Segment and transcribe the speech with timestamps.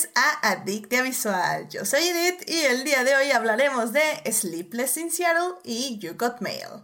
[0.00, 1.68] bienvenidos a Adictia Visual.
[1.68, 6.14] Yo soy Edith y el día de hoy hablaremos de Sleepless in Seattle y You
[6.16, 6.82] Got Mail.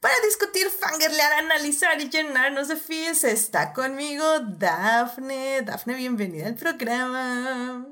[0.00, 5.62] Para discutir, fangirlear, analizar y llenarnos de feels está conmigo Dafne.
[5.62, 7.86] Dafne, bienvenida al programa.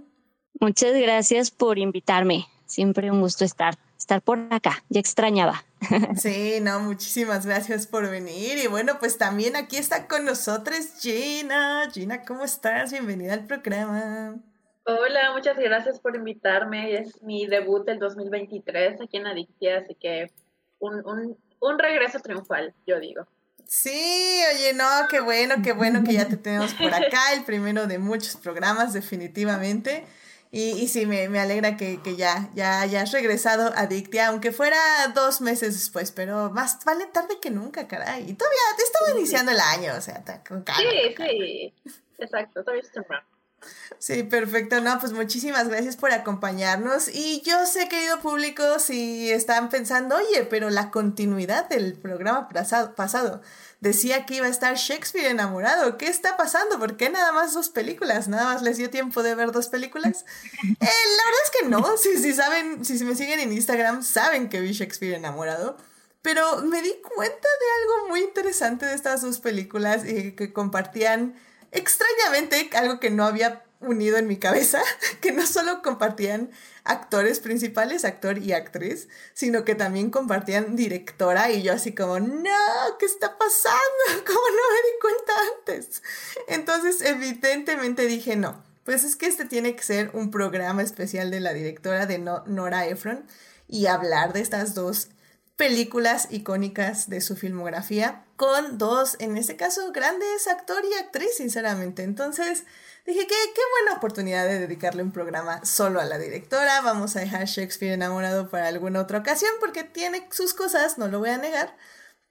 [0.61, 2.47] Muchas gracias por invitarme.
[2.67, 4.83] Siempre un gusto estar, estar por acá.
[4.89, 5.65] Ya extrañaba.
[6.17, 8.57] Sí, no, muchísimas gracias por venir.
[8.57, 11.91] Y bueno, pues también aquí está con nosotros Gina.
[11.93, 12.93] Gina, ¿cómo estás?
[12.93, 14.41] Bienvenida al programa.
[14.87, 16.99] Hola, muchas gracias por invitarme.
[16.99, 20.31] Es mi debut del 2023 aquí en Adictia, así que
[20.79, 23.27] un, un regreso triunfal, yo digo.
[23.67, 27.87] Sí, oye, no, qué bueno, qué bueno que ya te tenemos por acá, el primero
[27.87, 30.05] de muchos programas, definitivamente.
[30.51, 34.53] Y, y sí, me, me alegra que, que, ya, ya hayas regresado a Dictia, aunque
[34.53, 34.79] fuera
[35.15, 38.31] dos meses después, pero más vale tarde que nunca, caray.
[38.31, 40.91] Y todavía te estaba iniciando el año, o sea, con calma.
[40.91, 41.75] Sí, sí,
[42.19, 43.27] exacto, todavía es temprano.
[43.99, 44.81] Sí, perfecto.
[44.81, 47.09] No, pues muchísimas gracias por acompañarnos.
[47.09, 53.41] Y yo sé, querido público, si están pensando, oye, pero la continuidad del programa pasado
[53.81, 55.97] decía que iba a estar Shakespeare enamorado.
[55.97, 56.79] ¿Qué está pasando?
[56.79, 58.29] ¿Por qué nada más dos películas?
[58.29, 60.25] ¿Nada más les dio tiempo de ver dos películas?
[60.65, 61.97] Eh, la verdad es que no.
[61.97, 65.77] Si, si saben, si me siguen en Instagram, saben que vi Shakespeare enamorado.
[66.23, 71.35] Pero me di cuenta de algo muy interesante de estas dos películas y que compartían
[71.75, 74.81] extrañamente algo que no había unido en mi cabeza,
[75.21, 76.51] que no solo compartían
[76.85, 82.99] actores principales, actor y actriz, sino que también compartían directora y yo así como, no,
[82.99, 83.79] ¿qué está pasando?
[84.27, 86.03] ¿Cómo no me di cuenta antes?
[86.49, 91.41] Entonces, evidentemente dije, no, pues es que este tiene que ser un programa especial de
[91.41, 93.27] la directora de Nora Ephron
[93.67, 95.09] y hablar de estas dos
[95.57, 102.03] películas icónicas de su filmografía con dos, en este caso, grandes actor y actriz, sinceramente.
[102.03, 102.65] Entonces,
[103.07, 106.81] dije que qué buena oportunidad de dedicarle un programa solo a la directora.
[106.81, 111.21] Vamos a dejar Shakespeare enamorado para alguna otra ocasión porque tiene sus cosas, no lo
[111.21, 111.77] voy a negar.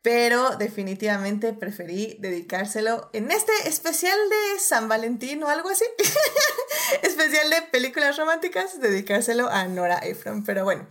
[0.02, 5.86] Pero definitivamente preferí dedicárselo en este especial de San Valentín o algo así.
[7.04, 10.44] especial de películas románticas, dedicárselo a Nora Ephron.
[10.44, 10.86] Pero bueno,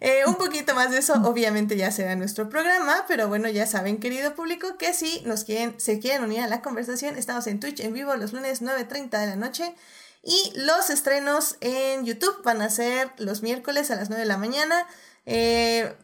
[0.00, 3.98] eh, un poquito más de eso, obviamente ya será nuestro programa, pero bueno, ya saben,
[3.98, 7.80] querido público, que si nos quieren, se quieren unir a la conversación, estamos en Twitch
[7.80, 9.74] en vivo los lunes 9.30 de la noche
[10.22, 14.38] y los estrenos en YouTube van a ser los miércoles a las 9 de la
[14.38, 14.86] mañana.
[15.26, 15.94] Eh,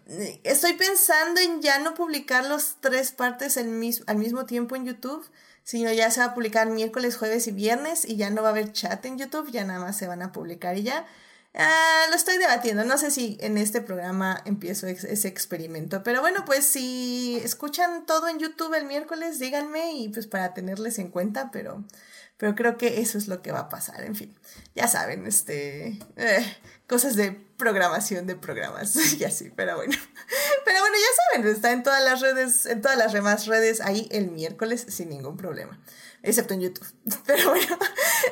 [0.44, 5.25] estoy pensando en ya no publicar los tres partes al mismo tiempo en YouTube,
[5.62, 8.50] sino ya se va a publicar miércoles, jueves y viernes y ya no va a
[8.50, 11.06] haber chat en YouTube, ya nada más se van a publicar y ya.
[11.56, 16.44] Ah, lo estoy debatiendo, no sé si en este programa empiezo ese experimento, pero bueno,
[16.44, 21.50] pues si escuchan todo en YouTube el miércoles, díganme y pues para tenerles en cuenta,
[21.53, 21.84] pero,
[22.38, 24.37] pero creo que eso es lo que va a pasar, en fin,
[24.75, 26.56] ya saben, este, eh,
[26.88, 29.97] cosas de programación de programas y así, pero bueno,
[30.65, 34.09] pero bueno, ya saben, está en todas las redes, en todas las demás redes ahí
[34.10, 35.78] el miércoles sin ningún problema
[36.25, 36.87] excepto en YouTube.
[37.27, 37.79] Pero bueno,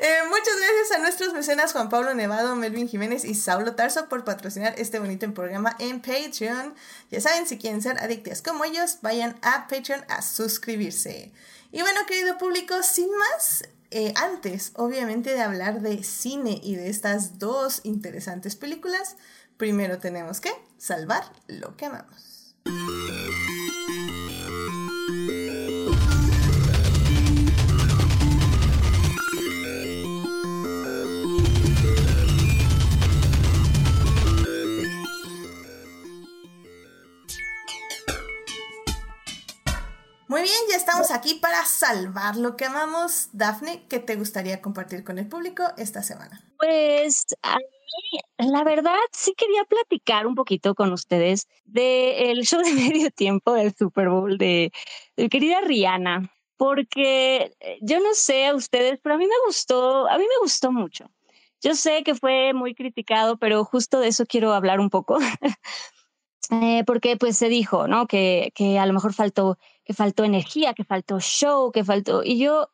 [0.00, 4.24] eh, muchas gracias a nuestros mecenas Juan Pablo Nevado, Melvin Jiménez y Saulo Tarso por
[4.24, 6.74] patrocinar este bonito programa en Patreon.
[7.10, 11.32] Ya saben, si quieren ser adictas como ellos, vayan a Patreon a suscribirse.
[11.70, 16.88] Y bueno, querido público, sin más, eh, antes, obviamente, de hablar de cine y de
[16.88, 19.16] estas dos interesantes películas,
[19.56, 22.56] primero tenemos que salvar lo que amamos.
[40.32, 43.28] Muy bien, ya estamos aquí para salvar lo que amamos.
[43.32, 46.42] Dafne, ¿qué te gustaría compartir con el público esta semana?
[46.56, 52.72] Pues a mí, la verdad, sí quería platicar un poquito con ustedes del show de
[52.72, 54.72] medio tiempo del Super Bowl de,
[55.18, 60.08] de querida Rihanna, porque eh, yo no sé a ustedes, pero a mí me gustó,
[60.08, 61.10] a mí me gustó mucho.
[61.60, 65.18] Yo sé que fue muy criticado, pero justo de eso quiero hablar un poco.
[66.50, 68.06] Eh, porque pues se dijo, ¿no?
[68.06, 72.22] Que, que a lo mejor faltó que faltó energía, que faltó show, que faltó...
[72.24, 72.68] Y yo,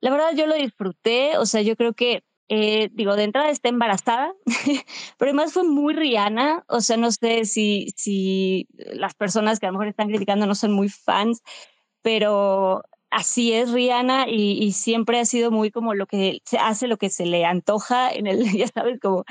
[0.00, 3.68] la verdad, yo lo disfruté, o sea, yo creo que, eh, digo, de entrada está
[3.68, 4.32] embarazada,
[5.18, 9.70] pero además fue muy Rihanna, o sea, no sé si, si las personas que a
[9.70, 11.42] lo mejor están criticando no son muy fans,
[12.02, 16.88] pero así es Rihanna y, y, siempre ha sido muy como lo que se hace,
[16.88, 19.24] lo que se le antoja en el, ya sabes, como...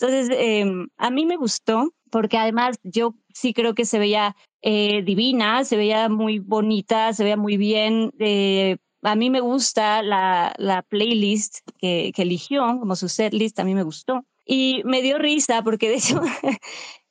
[0.00, 0.64] Entonces, eh,
[0.96, 5.76] a mí me gustó porque además yo sí creo que se veía eh, divina, se
[5.76, 8.12] veía muy bonita, se veía muy bien.
[8.18, 13.64] Eh, a mí me gusta la, la playlist que, que eligió como su setlist, a
[13.64, 14.24] mí me gustó.
[14.44, 16.20] Y me dio risa porque de hecho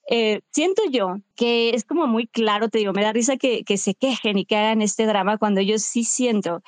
[0.09, 3.77] eh, siento yo que es como muy claro, te digo, me da risa que, que
[3.77, 6.61] se quejen y que hagan este drama cuando yo sí siento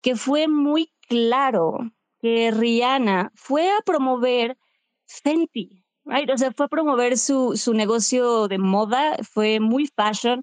[0.00, 1.78] que fue muy claro
[2.20, 4.56] que Rihanna fue a promover
[5.06, 5.77] Fenty,
[6.08, 10.42] O sea, fue a promover su, su negocio de moda, fue muy fashion,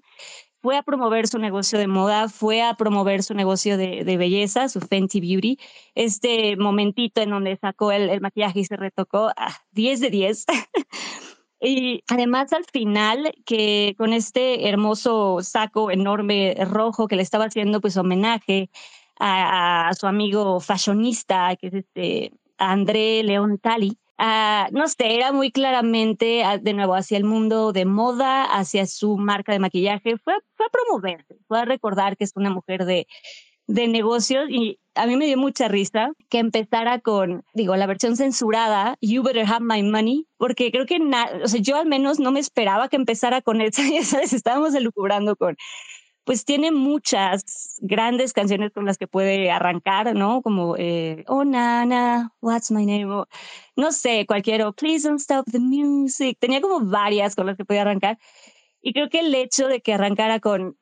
[0.62, 4.68] fue a promover su negocio de moda, fue a promover su negocio de, de belleza,
[4.68, 5.58] su Fenty Beauty.
[5.94, 10.46] Este momentito en donde sacó el, el maquillaje y se retocó, ah, 10 de 10.
[11.58, 17.80] Y además al final, que con este hermoso saco enorme rojo que le estaba haciendo
[17.80, 18.68] pues homenaje
[19.18, 25.30] a, a su amigo fashionista, que es este André León Tali, Uh, no sé, era
[25.30, 30.16] muy claramente uh, de nuevo hacia el mundo de moda, hacia su marca de maquillaje,
[30.16, 33.06] fue, fue a promoverse, fue a recordar que es una mujer de,
[33.66, 38.16] de negocios y a mí me dio mucha risa que empezara con, digo, la versión
[38.16, 40.98] censurada, You Better Have My Money, porque creo que,
[41.42, 44.74] o sea, yo al menos no me esperaba que empezara con esa, ya sabes, estábamos
[44.74, 45.56] elucubrando con
[46.26, 50.42] pues tiene muchas grandes canciones con las que puede arrancar, ¿no?
[50.42, 53.26] Como eh, Oh Nana, What's My Name?
[53.76, 56.36] no sé, cualquiera, Please Don't Stop the Music.
[56.40, 58.18] Tenía como varias con las que podía arrancar.
[58.82, 60.76] Y creo que el hecho de que arrancara con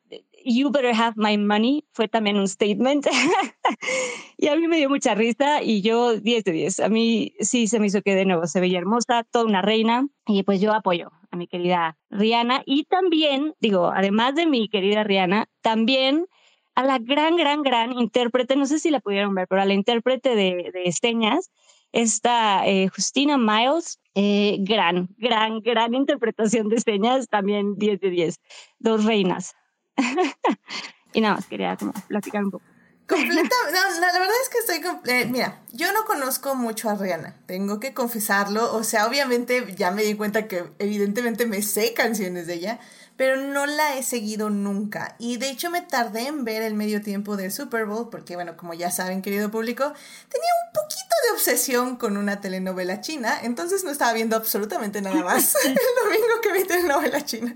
[0.45, 3.07] You Better Have My Money fue también un statement.
[4.37, 6.79] y a mí me dio mucha risa y yo 10 de 10.
[6.81, 10.07] A mí sí se me hizo que de nuevo se veía hermosa, toda una reina.
[10.27, 15.03] Y pues yo apoyo a mi querida Rihanna y también, digo, además de mi querida
[15.03, 16.27] Rihanna, también
[16.75, 19.73] a la gran, gran, gran intérprete, no sé si la pudieron ver, pero a la
[19.73, 21.49] intérprete de, de señas,
[21.95, 28.39] esta eh, Justina Miles, eh, gran, gran, gran interpretación de señas, también 10 de 10,
[28.79, 29.55] dos reinas.
[31.13, 32.65] y nada más quería como platicar un poco.
[33.07, 37.35] Completa, no, la, verdad es que estoy, eh, mira, yo no conozco mucho a Rihanna,
[37.45, 42.47] tengo que confesarlo, o sea, obviamente ya me di cuenta que evidentemente me sé canciones
[42.47, 42.79] de ella,
[43.17, 45.15] pero no la he seguido nunca.
[45.19, 48.57] Y de hecho me tardé en ver el medio tiempo del Super Bowl, porque bueno,
[48.57, 53.83] como ya saben, querido público, tenía un poquito de obsesión con una telenovela china, entonces
[53.83, 57.55] no estaba viendo absolutamente nada más el domingo que vi telenovela china.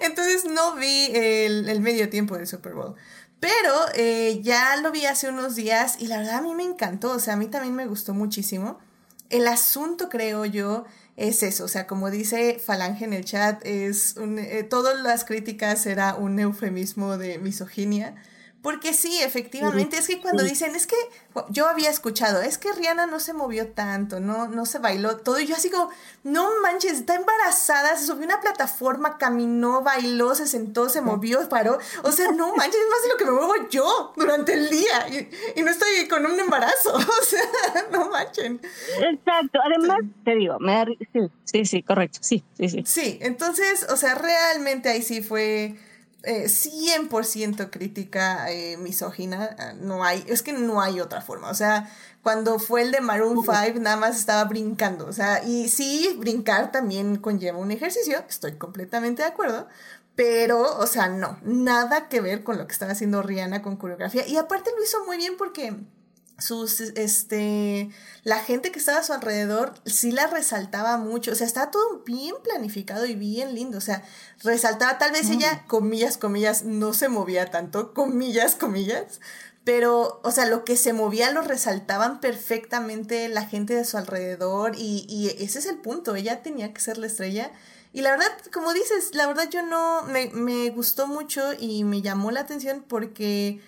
[0.00, 2.94] Entonces no vi el, el medio tiempo del Super Bowl.
[3.42, 7.10] Pero eh, ya lo vi hace unos días y la verdad a mí me encantó,
[7.10, 8.78] o sea, a mí también me gustó muchísimo.
[9.30, 10.84] El asunto, creo yo,
[11.16, 15.24] es eso, o sea, como dice Falange en el chat, es un, eh, todas las
[15.24, 18.14] críticas era un eufemismo de misoginia
[18.62, 20.94] porque sí, efectivamente, es que cuando dicen, es que
[21.48, 25.40] yo había escuchado, es que Rihanna no se movió tanto, no, no se bailó todo,
[25.40, 25.90] y yo así como,
[26.22, 31.48] no manches, está embarazada, se subió a una plataforma, caminó, bailó, se sentó, se movió,
[31.48, 34.70] paró, o sea, no manches, es más de lo que me muevo yo durante el
[34.70, 35.08] día,
[35.56, 38.60] y, no estoy con un embarazo, o sea, no manchen.
[39.00, 42.84] Exacto, además, te digo, me da, sí, sí, sí, correcto, sí, sí, sí.
[42.86, 45.76] Sí, entonces, o sea, realmente ahí sí fue
[46.22, 51.54] 100% eh, crítica eh, misógina, ah, no hay, es que no hay otra forma, o
[51.54, 51.90] sea,
[52.22, 56.70] cuando fue el de Maroon 5 nada más estaba brincando, o sea, y sí, brincar
[56.70, 59.66] también conlleva un ejercicio, estoy completamente de acuerdo,
[60.14, 64.26] pero, o sea, no, nada que ver con lo que estaba haciendo Rihanna con coreografía,
[64.26, 65.74] y aparte lo hizo muy bien porque
[66.42, 67.90] sus, este,
[68.24, 72.02] la gente que estaba a su alrededor sí la resaltaba mucho, o sea, estaba todo
[72.04, 74.02] bien planificado y bien lindo, o sea,
[74.42, 79.20] resaltaba, tal vez ella, comillas, comillas, no se movía tanto, comillas, comillas,
[79.64, 84.72] pero, o sea, lo que se movía lo resaltaban perfectamente la gente de su alrededor
[84.76, 87.52] y, y ese es el punto, ella tenía que ser la estrella.
[87.92, 92.02] Y la verdad, como dices, la verdad yo no, me, me gustó mucho y me
[92.02, 93.60] llamó la atención porque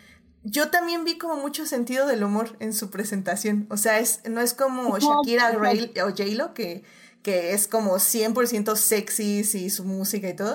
[0.45, 3.67] yo también vi como mucho sentido del humor en su presentación.
[3.71, 5.53] O sea, es, no es como Shakira
[6.05, 6.85] o J-Lo, que,
[7.23, 10.55] que es como 100% sexy y su música y todo.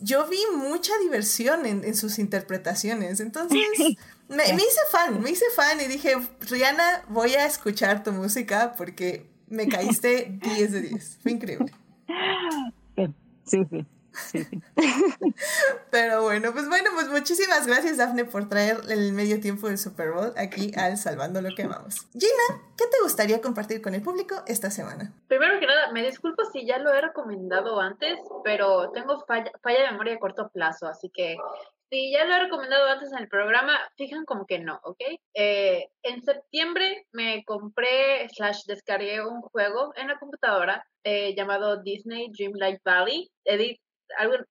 [0.00, 3.20] Yo vi mucha diversión en, en sus interpretaciones.
[3.20, 3.60] Entonces,
[4.28, 8.74] me, me, hice fan, me hice fan y dije, Rihanna, voy a escuchar tu música
[8.76, 11.18] porque me caíste 10 de 10.
[11.22, 11.72] Fue increíble.
[13.44, 13.86] Sí, sí.
[15.90, 20.12] Pero bueno, pues bueno, pues muchísimas gracias Dafne por traer el medio tiempo del Super
[20.12, 22.06] Bowl aquí al Salvando lo que amamos.
[22.12, 25.12] Gina, ¿qué te gustaría compartir con el público esta semana?
[25.28, 29.80] Primero que nada, me disculpo si ya lo he recomendado antes, pero tengo falla, falla
[29.80, 31.36] de memoria a corto plazo, así que
[31.90, 35.00] si ya lo he recomendado antes en el programa, fijan como que no, ¿ok?
[35.34, 42.30] Eh, en septiembre me compré slash descargué un juego en la computadora eh, llamado Disney
[42.30, 43.28] Dreamlight Valley.
[43.44, 43.80] Edith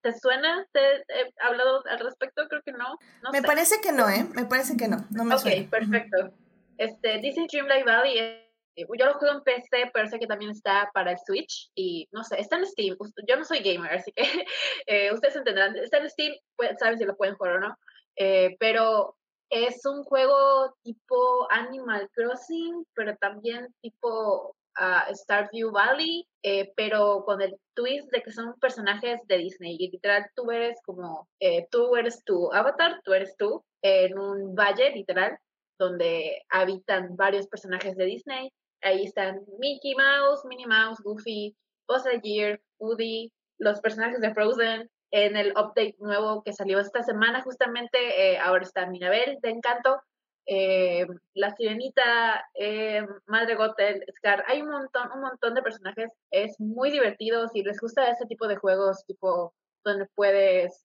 [0.02, 0.66] ¿Te suena?
[0.72, 2.48] ¿Te he hablado al respecto?
[2.48, 2.98] Creo que no.
[3.32, 4.26] Me parece que no, ¿eh?
[4.34, 5.06] Me parece que no.
[5.10, 6.32] No me Ok, perfecto.
[6.78, 8.50] Este, Disney Dreamlight Valley eh,
[8.98, 12.24] yo lo juego en PC, pero sé que también está para el Switch y no
[12.24, 12.96] sé, está en Steam.
[13.26, 14.22] Yo no soy gamer, así que
[14.86, 15.76] eh, ustedes entenderán.
[15.76, 17.78] Está en Steam, pues, saben si lo pueden jugar o no.
[18.16, 19.16] Eh, pero
[19.50, 27.40] es un juego tipo Animal Crossing, pero también tipo uh, Starview Valley, eh, pero con
[27.42, 29.76] el twist de que son personajes de Disney.
[29.78, 34.54] Y literal, tú eres como, eh, tú eres tu avatar, tú eres tú, en un
[34.54, 35.38] valle, literal,
[35.78, 38.52] donde habitan varios personajes de Disney.
[38.82, 45.36] Ahí están Mickey Mouse, Minnie Mouse, Goofy, Buzz Lightyear, Woody, los personajes de Frozen, en
[45.36, 47.98] el update nuevo que salió esta semana justamente,
[48.32, 50.00] eh, ahora está Minabel de Encanto,
[50.46, 56.58] eh, La Sirenita, eh, Madre Gothel, Scar, hay un montón, un montón de personajes, es
[56.60, 59.54] muy divertido, si les gusta este tipo de juegos, tipo
[59.84, 60.84] donde puedes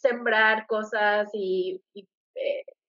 [0.00, 2.06] sembrar cosas y, y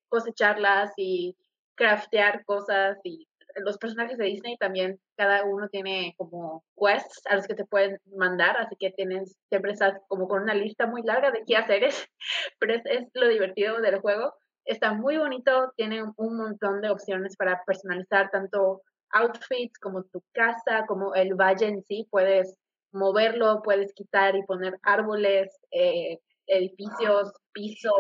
[0.10, 1.36] cosecharlas y
[1.76, 7.48] craftear cosas y los personajes de Disney también, cada uno tiene como quests a los
[7.48, 11.32] que te pueden mandar, así que tienes, siempre estás como con una lista muy larga
[11.32, 11.84] de qué hacer,
[12.60, 14.34] pero es lo divertido del juego.
[14.66, 18.82] Está muy bonito, tiene un montón de opciones para personalizar tanto
[19.12, 22.56] outfits como tu casa, como el valle en sí, puedes
[22.92, 27.92] moverlo, puedes quitar y poner árboles, eh, edificios, piso,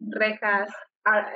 [0.00, 0.70] rejas,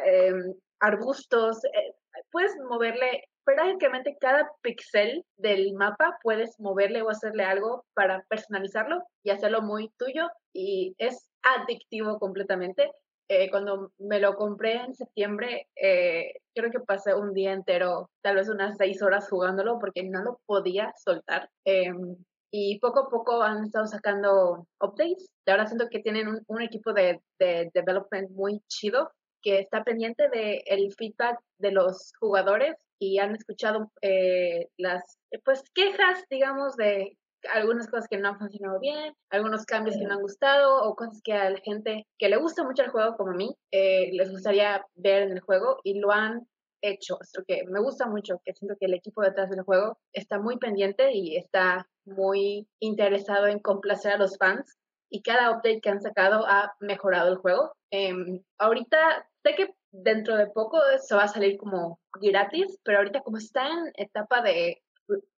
[0.07, 1.95] em, arbustos, eh,
[2.31, 9.31] puedes moverle prácticamente cada pixel del mapa puedes moverle o hacerle algo para personalizarlo y
[9.31, 12.91] hacerlo muy tuyo y es adictivo completamente.
[13.29, 18.37] Eh, cuando me lo compré en septiembre, eh, creo que pasé un día entero, tal
[18.37, 21.51] vez unas seis horas jugándolo porque no lo podía soltar.
[21.65, 22.17] Em,
[22.51, 25.29] y poco a poco han estado sacando updates.
[25.45, 30.29] De ahora siento que tienen un, equipo de, de, development muy chido que está pendiente
[30.31, 37.17] del el feedback de los jugadores y han escuchado eh, las pues quejas, digamos, de
[37.53, 41.21] algunas cosas que no han funcionado bien, algunos cambios que no han gustado o cosas
[41.23, 44.31] que a la gente que le gusta mucho el juego como a mí eh, les
[44.31, 46.47] gustaría ver en el juego y lo han
[46.83, 47.19] hecho.
[47.21, 50.59] Esto que me gusta mucho, que siento que el equipo detrás del juego está muy
[50.59, 54.79] pendiente y está muy interesado en complacer a los fans
[55.11, 57.73] y cada update que han sacado ha mejorado el juego.
[57.91, 63.23] Em, ahorita sé que dentro de poco se va a salir como gratis, pero ahorita
[63.23, 64.83] como está en etapa de,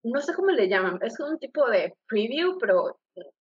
[0.03, 2.99] no sé cómo le llaman, es un tipo de preview, pero,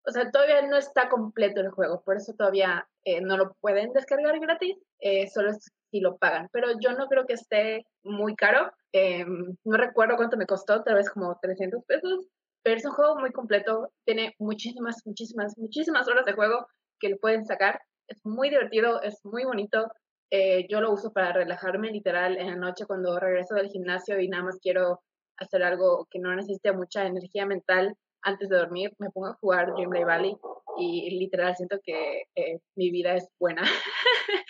[0.06, 3.94] o sea, todavía no está completo el juego, por eso todavía eh, no lo pueden
[3.94, 5.52] descargar gratis, eh, solo
[5.92, 10.38] si lo pagan, pero yo no creo que esté muy caro, em, no recuerdo cuánto
[10.38, 12.28] me costó, tal vez como 300 pesos,
[12.64, 16.68] pero es un juego muy completo, tiene muchísimas, muchísimas, muchísimas horas de juego
[17.00, 19.88] que le pueden sacar, es muy divertido, es muy bonito,
[20.30, 24.28] eh, yo lo uso para relajarme literal en la noche cuando regreso del gimnasio y
[24.28, 25.02] nada más quiero
[25.38, 29.74] hacer algo que no necesite mucha energía mental antes de dormir, me pongo a jugar
[29.74, 30.38] Dreamlight Valley
[30.78, 33.62] y literal siento que eh, mi vida es buena.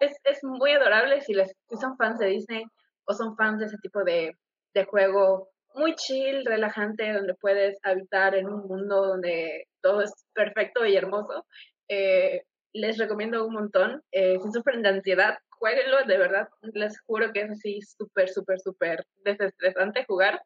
[0.00, 2.64] es, es, muy adorable si, les, si son fans de Disney
[3.06, 4.36] o son fans de ese tipo de,
[4.74, 10.84] de juego muy chill, relajante, donde puedes habitar en un mundo donde todo es perfecto
[10.84, 11.46] y hermoso.
[11.88, 14.02] Eh, les recomiendo un montón.
[14.12, 16.48] Eh, si sufren de ansiedad, jueguenlo, de verdad.
[16.74, 20.42] Les juro que es así súper, súper, súper desestresante jugar.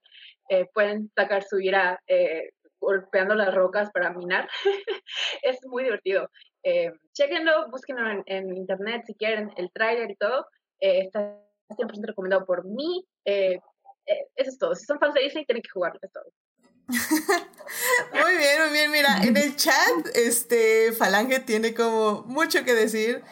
[0.50, 4.46] Eh, pueden sacar su ira eh, golpeando las rocas para minar.
[5.42, 6.28] es muy divertido.
[6.62, 10.46] Eh, chequenlo, búsquenlo en, internet si quieren, el trailer y todo.
[10.78, 13.02] está 100% recomendado por mí.
[13.25, 13.61] eso
[14.37, 14.75] es todo.
[14.75, 16.30] Si son fans de Disney, tienen que jugarlo, es todo.
[16.88, 18.90] Muy bien, muy bien.
[18.90, 19.75] Mira, en el chat,
[20.14, 23.23] este Falange tiene como mucho que decir.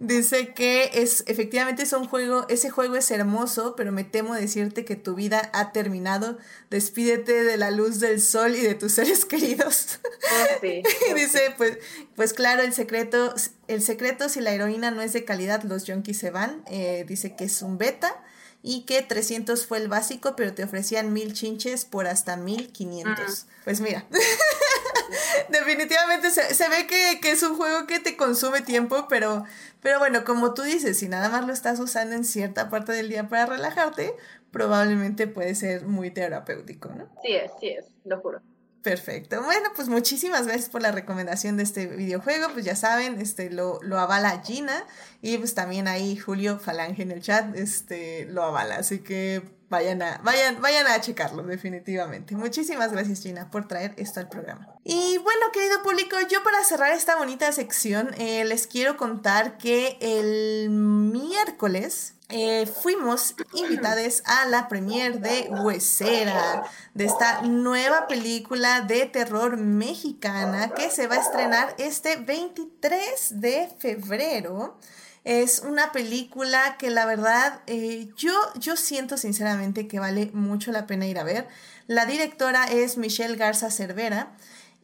[0.00, 4.84] Dice que es efectivamente es un juego, ese juego es hermoso, pero me temo decirte
[4.84, 6.38] que tu vida ha terminado.
[6.70, 10.00] Despídete de la luz del sol y de tus seres queridos.
[10.04, 10.66] Oh,
[11.14, 11.78] dice, pues,
[12.16, 13.34] pues claro, el secreto,
[13.68, 16.64] el secreto si la heroína no es de calidad, los junkies se van.
[16.68, 18.23] Eh, dice que es un beta
[18.66, 23.46] y que 300 fue el básico, pero te ofrecían mil chinches por hasta 1500.
[23.62, 24.06] Pues mira,
[25.50, 29.44] definitivamente se, ve que, es un juego que te consume tiempo, pero,
[29.82, 33.10] pero bueno, como tú dices, si nada más lo estás usando en cierta parte del
[33.10, 34.14] día para relajarte,
[34.50, 37.10] probablemente puede ser muy terapéutico, ¿no?
[37.22, 38.40] Sí es, sí es, lo juro.
[38.84, 39.42] Perfecto.
[39.42, 42.50] Bueno, pues muchísimas gracias por la recomendación de este videojuego.
[42.52, 44.84] Pues ya saben, este lo, lo avala Gina
[45.22, 50.02] y pues también ahí Julio Falange en el chat este lo avala, así que vayan
[50.02, 52.36] a vayan vayan a checarlo definitivamente.
[52.36, 54.68] Muchísimas gracias Gina por traer esto al programa.
[54.84, 59.96] Y bueno, querido público, yo para cerrar esta bonita sección eh, les quiero contar que
[60.02, 66.64] el miércoles eh, fuimos invitados a la premiere de Huesera,
[66.94, 73.68] de esta nueva película de terror mexicana que se va a estrenar este 23 de
[73.78, 74.78] febrero.
[75.24, 80.86] Es una película que la verdad eh, yo, yo siento sinceramente que vale mucho la
[80.86, 81.46] pena ir a ver.
[81.86, 84.34] La directora es Michelle Garza Cervera.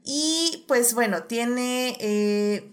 [0.04, 2.70] Y pues bueno, tiene eh,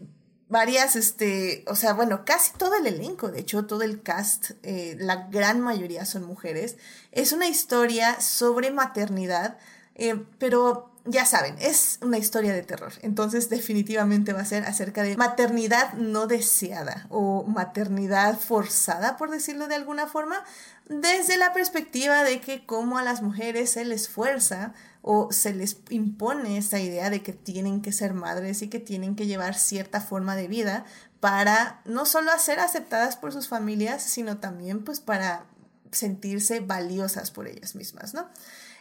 [0.49, 4.95] varias, este, o sea, bueno, casi todo el elenco, de hecho, todo el cast, eh,
[4.99, 6.77] la gran mayoría son mujeres.
[7.11, 9.57] Es una historia sobre maternidad,
[9.95, 12.93] eh, pero ya saben, es una historia de terror.
[13.01, 19.67] Entonces definitivamente va a ser acerca de maternidad no deseada o maternidad forzada, por decirlo
[19.67, 20.43] de alguna forma,
[20.87, 25.77] desde la perspectiva de que como a las mujeres se les fuerza o se les
[25.89, 30.01] impone esta idea de que tienen que ser madres y que tienen que llevar cierta
[30.01, 30.85] forma de vida
[31.19, 35.45] para no solo ser aceptadas por sus familias, sino también pues para
[35.91, 38.29] sentirse valiosas por ellas mismas, ¿no?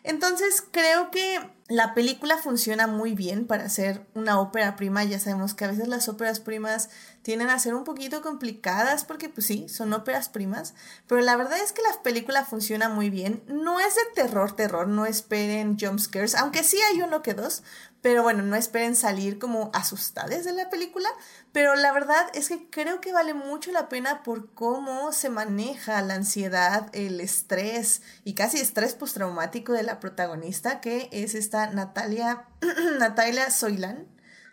[0.07, 5.03] Entonces creo que la película funciona muy bien para ser una ópera prima.
[5.03, 6.91] Ya sabemos que a veces las óperas primas
[7.23, 10.75] tienden a ser un poquito complicadas porque pues sí, son óperas primas.
[11.09, 13.43] Pero la verdad es que la película funciona muy bien.
[13.49, 17.65] No es de terror, terror, no esperen jump scares, aunque sí hay uno que dos.
[18.07, 21.09] Pero bueno, no esperen salir como asustadas de la película.
[21.51, 26.01] Pero la verdad es que creo que vale mucho la pena por cómo se maneja
[26.03, 32.45] la ansiedad, el estrés y casi estrés postraumático de la protagonista, que es esta Natalia,
[33.01, 34.07] Natalia Soilan.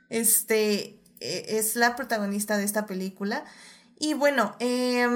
[0.09, 3.45] Este e, es la protagonista de esta película.
[3.99, 5.07] Y bueno, eh,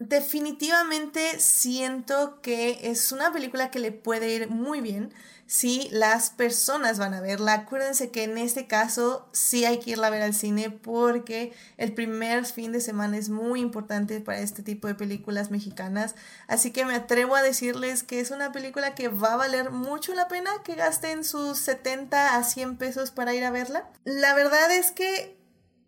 [0.00, 5.14] definitivamente siento que es una película que le puede ir muy bien
[5.46, 7.52] si las personas van a verla.
[7.52, 11.92] Acuérdense que en este caso sí hay que irla a ver al cine porque el
[11.92, 16.14] primer fin de semana es muy importante para este tipo de películas mexicanas.
[16.48, 20.14] Así que me atrevo a decirles que es una película que va a valer mucho
[20.14, 23.88] la pena que gasten sus 70 a 100 pesos para ir a verla.
[24.04, 25.43] La verdad es que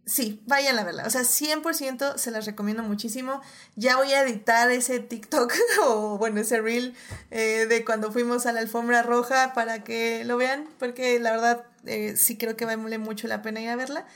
[0.07, 1.05] sí, vayan a verla.
[1.07, 3.43] O sea, 100% se las recomiendo muchísimo.
[3.75, 5.53] Ya voy a editar ese TikTok
[5.85, 6.95] o, bueno, ese reel
[7.31, 11.65] eh, de cuando fuimos a la alfombra roja para que lo vean, porque la verdad
[11.85, 14.07] eh, sí creo que vale mucho la pena ir a verla.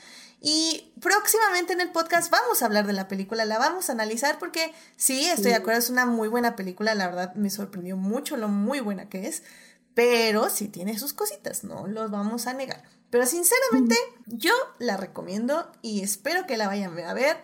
[0.43, 4.39] Y próximamente en el podcast vamos a hablar de la película, la vamos a analizar
[4.39, 8.37] porque sí, estoy de acuerdo, es una muy buena película, la verdad me sorprendió mucho
[8.37, 9.43] lo muy buena que es,
[9.93, 12.81] pero sí tiene sus cositas, no los vamos a negar.
[13.11, 13.95] Pero sinceramente,
[14.25, 17.37] yo la recomiendo y espero que la vayan a ver.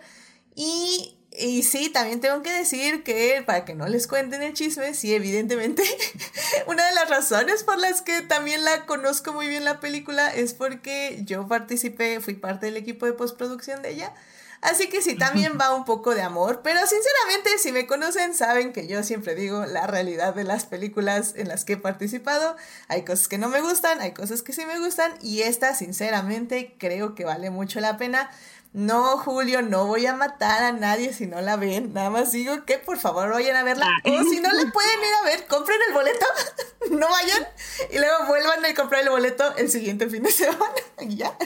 [0.54, 4.94] Y, y sí, también tengo que decir que, para que no les cuenten el chisme,
[4.94, 5.82] sí, evidentemente,
[6.66, 10.54] una de las razones por las que también la conozco muy bien la película es
[10.54, 14.14] porque yo participé, fui parte del equipo de postproducción de ella.
[14.60, 18.72] Así que sí, también va un poco de amor, pero sinceramente si me conocen saben
[18.72, 22.56] que yo siempre digo la realidad de las películas en las que he participado.
[22.88, 26.74] Hay cosas que no me gustan, hay cosas que sí me gustan y esta sinceramente
[26.78, 28.30] creo que vale mucho la pena.
[28.72, 31.94] No, Julio, no voy a matar a nadie si no la ven.
[31.94, 33.86] Nada más digo que por favor vayan a verla.
[34.04, 36.26] O si no la pueden ir a ver, compren el boleto.
[36.90, 37.46] no vayan.
[37.90, 40.74] Y luego vuelvan a comprar el boleto el siguiente fin de semana.
[41.08, 41.36] ya.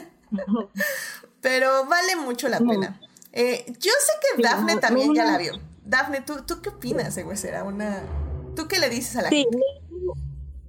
[1.40, 3.00] Pero vale mucho la pena.
[3.32, 5.58] Eh, yo sé que Dafne también ya la vio.
[5.84, 8.02] Dafne, ¿tú, ¿tú qué opinas de Será Una...
[8.54, 9.46] ¿Tú qué le dices a la sí,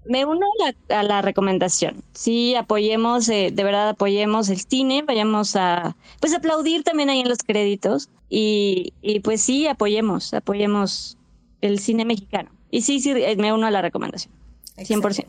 [0.05, 0.45] Me uno
[0.89, 2.03] a la, recomendación.
[2.13, 7.27] Sí, apoyemos, eh, de verdad apoyemos el cine, vayamos a, pues aplaudir también ahí en
[7.27, 11.17] los créditos y, y pues sí, apoyemos, apoyemos
[11.59, 12.51] el cine mexicano.
[12.71, 14.33] Y sí, sí, eh, me uno a la recomendación.
[14.77, 15.25] 100%.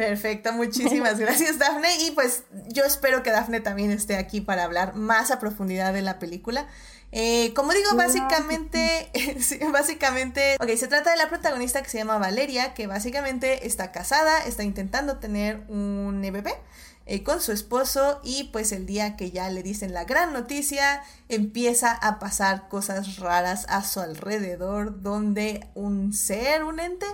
[0.00, 4.94] Perfecto, muchísimas gracias Dafne y pues yo espero que Dafne también esté aquí para hablar
[4.94, 6.66] más a profundidad de la película.
[7.12, 9.10] Eh, como digo, básicamente,
[9.70, 14.38] básicamente, ok, se trata de la protagonista que se llama Valeria, que básicamente está casada,
[14.46, 16.54] está intentando tener un bebé
[17.04, 21.02] eh, con su esposo y pues el día que ya le dicen la gran noticia,
[21.28, 27.06] empieza a pasar cosas raras a su alrededor, donde un ser, un ente,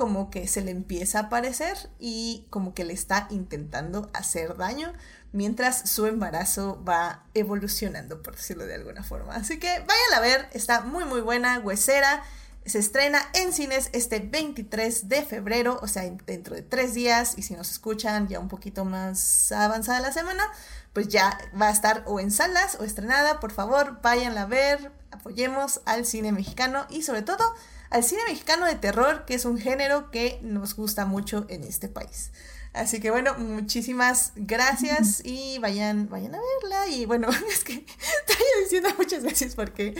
[0.00, 4.94] como que se le empieza a aparecer y como que le está intentando hacer daño
[5.32, 9.34] mientras su embarazo va evolucionando, por decirlo de alguna forma.
[9.34, 12.22] Así que vayan a ver, está muy muy buena, huesera.
[12.64, 17.34] Se estrena en cines este 23 de febrero, o sea, dentro de tres días.
[17.36, 20.50] Y si nos escuchan ya un poquito más avanzada la semana,
[20.94, 23.38] pues ya va a estar o en salas o estrenada.
[23.38, 27.54] Por favor, vayan a ver, apoyemos al cine mexicano y sobre todo
[27.90, 31.88] al cine mexicano de terror, que es un género que nos gusta mucho en este
[31.88, 32.30] país.
[32.72, 36.86] Así que bueno, muchísimas gracias y vayan, vayan a verla.
[36.88, 39.94] Y bueno, es que estoy diciendo muchas gracias porque...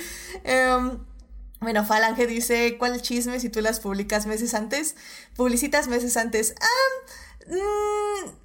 [0.44, 0.98] Em,
[1.60, 4.96] bueno, Falange dice, ¿cuál chisme si tú las publicas meses antes?
[5.36, 6.54] Publicitas meses antes.
[6.58, 7.10] Ah,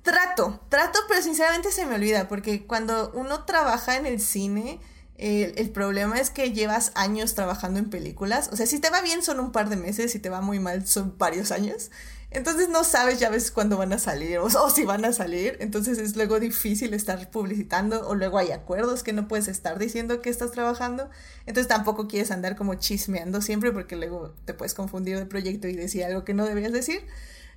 [0.01, 4.81] trato, trato, pero sinceramente se me olvida, porque cuando uno trabaja en el cine,
[5.17, 8.49] el, problema es que llevas años trabajando en películas.
[8.51, 10.59] O sea, si te va bien son un par de meses, si te va muy
[10.59, 11.89] mal son varios años.
[12.31, 15.55] Entonces no sabes ya ves cuándo van a salir o, o, si van a salir.
[15.61, 20.21] Entonces es luego difícil estar publicitando o luego hay acuerdos que no puedes estar diciendo
[20.21, 21.09] que estás trabajando.
[21.45, 25.75] Entonces tampoco quieres andar como chismeando siempre porque luego te puedes confundir de proyecto y
[25.75, 27.05] decir algo que no debías decir.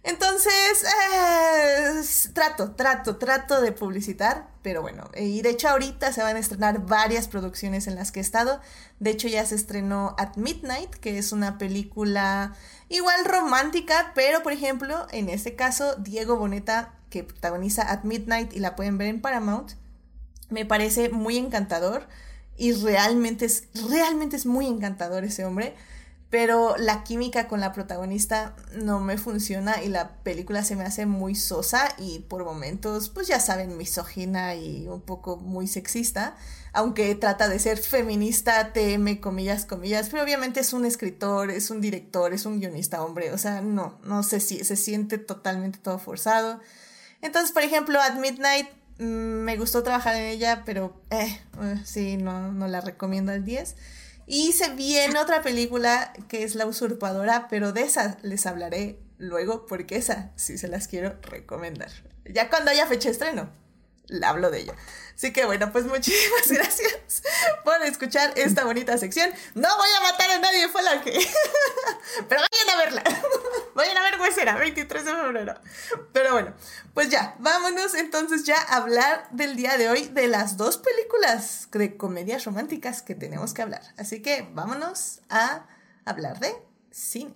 [0.05, 6.37] Entonces, eh, trato, trato, trato de publicitar, pero bueno, y de hecho ahorita se van
[6.37, 8.61] a estrenar varias producciones en las que he estado.
[9.01, 12.55] De hecho ya se estrenó At Midnight, que es una película
[12.89, 18.61] igual romántica, pero por ejemplo, en este caso, Diego Boneta, que protagoniza At Midnight y
[18.61, 19.73] la pueden ver en Paramount,
[20.49, 22.07] me parece muy encantador
[22.57, 25.75] y realmente es, realmente es muy encantador ese hombre
[26.31, 31.07] pero la química con la protagonista no me funciona y la película se me hace
[31.07, 36.37] muy sosa y por momentos, pues ya saben, misógina y un poco muy sexista,
[36.75, 41.81] aunque trata de ser feminista, tm, comillas, comillas, pero obviamente es un escritor, es un
[41.81, 45.99] director, es un guionista hombre, o sea, no, no sé si se siente totalmente todo
[45.99, 46.61] forzado.
[47.23, 52.19] Entonces, por ejemplo, At Midnight mm, me gustó trabajar en ella, pero eh, eh sí,
[52.19, 53.77] no, no la recomiendo al 10.
[54.31, 59.65] Y se viene otra película que es La Usurpadora, pero de esa les hablaré luego
[59.65, 61.91] porque esa sí se las quiero recomendar.
[62.27, 63.51] Ya cuando haya fecha de estreno,
[64.23, 64.75] hablo de ella.
[65.19, 67.23] Así que bueno, pues muchísimas gracias
[67.65, 69.31] por escuchar esta bonita sección.
[69.55, 71.11] No voy a matar a nadie, fue la que...
[72.29, 73.03] Pero vayan a verla.
[73.75, 75.55] Vayan a ver Huesera, 23 de febrero.
[76.13, 76.55] Pero bueno,
[76.95, 81.69] pues ya, vámonos entonces ya a hablar del día de hoy de las dos películas
[81.71, 83.83] de comedias románticas que tenemos que hablar.
[83.97, 85.67] Así que vámonos a
[86.05, 86.57] hablar de
[86.91, 87.35] cine.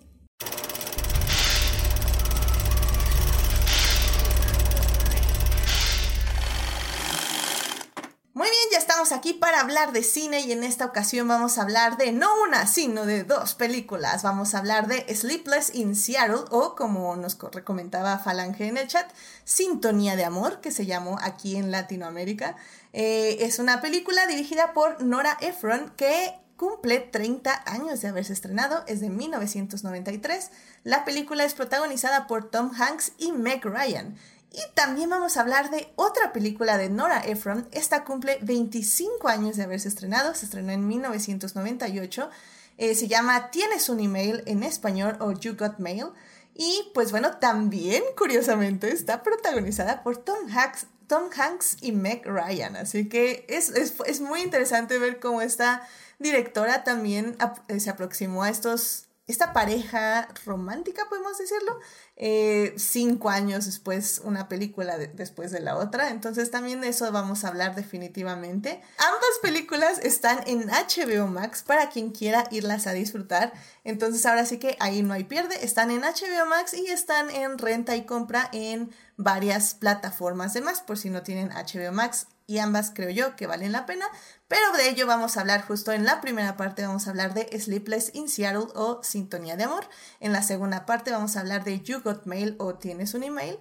[8.35, 11.61] Muy bien, ya estamos aquí para hablar de cine y en esta ocasión vamos a
[11.61, 14.23] hablar de no una, sino de dos películas.
[14.23, 19.07] Vamos a hablar de Sleepless in Seattle o como nos recomendaba Falange en el chat,
[19.43, 22.57] Sintonía de Amor, que se llamó aquí en Latinoamérica.
[22.91, 28.83] Eh, es una película dirigida por Nora Ephron que cumple 30 años de haberse estrenado,
[28.87, 30.49] es de 1993.
[30.83, 34.17] La película es protagonizada por Tom Hanks y Meg Ryan.
[34.53, 37.67] Y también vamos a hablar de otra película de Nora Ephron.
[37.71, 42.29] Esta cumple 25 años de haberse estrenado, se estrenó en 1998.
[42.77, 46.05] Eh, se llama Tienes un email en español o You Got Mail.
[46.53, 52.75] Y pues bueno, también curiosamente está protagonizada por Tom Hanks, Tom Hanks y Meg Ryan.
[52.75, 55.87] Así que es, es muy interesante ver cómo esta
[56.19, 57.35] directora también
[57.69, 61.79] eh, se aproximó a estos esta pareja romántica, podemos decirlo,
[62.15, 66.09] eh, cinco años después, una película después de la otra.
[66.09, 68.81] Entonces también de eso vamos a hablar definitivamente.
[68.97, 73.53] Ambas películas están en HBO Max para quien quiera irlas a disfrutar.
[73.83, 75.63] Entonces ahora sí que ahí no hay pierde.
[75.65, 80.81] Están en HBO Max y están en renta y compra en varias plataformas de más
[80.81, 84.05] por si no tienen HBO Max y ambas creo yo que valen la pena,
[84.47, 87.59] pero de ello vamos a hablar justo en la primera parte, vamos a hablar de
[87.59, 89.87] Sleepless in Seattle o Sintonía de Amor,
[90.19, 93.57] en la segunda parte vamos a hablar de You Got Mail o Tienes un email,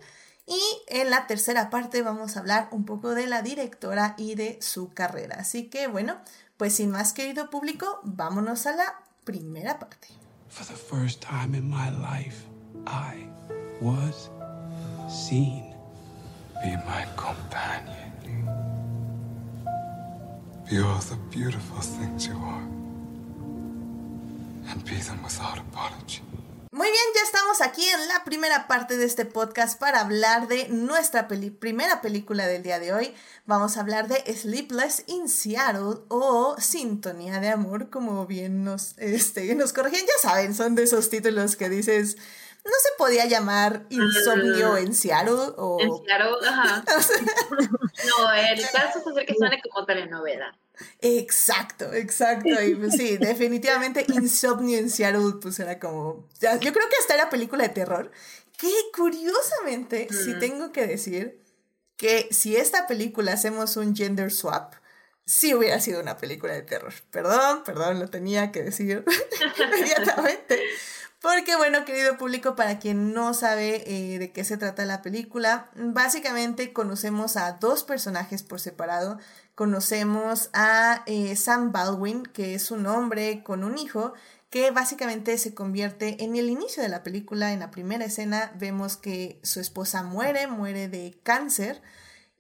[0.47, 4.59] y en la tercera parte vamos a hablar un poco de la directora y de
[4.61, 5.37] su carrera.
[5.39, 6.21] Así que bueno,
[6.57, 10.09] pues sin más querido público, vámonos a la primera parte.
[10.49, 12.45] For the first time in my life,
[12.87, 13.27] I
[13.81, 14.31] was
[15.09, 15.73] seen.
[16.63, 18.02] Be my companion.
[20.71, 22.63] Be all the beautiful things you are.
[24.71, 26.23] And be them without apology.
[26.75, 30.69] Muy bien, ya estamos aquí en la primera parte de este podcast para hablar de
[30.69, 33.15] nuestra primera película del día de hoy.
[33.45, 39.55] Vamos a hablar de Sleepless in Seattle o Sintonía de Amor, como bien nos, este,
[39.55, 40.01] nos corrigen.
[40.01, 42.17] Ya saben, son de esos títulos que dices,
[42.65, 45.79] no se podía llamar insomnio en Seattle o...
[45.81, 46.85] En Seattle, ajá.
[48.07, 50.57] no, el caso es hacer que suene como telenovela.
[51.01, 52.49] Exacto, exacto.
[52.63, 56.29] Y pues, sí, definitivamente insomnio en Seattle, pues era como...
[56.41, 58.11] Yo creo que hasta era película de terror.
[58.57, 61.43] Que curiosamente, sí tengo que decir
[61.97, 64.75] que si esta película hacemos un gender swap,
[65.25, 66.93] sí hubiera sido una película de terror.
[67.11, 69.05] Perdón, perdón, lo tenía que decir
[69.59, 70.63] inmediatamente.
[71.23, 75.71] Porque bueno, querido público, para quien no sabe eh, de qué se trata la película,
[75.77, 79.21] básicamente conocemos a dos personajes por separado.
[79.55, 84.15] Conocemos a eh, Sam Baldwin, que es un hombre con un hijo,
[84.51, 88.97] que básicamente se convierte en el inicio de la película, en la primera escena, vemos
[88.97, 91.81] que su esposa muere, muere de cáncer.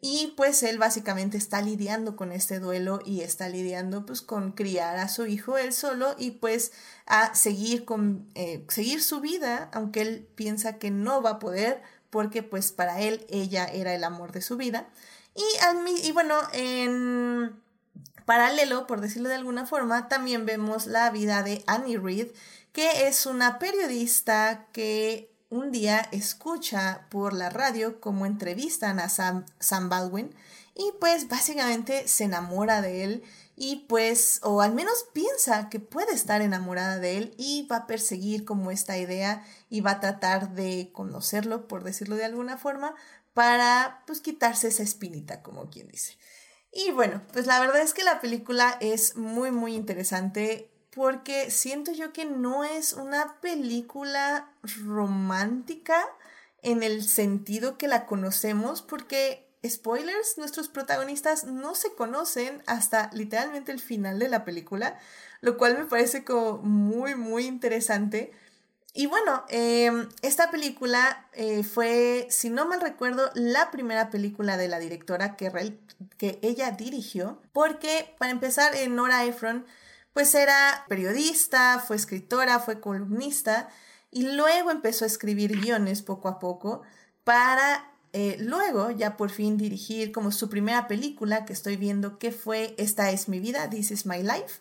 [0.05, 4.99] Y pues él básicamente está lidiando con este duelo y está lidiando pues con criar
[4.99, 6.73] a su hijo él solo y pues
[7.07, 11.83] a seguir con eh, seguir su vida, aunque él piensa que no va a poder
[12.11, 14.89] porque pues para él ella era el amor de su vida.
[15.37, 17.63] Y, y bueno, en
[18.25, 22.33] paralelo, por decirlo de alguna forma, también vemos la vida de Annie Reed,
[22.73, 29.45] que es una periodista que un día escucha por la radio cómo entrevistan a Sam,
[29.91, 30.35] Baldwin
[30.75, 33.23] y pues básicamente se enamora de él
[33.55, 37.87] y pues o al menos piensa que puede estar enamorada de él y va a
[37.87, 42.95] perseguir como esta idea y va a tratar de conocerlo por decirlo de alguna forma
[43.35, 46.17] para pues quitarse esa espinita como quien dice.
[46.73, 51.93] Y bueno, pues la verdad es que la película es muy muy interesante porque siento
[51.93, 54.51] yo que no es una película
[54.85, 56.07] romántica
[56.63, 63.73] en el sentido que la conocemos, porque, spoilers, nuestros protagonistas no se conocen hasta literalmente
[63.73, 64.99] el final de la película,
[65.41, 68.33] lo cual me parece como muy, muy interesante.
[68.93, 74.69] Y bueno, em, esta película eh, fue, si no mal recuerdo, la primera película de
[74.69, 75.51] la directora que,
[76.19, 79.65] que ella dirigió, porque para empezar, Nora Ephron
[80.13, 83.69] pues era periodista, fue escritora, fue columnista
[84.11, 86.83] y luego empezó a escribir guiones poco a poco
[87.25, 92.31] para eh, luego ya por fin dirigir como su primera película que estoy viendo que
[92.31, 94.61] fue Esta es mi vida, This is my life.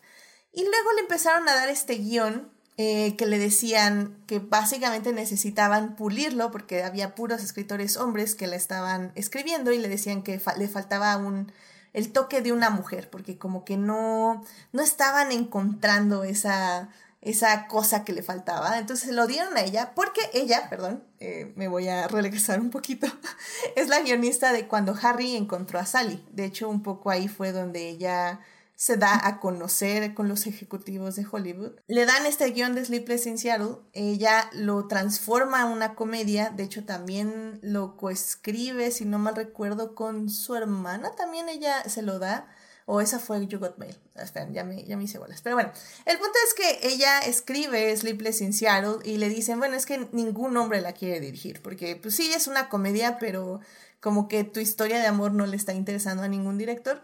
[0.52, 5.96] Y luego le empezaron a dar este guion eh, que le decían que básicamente necesitaban
[5.96, 10.68] pulirlo porque había puros escritores hombres que la estaban escribiendo y le decían que le
[10.68, 11.52] faltaba un
[11.92, 16.88] el toque de una mujer, porque como que no, no estaban encontrando esa,
[17.20, 18.78] esa cosa que le faltaba.
[18.78, 22.70] Entonces se lo dieron a ella, porque ella, perdón, eh, me voy a regresar un
[22.70, 23.06] poquito,
[23.76, 26.24] es la guionista de cuando Harry encontró a Sally.
[26.32, 28.40] De hecho, un poco ahí fue donde ella
[28.82, 31.78] se da a conocer con los ejecutivos de Hollywood.
[31.86, 36.64] Le dan este guion de Sleepless in Seattle, ella lo transforma en una comedia, de
[36.64, 42.18] hecho también lo coescribe, si no mal recuerdo, con su hermana, también ella se lo
[42.18, 42.52] da.
[42.84, 43.96] O esa fue You Got Mail.
[44.16, 45.40] Esperen, ya me, ya me hice bolas.
[45.42, 45.70] Pero bueno,
[46.04, 50.08] el punto es que ella escribe Sleepless in Seattle y le dicen, bueno, es que
[50.10, 53.60] ningún hombre la quiere dirigir, porque pues sí, es una comedia, pero
[54.00, 57.00] como que tu historia de amor no le está interesando a ningún director.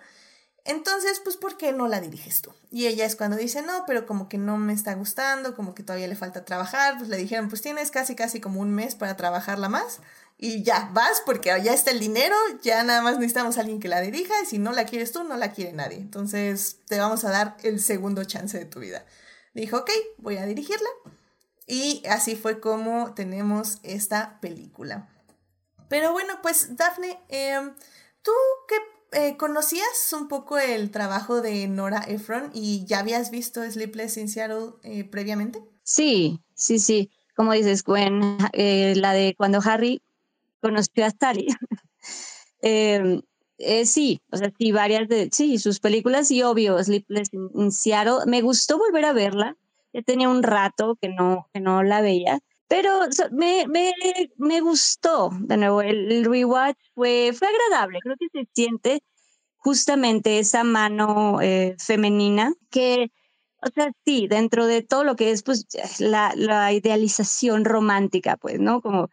[0.69, 2.53] Entonces, pues, ¿por qué no la diriges tú?
[2.71, 5.83] Y ella es cuando dice, no, pero como que no me está gustando, como que
[5.83, 9.17] todavía le falta trabajar, pues le dijeron, pues tienes casi, casi como un mes para
[9.17, 10.01] trabajarla más
[10.41, 13.89] y ya, vas porque ya está el dinero, ya nada más necesitamos a alguien que
[13.89, 15.97] la dirija y si no la quieres tú, no la quiere nadie.
[15.97, 19.05] Entonces, te vamos a dar el segundo chance de tu vida.
[19.53, 20.89] Dijo, ok, voy a dirigirla.
[21.67, 25.09] Y así fue como tenemos esta película.
[25.89, 27.75] Pero bueno, pues Daphne, em,
[28.23, 28.33] ¿tú
[28.69, 28.77] qué
[29.13, 34.29] eh, ¿conocías un poco el trabajo de Nora Ephron y ya habías visto Sleepless in
[34.29, 35.63] Seattle eh, previamente?
[35.83, 37.11] Sí, sí, sí.
[37.35, 38.21] Como dices, Gwen,
[38.53, 40.03] eh, la de cuando Harry
[40.61, 41.47] conoció a Sally.
[42.61, 43.23] Em,
[43.85, 48.27] sí, o sea, sí, varias de, sí, sus películas y obvio, Sleepless in, Seattle.
[48.27, 49.57] Me gustó volver a verla.
[49.93, 52.41] Ya tenía un rato que no, que no la veía.
[52.69, 53.01] Pero
[53.33, 53.93] me, me,
[54.37, 59.03] me, gustó, de nuevo, el, rewatch fue, fue agradable, creo que se siente
[59.57, 63.11] justamente esa mano eh, femenina que,
[63.63, 65.67] o sea, sí, dentro de todo lo que es pues
[65.99, 68.83] la, la idealización romántica, pues, ¿no?
[68.83, 69.09] Como,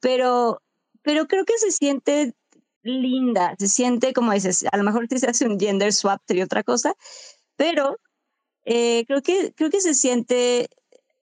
[0.00, 0.62] pero,
[1.02, 2.34] pero creo que se siente
[2.82, 6.44] linda, se siente como dices, a lo mejor si se hace un gender swap sería
[6.44, 6.94] otra cosa,
[7.56, 7.98] pero
[8.64, 10.68] eh, creo, que, creo que se siente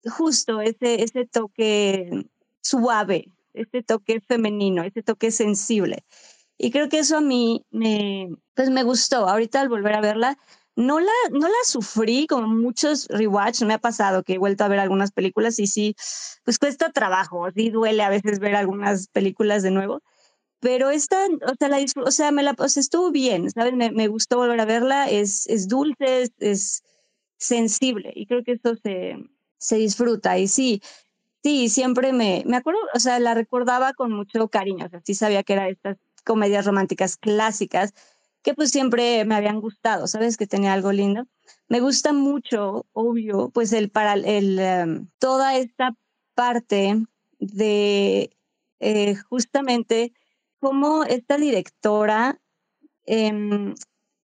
[0.08, 2.26] justo ese, ese toque
[2.62, 6.04] suave, ese toque femenino, ese toque sensible.
[6.58, 9.28] Y creo que eso a mí me, pues me gustó.
[9.28, 10.38] Ahorita al volver a verla,
[10.78, 14.68] no la, no la sufrí como muchos rewatch, me ha pasado que he vuelto a
[14.68, 15.96] ver algunas películas y sí,
[16.44, 20.02] pues cuesta trabajo, sí duele a veces ver algunas películas de nuevo,
[20.60, 23.74] pero esta, o sea, la, o sea, me la, o sea, estuvo bien, ¿sabes?
[23.74, 26.84] Me, me, gustó volver a verla, es, es dulce, es, es
[27.38, 29.16] sensible y creo que esto se,
[29.58, 30.38] se disfruta.
[30.38, 30.82] Y sí,
[31.42, 35.14] sí, siempre me, me acuerdo, o sea, la recordaba con mucho cariño, o sea, sí
[35.14, 37.94] sabía que era estas comedias románticas clásicas,
[38.42, 40.36] que pues siempre me habían gustado, ¿sabes?
[40.36, 41.26] Que tenía algo lindo.
[41.68, 45.96] Me gusta mucho, obvio, pues el para el em, toda esta
[46.34, 46.96] parte
[47.38, 48.30] de
[48.80, 50.12] eh, justamente
[50.60, 52.40] cómo esta directora
[53.06, 53.74] em,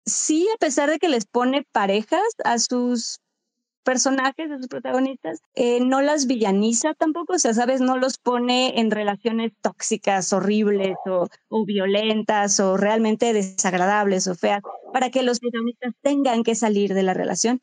[0.06, 3.20] sí, a pesar de que les pone parejas a sus
[3.84, 8.80] personajes, a sus protagonistas, eh, no las villaniza tampoco, o sea, sabes, no los pone
[8.80, 15.40] en relaciones tóxicas, horribles o, o violentas o realmente desagradables o feas, para que los
[15.40, 17.62] protagonistas tengan que salir de la relación.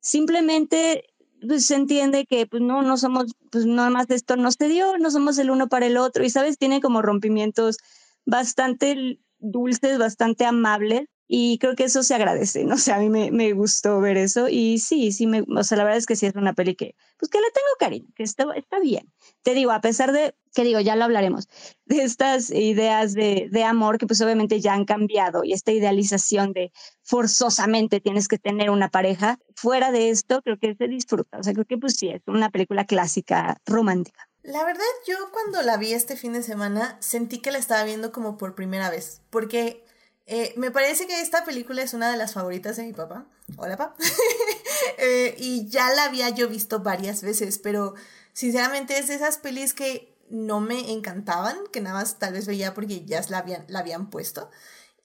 [0.00, 1.04] Simplemente
[1.46, 4.96] pues, se entiende que pues no, no somos, pues nada más esto no se dio,
[4.98, 7.78] no somos el uno para el otro y sabes, tiene como rompimientos
[8.24, 12.74] bastante dulces, bastante amables y creo que eso se agradece, ¿no?
[12.74, 15.78] O sea, a mí me, me, gustó ver eso y sí, sí, me, o sea,
[15.78, 18.22] la verdad es que sí es una peli que, pues que le tengo cariño, que
[18.22, 19.12] está, está bien.
[19.42, 21.48] Te digo, a pesar de, que digo, ya lo hablaremos,
[21.84, 26.52] de estas ideas de, de amor que pues obviamente ya han cambiado y esta idealización
[26.52, 31.42] de forzosamente tienes que tener una pareja, fuera de esto creo que se disfruta, o
[31.42, 34.28] sea, creo que pues sí, es una película clásica romántica.
[34.42, 38.12] La verdad, yo cuando la vi este fin de semana sentí que la estaba viendo
[38.12, 39.85] como por primera vez, porque
[40.26, 43.26] eh, me parece que esta película es una de las favoritas de mi papá.
[43.56, 43.94] Hola, papá.
[44.98, 47.94] eh, y ya la había yo visto varias veces, pero
[48.32, 52.74] sinceramente es de esas pelis que no me encantaban, que nada más tal vez veía
[52.74, 54.50] porque ya la habían, la habían puesto.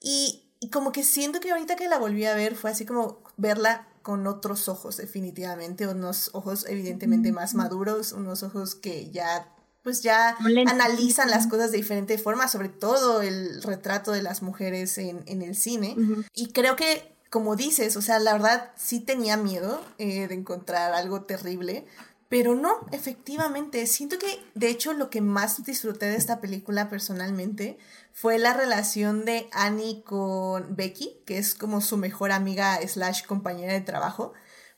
[0.00, 3.22] Y, y como que siento que ahorita que la volví a ver fue así como
[3.36, 9.48] verla con otros ojos, definitivamente, unos ojos evidentemente más maduros, unos ojos que ya
[9.82, 14.96] pues ya analizan las cosas de diferente forma, sobre todo el retrato de las mujeres
[14.98, 15.96] en, en el cine.
[16.34, 20.92] Y creo que, como dices, o sea, la verdad sí tenía miedo eh, de encontrar
[20.92, 21.84] algo terrible,
[22.32, 27.76] pero no, efectivamente, siento que de hecho lo que más disfruté de esta película personalmente
[28.14, 33.74] fue la relación de Annie con Becky, que es como su mejor amiga slash compañera
[33.74, 34.32] de trabajo.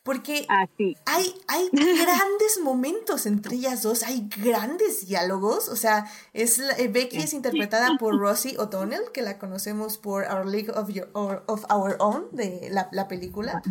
[0.05, 0.69] Porque ah,
[1.07, 5.69] hay, hay grandes momentos entre ellas dos, hay grandes diálogos.
[5.69, 10.47] O sea, es eh, Becky es interpretada por Rosie O'Donnell, que la conocemos por Our
[10.47, 10.91] League of,
[11.47, 13.63] of Our Own, de la, la película.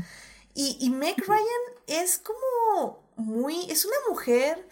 [0.55, 1.45] Y, y Meg Ryan
[1.85, 3.69] es como muy.
[3.69, 4.67] Es una mujer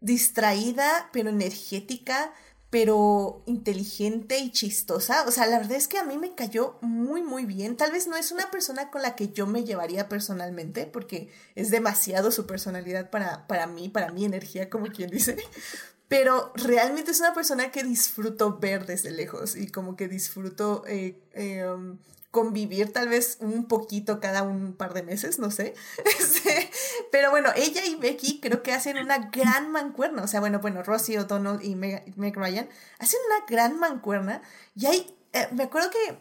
[0.00, 2.34] distraída, pero energética,
[2.74, 5.24] pero inteligente y chistosa.
[5.28, 7.76] O sea, la verdad es que a mí me cayó muy, muy bien.
[7.76, 11.70] Tal vez no es una persona con la que yo me llevaría personalmente, porque es
[11.70, 15.36] demasiado su personalidad para, para mí, para mi energía, como quien dice.
[16.08, 21.22] Pero realmente es una persona que disfruto ver desde lejos y como que disfruto eh,
[21.32, 21.98] eh, um,
[22.32, 25.74] convivir tal vez un poquito cada un par de meses, no sé.
[26.18, 26.70] Este,
[27.10, 30.22] pero bueno, ella y Becky creo que hacen una gran mancuerna.
[30.22, 34.42] O sea, bueno, bueno, Rosie O'Donnell y Meg, Ryan hacen una gran mancuerna.
[34.74, 36.18] Y hay, eh, me acuerdo que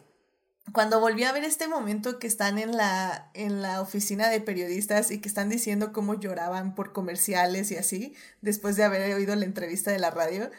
[0.71, 5.11] cuando volví a ver este momento que están en la, en la oficina de periodistas
[5.11, 9.45] y que están diciendo cómo lloraban por comerciales y así, después de haber oído la
[9.45, 10.49] entrevista de la radio,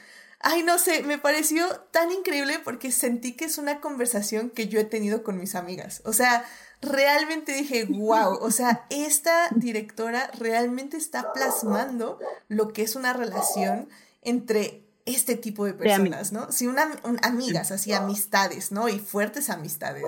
[0.47, 4.79] Ay, no sé, me pareció tan increíble porque sentí que es una conversación que yo
[4.79, 6.03] he tenido con mis amigas.
[6.05, 6.45] O sea,
[6.85, 12.19] realmente dije, wow, o sea, esta directora realmente está plasmando
[12.49, 13.89] lo que es una relación
[14.23, 16.51] entre este tipo de personas, ¿no?
[16.51, 16.91] Sí, una,
[17.23, 18.89] amigas, así amistades, ¿no?
[18.89, 20.05] Y fuertes amistades.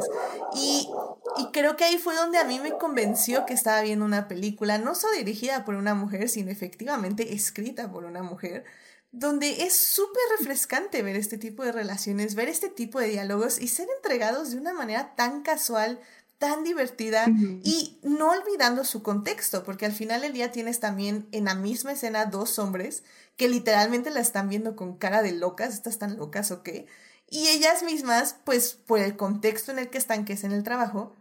[0.55, 0.89] Y,
[1.37, 4.79] y creo que ahí fue donde a mí me convenció que estaba viendo una película,
[4.79, 8.65] no solo dirigida por una mujer, sino efectivamente escrita por una mujer
[9.13, 13.69] donde es súper refrescante ver este tipo de relaciones, ver este tipo de diálogos y
[13.69, 16.01] ser entregados de una manera tan casual,
[16.39, 17.27] tan divertida
[17.63, 21.93] y no olvidando su contexto, porque al final del día tienes también en la misma
[21.93, 23.05] escena dos hombres
[23.37, 26.87] que literalmente la están viendo con cara de locas, estas tan locas o qué,
[27.29, 30.63] y ellas mismas, pues por el contexto en el que están, que es en el
[30.63, 31.15] trabajo,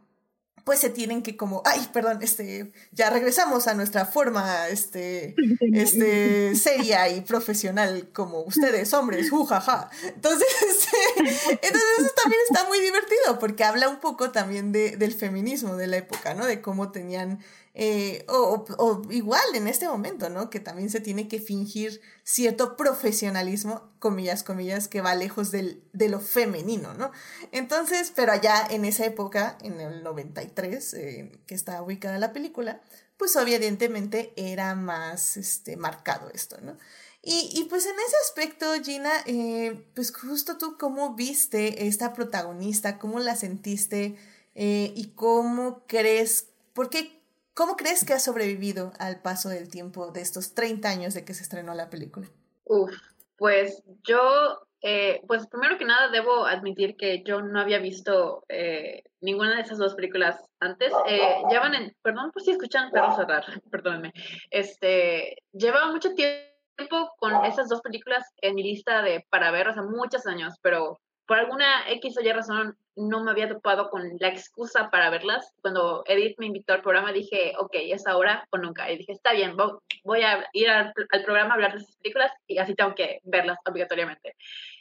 [0.63, 5.36] pues se tienen que como, ay, perdón, este, ya regresamos a nuestra forma, este,
[5.74, 9.91] este, seria y profesional como ustedes, hombres, jujaja.
[10.04, 15.13] Entonces, este, entonces eso también está muy divertido porque habla un poco también de, del
[15.13, 16.48] feminismo de la época, ¿no?
[16.48, 17.40] De cómo tenían
[17.78, 20.50] eh, o, igual en este momento, ¿no?
[20.50, 26.08] Que también se tiene que fingir cierto profesionalismo, comillas, comillas, que va lejos del, de
[26.08, 27.12] lo femenino, ¿no?
[27.52, 32.82] Entonces, pero allá en esa época, en el 93, eh, que está ubicada la película,
[33.17, 36.78] pues evidentemente era más este, marcado esto, ¿no?
[37.21, 43.00] Y, y, pues en ese aspecto, Gina, eh, pues justo tú cómo viste esta protagonista,
[43.00, 44.15] cómo la sentiste
[44.58, 47.25] y cómo crees, por qué
[47.56, 51.33] ¿Cómo crees que ha sobrevivido al paso del tiempo de estos 30 años de que
[51.33, 52.27] se estrenó la película?
[52.65, 52.91] Uf,
[53.37, 59.01] pues yo Eh, pues primero que nada debo admitir que yo no había visto eh,
[59.19, 60.93] ninguna de esas dos películas antes.
[61.08, 64.13] Eh, llevan en, perdón por si escuchan perros cerrar, perdónenme.
[64.51, 69.73] Este, lleva mucho tiempo con esas dos películas en mi lista de para ver, o
[69.73, 74.17] sea, muchos años, pero por alguna X o Y razón no me había topado con
[74.19, 75.54] la excusa para verlas.
[75.62, 78.90] Cuando Edith me invitó al programa dije, ok, es ahora o nunca.
[78.90, 79.56] Y dije, está bien,
[80.04, 83.58] voy a ir al, programa a hablar de esas películas y así tengo que verlas
[83.65, 84.36] obligatoriamente.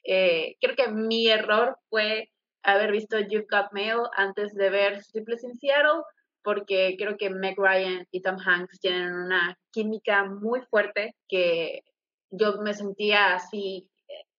[0.05, 2.31] Eh, creo que mi error fue
[2.63, 6.03] haber visto You've Got Mail antes de ver Sleepless in Seattle,
[6.43, 11.83] porque creo que Meg Ryan y Tom Hanks tienen una química muy fuerte que
[12.31, 13.89] yo me sentía así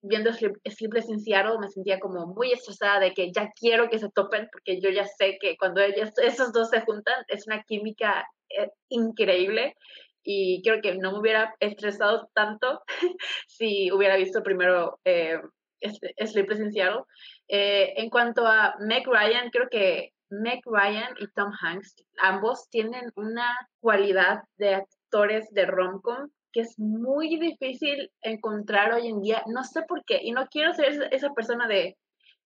[0.07, 4.09] viendo Sleepless in Seattle me sentía como muy estresada de que ya quiero que se
[4.09, 8.27] topen porque yo ya sé que cuando ellos, esos dos se juntan es una química
[8.49, 9.75] eh, increíble
[10.23, 12.81] y creo que no me hubiera estresado tanto
[13.47, 15.39] si hubiera visto primero eh,
[16.25, 17.03] Sleepless in Seattle.
[17.47, 23.11] Eh, en cuanto a Meg Ryan, creo que Meg Ryan y Tom Hanks, ambos tienen
[23.15, 29.43] una cualidad de actores de rom-com que es muy difícil encontrar hoy en día.
[29.47, 31.97] No sé por qué, y no quiero ser esa persona de,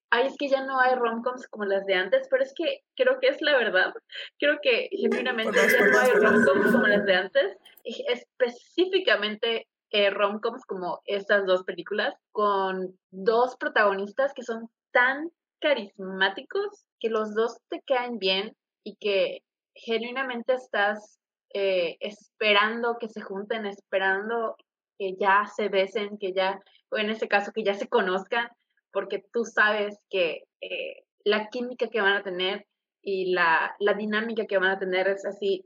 [0.10, 3.20] ay, es que ya no hay romcoms como las de antes, pero es que creo
[3.20, 3.94] que es la verdad.
[4.40, 10.66] Creo que genuinamente ya no hay romcoms como las de antes, y específicamente eh, romcoms
[10.66, 15.30] como estas dos películas, con dos protagonistas que son tan
[15.62, 19.44] carismáticos que los dos te caen bien y que
[19.76, 21.19] genuinamente estás
[21.54, 24.56] eh, esperando que se junten, esperando
[24.98, 26.60] que ya se besen, que ya,
[26.92, 28.50] o en este caso, que ya se conozcan,
[28.92, 32.66] porque tú sabes que eh, la química que van a tener
[33.02, 35.66] y la, la dinámica que van a tener es así,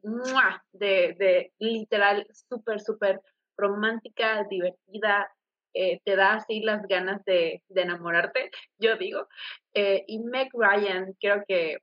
[0.72, 3.22] de, de literal, súper, súper
[3.58, 5.30] romántica, divertida,
[5.74, 9.28] eh, te da así las ganas de, enamorarte, yo digo.
[9.74, 11.78] y Meg Ryan, creo que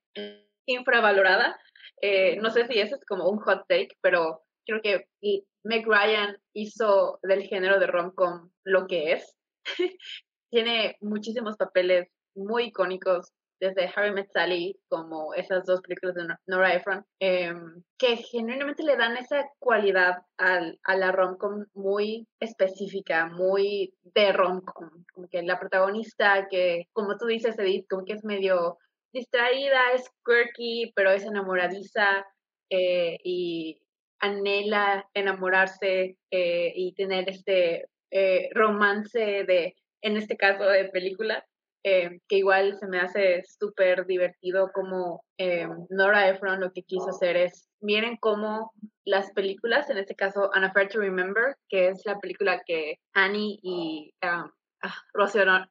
[0.66, 1.58] infravalorada,
[2.00, 5.06] eh, no sé si eso es como un hot take, pero creo que
[5.64, 9.36] Meg Ryan hizo del género de rom-com lo que es.
[10.50, 16.74] Tiene muchísimos papeles muy icónicos, desde Harry Met Sally, como esas dos películas de Nora
[16.74, 23.92] Ephron, em, que genuinamente le dan esa cualidad al, a la rom-com muy específica, muy
[24.02, 24.90] de rom-com.
[25.12, 28.78] Como que la protagonista, que como tú dices, Edith, como que es medio
[29.12, 32.26] distraída, es quirky, pero es enamoradiza
[32.70, 33.80] eh, y
[34.20, 41.44] anhela enamorarse eh, y tener este eh, romance de, en este caso, de película,
[41.82, 45.24] que igual se me hace súper divertido como
[45.88, 48.74] Nora Ephron lo que quiso hacer es, miren cómo
[49.06, 53.60] las películas, en este caso An Affair to Remember, que es la película que Annie
[53.62, 54.50] y um,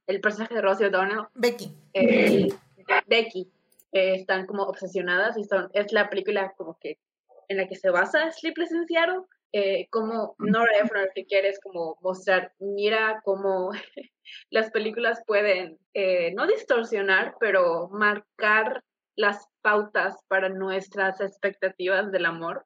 [0.08, 1.78] el personaje de Rosie O'Donnell, Becky.
[1.94, 2.56] Becky
[3.92, 6.98] eh, están como obsesionadas y son, es la película como que
[7.48, 11.60] en la que se basa Sleepless in Seattle, eh, como Nora Ephron que quiere es
[11.60, 13.72] como mostrar, mira cómo
[14.52, 18.84] las películas pueden eh, no distorsionar, pero marcar
[19.16, 22.64] las pautas para nuestras expectativas del amor.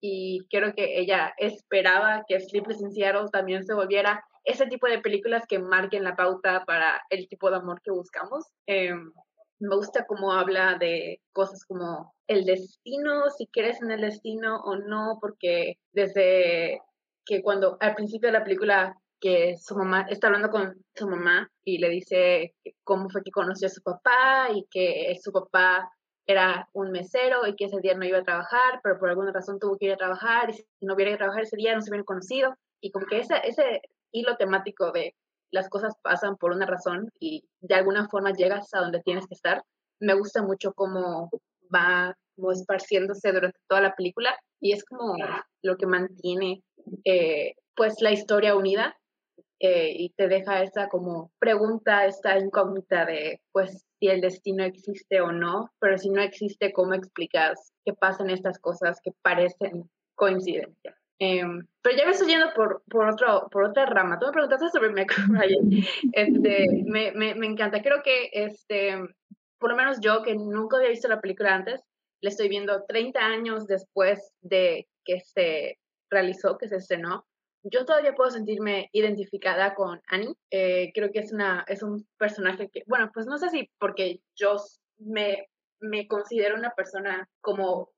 [0.00, 5.00] Y creo que ella esperaba que Sleepless in Seattle también se volviera ese tipo de
[5.00, 8.44] películas que marquen la pauta para el tipo de amor que buscamos.
[8.66, 9.12] Em,
[9.58, 14.76] me gusta cómo habla de cosas como el destino, si crees en el destino o
[14.76, 16.80] no, porque desde
[17.24, 21.50] que cuando al principio de la película que su mamá está hablando con su mamá
[21.64, 22.54] y le dice
[22.84, 25.90] cómo fue que conoció a su papá y que su papá
[26.26, 29.58] era un mesero y que ese día no iba a trabajar, pero por alguna razón
[29.58, 31.80] tuvo que ir a trabajar y si no hubiera ido a trabajar ese día no
[31.80, 32.54] se hubieran conocido.
[32.80, 33.80] Y como que ese, ese
[34.12, 35.14] hilo temático de
[35.50, 39.34] las cosas pasan por una razón y de alguna forma llegas a donde tienes que
[39.34, 39.62] estar.
[40.00, 41.30] Me gusta mucho cómo
[41.74, 45.14] va como esparciéndose durante toda la película y es como
[45.62, 46.62] lo que mantiene
[47.04, 48.96] eh, pues la historia unida
[49.58, 55.20] eh, y te deja esa como pregunta, esta incógnita de pues si el destino existe
[55.20, 60.96] o no, pero si no existe, ¿cómo explicas que pasan estas cosas que parecen coincidencia?
[61.18, 64.18] Em, pero ya me estoy yendo por, por, otro, por otra rama.
[64.18, 65.70] Tú me preguntaste sobre Meg Ryan.
[66.12, 67.82] Este, me, encanta.
[67.82, 68.98] Creo que, este,
[69.58, 71.82] por lo menos yo, que nunca había visto la película antes,
[72.20, 75.78] le estoy viendo 30 años después de que se
[76.10, 77.26] realizó, que se estrenó.
[77.62, 80.34] Yo todavía puedo sentirme identificada con Annie.
[80.50, 84.20] Eh, creo que es, una, es un personaje que, bueno, pues no sé si porque
[84.36, 84.56] yo
[84.98, 85.48] me,
[85.80, 87.90] me considero una persona como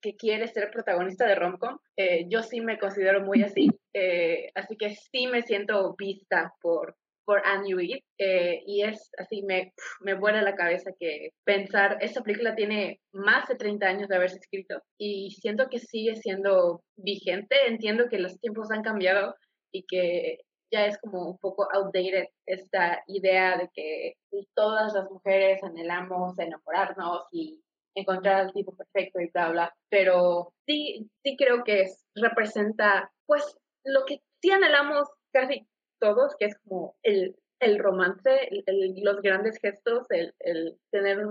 [0.00, 1.78] que, quiere ser protagonista de romcom.
[1.96, 6.96] Eh, yo sí me considero muy así, eh, así que sí me siento vista por,
[7.24, 12.22] por Anne Reid eh, y es así, me, me vuela la cabeza que pensar, esta
[12.22, 17.56] película tiene más de 30 años de haberse escrito y siento que sigue siendo vigente,
[17.66, 19.34] entiendo que los tiempos han cambiado
[19.72, 20.38] y que
[20.70, 24.14] ya es como un poco outdated esta idea de que
[24.54, 27.62] todas las mujeres anhelamos enamorarnos y
[27.94, 34.04] encontrar al tipo perfecto y bla, bla, pero sí, sí creo que representa pues lo
[34.04, 35.66] que sí anhelamos casi
[35.98, 38.48] todos, que es como el, el romance,
[39.02, 41.24] los grandes gestos, el, el tener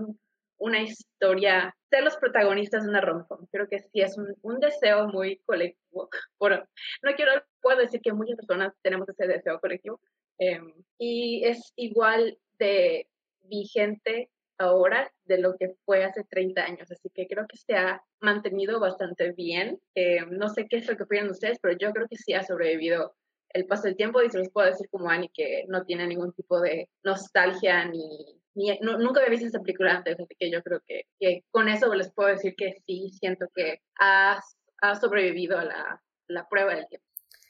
[0.57, 5.07] una historia, ser los protagonistas de una rom Creo que sí es un, un deseo
[5.07, 6.09] muy colectivo.
[6.39, 6.63] Bueno,
[7.03, 7.31] no quiero,
[7.61, 9.99] puedo decir que muchas personas tenemos ese deseo colectivo.
[10.37, 13.07] Em, y es igual de
[13.41, 14.29] vigente
[14.61, 16.91] ahora de lo que fue hace 30 años.
[16.91, 19.79] Así que creo que se ha mantenido bastante bien.
[19.95, 22.43] Em, no sé qué es lo que opinan ustedes, pero yo creo que sí ha
[22.43, 23.15] sobrevivido
[23.53, 26.33] el paso del tiempo y se los puedo decir como Annie que no tiene ningún
[26.33, 30.81] tipo de nostalgia ni, ni nunca había visto esa película antes, así que yo creo
[30.87, 34.41] que, que, con eso les puedo decir que sí, siento que ha,
[34.81, 37.07] ha sobrevivido a la, la, prueba del tiempo.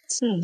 [0.08, 0.42] Sí.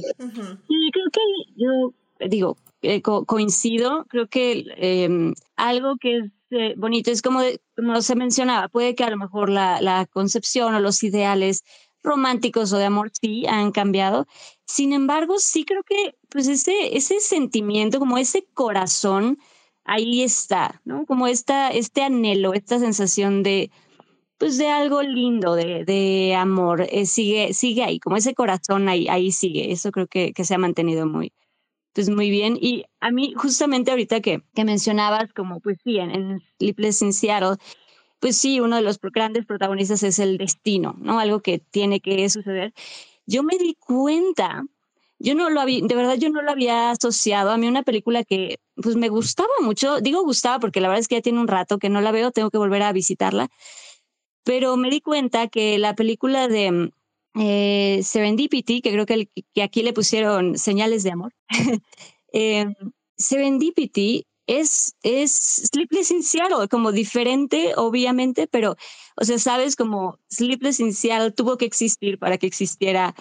[0.70, 1.22] Y creo que
[1.56, 1.94] yo
[2.28, 7.42] digo, eh, coincido, creo que em, algo que es eh, bonito es como,
[7.76, 11.64] como se mencionaba, puede que a lo mejor la, la concepción o los ideales
[12.04, 14.28] románticos o de amor sí han cambiado.
[14.66, 19.38] Sin embargo, sí creo que pues ese, ese sentimiento, como ese corazón,
[19.84, 21.06] ahí está, ¿no?
[21.06, 23.72] Como esta, este anhelo, esta sensación de,
[24.38, 29.08] pues de algo lindo, de, de amor, eh, sigue, sigue ahí, como ese corazón ahí,
[29.10, 29.72] ahí sigue.
[29.72, 31.34] Eso creo que, que se ha mantenido muy,
[31.98, 32.60] pues muy bien.
[32.62, 37.12] Y a mí, justamente ahorita que, que mencionabas, como pues sí, en, en Sleepless in
[37.12, 37.56] Seattle,
[38.20, 41.20] pues sí, uno de los grandes protagonistas es el destino, ¿no?
[41.20, 42.72] Algo que tiene que suceder.
[43.26, 44.64] Yo me di cuenta,
[45.18, 48.24] yo no lo había, de verdad yo no lo había asociado a mí una película
[48.24, 51.48] que pues me gustaba mucho, digo gustaba porque la verdad es que ya tiene un
[51.48, 53.50] rato que no la veo, tengo que volver a visitarla,
[54.44, 56.92] pero me di cuenta que la película de
[57.40, 59.30] eh, Serendipity, que creo que,
[59.62, 61.34] aquí le pusieron señales de amor,
[62.34, 62.66] eh,
[63.18, 65.34] Serendipity es, es
[65.72, 68.76] Sleepless in Seattle, como diferente, obviamente, pero,
[69.16, 73.14] o sea, sabes, como Sleepless in Seattle tuvo que existir para que existiera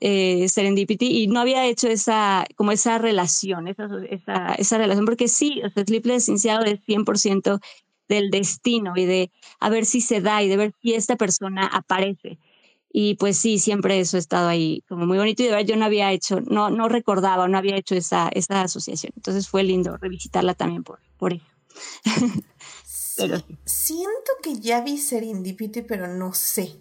[0.00, 5.28] eh, Serendipity y no había hecho esa, como esa relación, esa, esa, esa relación, porque
[5.28, 7.60] sí, o sea, Sleepless in Seattle es 100%
[8.08, 9.30] del destino y de
[9.60, 12.38] a ver si se da y de ver si esta persona aparece.
[12.92, 15.76] Y pues sí, siempre eso ha estado ahí como muy bonito y de verdad yo
[15.76, 19.12] no había hecho, no, no recordaba, no había hecho esa, esa asociación.
[19.14, 21.46] Entonces fue lindo revisitarla también por, por eso.
[23.64, 26.80] Siento que ya vi Serendipity, pero no sé.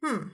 [0.00, 0.30] Hmm.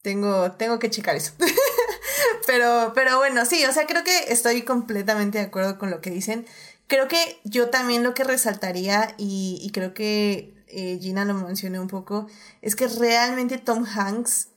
[0.00, 1.32] Tengo, tengo que checar eso.
[2.46, 6.10] pero, pero bueno, sí, o sea, creo que estoy completamente de acuerdo con lo que
[6.10, 6.46] dicen.
[6.86, 11.88] Creo que yo también lo que resaltaría, y creo que eh, Gina lo mencioné un
[11.88, 12.26] poco,
[12.62, 14.48] es que realmente Tom Hanks,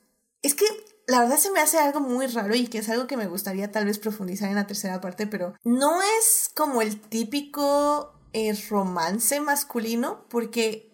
[0.42, 0.66] es que
[1.08, 3.72] la verdad se me hace algo muy raro y que es algo que me gustaría
[3.72, 9.40] tal vez profundizar en la tercera parte, pero no es como el típico eh, romance
[9.42, 10.92] masculino, porque,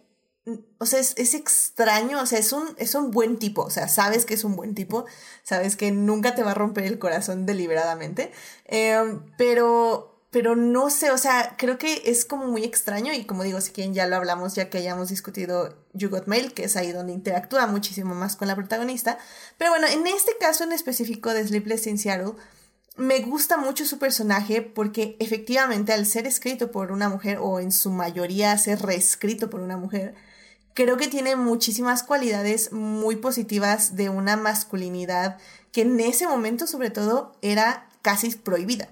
[0.80, 3.88] o sea, es, es, extraño, o sea, es un, es un buen tipo, o sea,
[3.88, 5.06] sabes que es un buen tipo,
[5.44, 8.32] sabes que nunca te va a romper el corazón deliberadamente,
[8.66, 13.44] eh, pero pero no sé, o sea, creo que es como muy extraño y como
[13.44, 16.76] digo, si quieren ya lo hablamos ya que hayamos discutido You Got Mail, que es
[16.76, 19.18] ahí donde interactúa muchísimo más con la protagonista.
[19.58, 22.34] Pero bueno, en este caso en específico de Sleepless in Seattle,
[22.96, 27.72] me gusta mucho su personaje porque efectivamente al ser escrito por una mujer o en
[27.72, 30.14] su mayoría ser reescrito por una mujer,
[30.76, 35.38] creo que tiene muchísimas cualidades muy positivas de una masculinidad
[35.72, 38.90] que en ese momento sobre todo era casi prohibida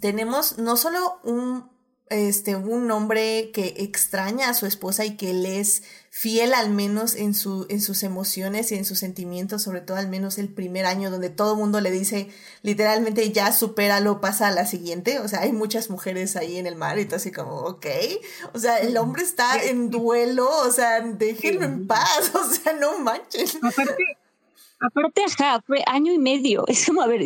[0.00, 1.70] tenemos no solo un,
[2.08, 7.14] este, un hombre que extraña a su esposa y que le es fiel al menos
[7.14, 10.86] en, su, en sus emociones y en sus sentimientos, sobre todo al menos el primer
[10.86, 12.28] año donde todo el mundo le dice
[12.62, 16.76] literalmente ya supéralo, pasa a la siguiente, o sea, hay muchas mujeres ahí en el
[16.76, 17.86] mar y todo así como, ok,
[18.54, 22.98] o sea, el hombre está en duelo, o sea, déjenlo en paz, o sea, no
[22.98, 23.56] manches.
[23.56, 24.16] Aparte,
[24.80, 26.64] ajá, fue año y medio.
[26.68, 27.22] Es como, a ver,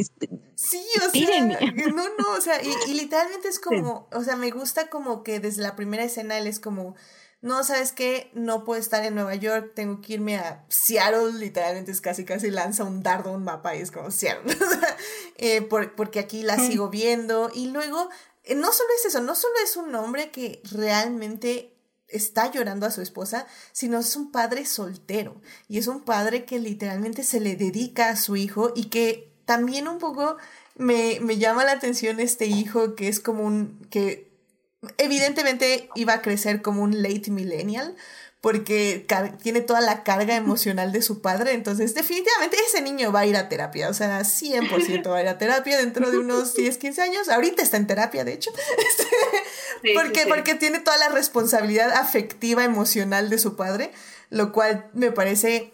[0.54, 4.88] sí, o sea, no, no, o sea, y, literalmente es como, o sea, me gusta
[4.88, 6.94] como que desde la primera escena él es como,
[7.42, 8.30] no, ¿sabes qué?
[8.34, 12.50] No puedo estar en Nueva York, tengo que irme a Seattle, literalmente es casi, casi
[12.50, 14.54] lanza un dardo, un mapa y es como Seattle,
[15.38, 17.50] eh, porque aquí la sigo viendo.
[17.54, 18.10] Y luego,
[18.44, 21.79] eh, no solo es eso, no solo es un hombre que realmente
[22.10, 25.40] está llorando a su esposa, sino es un padre soltero.
[25.68, 29.88] Y es un padre que literalmente se le dedica a su hijo y que también
[29.88, 30.36] un poco
[30.76, 34.30] me, me llama la atención este hijo que es como un, que
[34.96, 37.96] evidentemente iba a crecer como un late millennial,
[38.40, 39.06] porque
[39.42, 43.36] tiene toda la carga emocional de su padre, entonces definitivamente ese niño va a ir
[43.36, 47.02] a terapia, o sea, 100% va a ir a terapia dentro de unos 10, 15
[47.02, 48.50] años, ahorita está en terapia, de hecho,
[49.94, 53.92] porque, porque tiene toda la responsabilidad afectiva, emocional de su padre,
[54.30, 55.72] lo cual me parece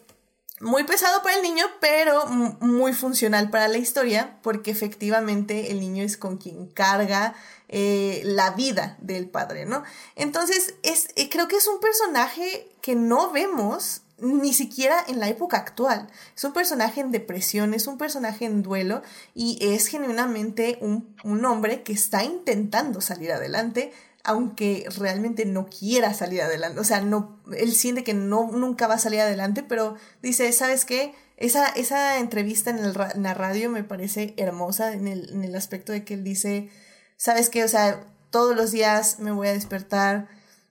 [0.60, 6.02] muy pesado para el niño, pero muy funcional para la historia, porque efectivamente el niño
[6.02, 7.34] es con quien carga
[7.68, 9.82] eh, la vida del padre, ¿no?
[10.14, 15.28] Entonces, es, eh, creo que es un personaje que no vemos ni siquiera en la
[15.28, 16.08] época actual.
[16.34, 19.02] Es un personaje en depresión, es un personaje en duelo
[19.34, 23.92] y es genuinamente un, un hombre que está intentando salir adelante
[24.26, 26.80] aunque realmente no quiera salir adelante.
[26.80, 30.84] O sea, no, él siente que no, nunca va a salir adelante, pero dice, ¿sabes
[30.84, 31.14] qué?
[31.36, 32.92] Esa, esa entrevista en, el,
[33.22, 36.70] la radio me parece hermosa en el, en el aspecto de que él dice,
[37.16, 37.62] ¿sabes qué?
[37.62, 40.28] O sea, todos los días me voy a despertar,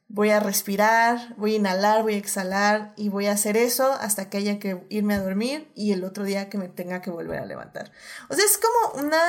[0.07, 4.29] voy a respirar, voy a inhalar, voy a exhalar y voy a hacer eso hasta
[4.29, 7.39] que haya que irme a dormir y el otro día que me tenga que volver
[7.39, 7.91] a levantar.
[8.29, 9.19] O sea, es como una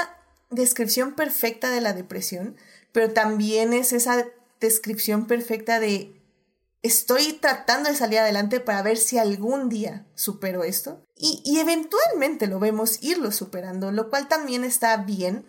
[0.50, 2.56] descripción perfecta de la depresión
[2.96, 4.24] pero también es esa
[4.58, 6.18] descripción perfecta de
[6.80, 12.46] estoy tratando de salir adelante para ver si algún día supero esto y, y eventualmente
[12.46, 15.44] lo vemos irlo superando, lo cual también está bien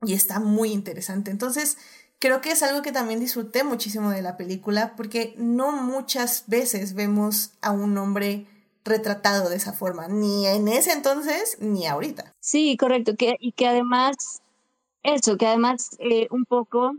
[0.00, 1.30] y está muy interesante.
[1.30, 1.76] Entonces,
[2.18, 6.94] creo que es algo que también disfruté muchísimo de la película porque no muchas veces
[6.94, 8.46] vemos a un hombre
[8.84, 12.34] retratado de esa forma, ni en ese entonces ni ahorita.
[12.40, 14.42] Sí, correcto, que, y que además
[15.02, 16.92] eso, que además eh, un poco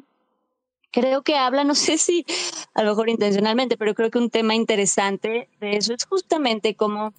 [0.91, 2.25] creo que habla, no sé si
[2.73, 7.13] a lo mejor intencionalmente, pero creo que un tema interesante de eso es justamente como,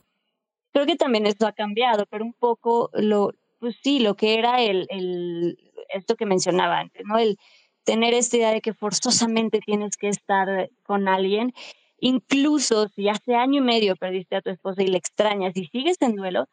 [0.72, 4.62] creo que también esto ha cambiado, pero un poco lo, pues sí, lo que era
[4.62, 5.58] el, el,
[5.92, 7.18] esto que mencionaba antes, ¿no?
[7.18, 7.38] El
[7.84, 11.52] tener esta idea de que forzosamente tienes que estar con alguien,
[11.98, 15.96] incluso si hace año y medio perdiste a tu esposa y le extrañas y sigues
[16.00, 16.46] en duelo,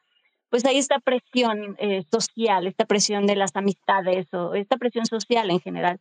[0.49, 5.49] pues hay esta presión eh, social, esta presión de las amistades o esta presión social
[5.49, 5.99] en general.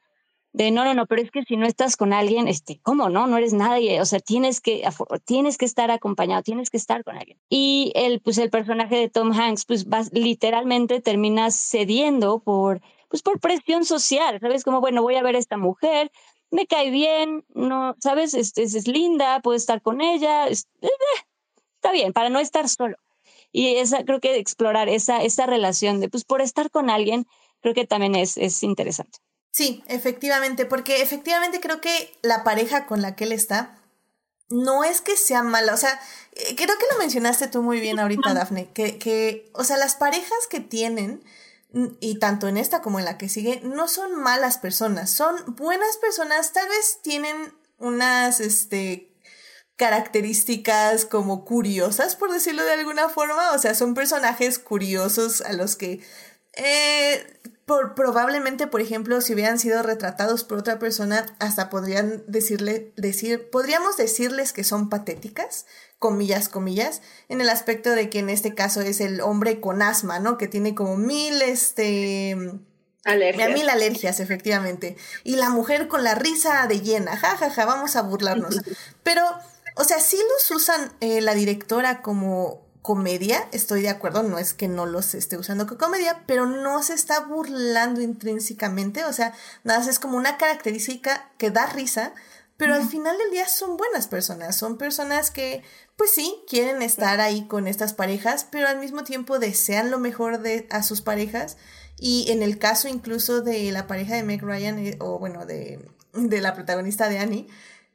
[0.53, 3.27] De no, no, no, pero es que si no estás con alguien, este, ¿cómo no?
[3.27, 4.01] No eres nadie.
[4.01, 4.89] O sea, tienes que,
[5.27, 7.39] tienes que estar acompañado, tienes que estar con alguien.
[7.51, 13.40] Y el, pues el personaje de Tom Hanks, pues literalmente termina cediendo por, pues por
[13.40, 14.38] presión social.
[14.40, 14.64] ¿Sabes?
[14.64, 16.11] Como, bueno, voy a ver a esta mujer,
[16.50, 18.34] me cae bien, no, ¿sabes?
[18.34, 20.57] Es, es, linda, puedo estar con ella, eh,
[21.74, 22.96] está bien, para no estar solo.
[23.52, 27.26] Y esa, creo que explorar esa, esa relación de, pues por estar con alguien,
[27.61, 29.18] creo que también es, es interesante.
[29.50, 33.78] Sí, efectivamente, porque efectivamente creo que la pareja con la que él está
[34.50, 35.98] no es que sea mala, o sea,
[36.32, 39.96] eh, creo que lo mencionaste tú muy bien ahorita, Dafne, que, que, o sea, las
[39.96, 41.24] parejas que tienen,
[41.73, 45.97] y tanto en esta como en la que sigue, no son malas personas, son buenas
[45.99, 47.37] personas, tal vez tienen
[47.79, 49.12] unas, este,
[49.77, 53.53] características como curiosas, por decirlo de alguna forma.
[53.53, 56.01] O sea, son personajes curiosos a los que
[56.57, 62.93] eh, por, probablemente, por ejemplo, si hubieran sido retratados por otra persona, hasta podrían decirle,
[62.97, 65.67] decir, podríamos decirles que son patéticas,
[65.99, 70.18] comillas, comillas, en el aspecto de que en este caso es el hombre con asma,
[70.18, 70.38] ¿no?
[70.38, 72.36] Que tiene como mil, este...
[73.05, 73.51] Alergias.
[73.51, 74.97] Mil alergias, efectivamente.
[75.22, 78.61] Y la mujer con la risa de llena, jajaja, ja, ja, vamos a burlarnos.
[79.05, 79.22] Pero
[79.76, 84.55] o sea, sí los usan eh, la directora como comedia, estoy de acuerdo, no es
[84.55, 89.34] que no los esté usando como comedia, pero no se está burlando intrínsecamente, o sea,
[89.64, 92.14] nada, es como una característica que da risa,
[92.57, 95.62] pero al final del día son buenas personas, son personas que,
[95.96, 100.40] pues sí, quieren estar ahí con estas parejas, pero al mismo tiempo desean lo mejor
[100.40, 101.57] de, a sus parejas,
[101.98, 105.88] y en el caso incluso de la pareja de Meg Ryan, eh, o bueno, de,
[106.12, 107.46] de la protagonista de Annie,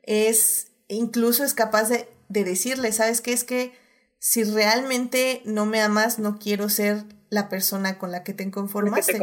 [0.03, 3.34] es incluso es capaz de, decirle, ¿sabes qué?
[3.34, 3.74] Es que
[4.20, 9.20] si realmente no me amas, no quiero ser la persona con la que te conformaste.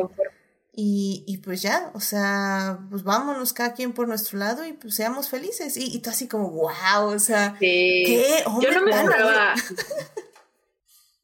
[0.80, 4.94] Y, y, pues ya, o sea, pues vámonos cada quien por nuestro lado y pues
[4.94, 5.76] seamos felices.
[5.76, 8.44] Y, y tú así como, wow, o sea, ¿qué?
[8.62, 9.54] Yo no me esperaba.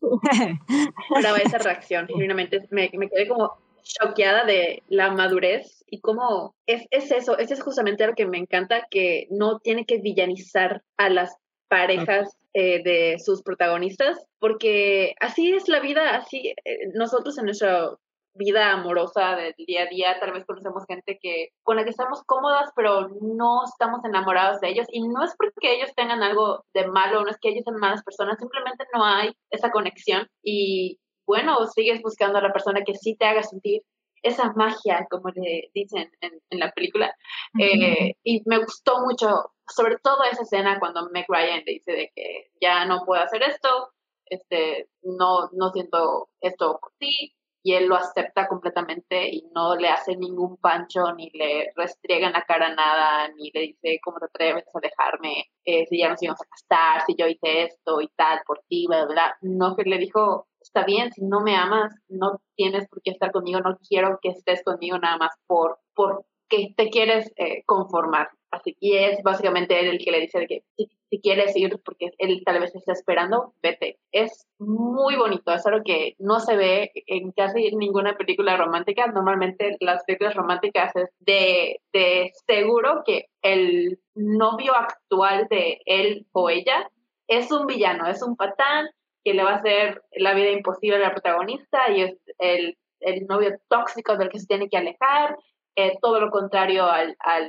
[1.09, 2.67] esperaba esa reacción, genuinamente.
[2.71, 8.09] Me, me quedé como choqueada de la madurez y cómo es, es eso, es justamente
[8.09, 11.33] lo que me encanta, que no tiene que villanizar a las
[11.69, 18.01] parejas eh, de sus protagonistas, porque así es la vida, así eh, nosotros en nuestro
[18.35, 22.23] vida amorosa del día a día, tal vez conocemos gente que con la que estamos
[22.25, 24.87] cómodas, pero no estamos enamorados de ellos.
[24.91, 28.03] Y no es porque ellos tengan algo de malo, no es que ellos sean malas
[28.03, 30.29] personas, simplemente no hay esa conexión.
[30.43, 33.83] Y bueno sigues buscando a la persona que sí te haga sentir
[34.25, 37.15] esa magia, como le dicen en, la película.
[37.61, 42.13] Eh, y me gustó mucho, sobre todo esa escena cuando Meg Ryan le dice de
[42.15, 43.93] que ya no puedo hacer esto,
[44.27, 49.89] este, no, no siento esto por ti, y él lo acepta completamente y no le
[49.89, 54.27] hace ningún pancho, ni le restriega en la cara nada, ni le dice cómo te
[54.27, 58.09] atreves a dejarme, eh, si ya nos íbamos a casar, si yo hice esto y
[58.17, 61.95] tal por ti, bla, bla, No, que le dijo, está bien, si no me amas,
[62.09, 66.27] no tienes por qué estar conmigo, no quiero que estés conmigo nada más por, por
[66.49, 68.29] que te quieres eh, conformar.
[68.51, 70.89] Así que es básicamente él el que le dice que si,
[71.21, 73.99] quieres ir, porque él tal vez está esperando, vete.
[74.13, 79.07] Es muy bonito, es algo que no se ve en casi ninguna película romántica.
[79.07, 86.51] Normalmente las películas románticas es de, de seguro que el novio actual de él o
[86.51, 86.91] ella
[87.29, 88.89] es un villano, es un patán
[89.25, 93.27] que le va a hacer la vida imposible a la protagonista y es el, el
[93.27, 95.37] novio tóxico del que se tiene que alejar,
[95.77, 97.49] eh, todo lo contrario al, al,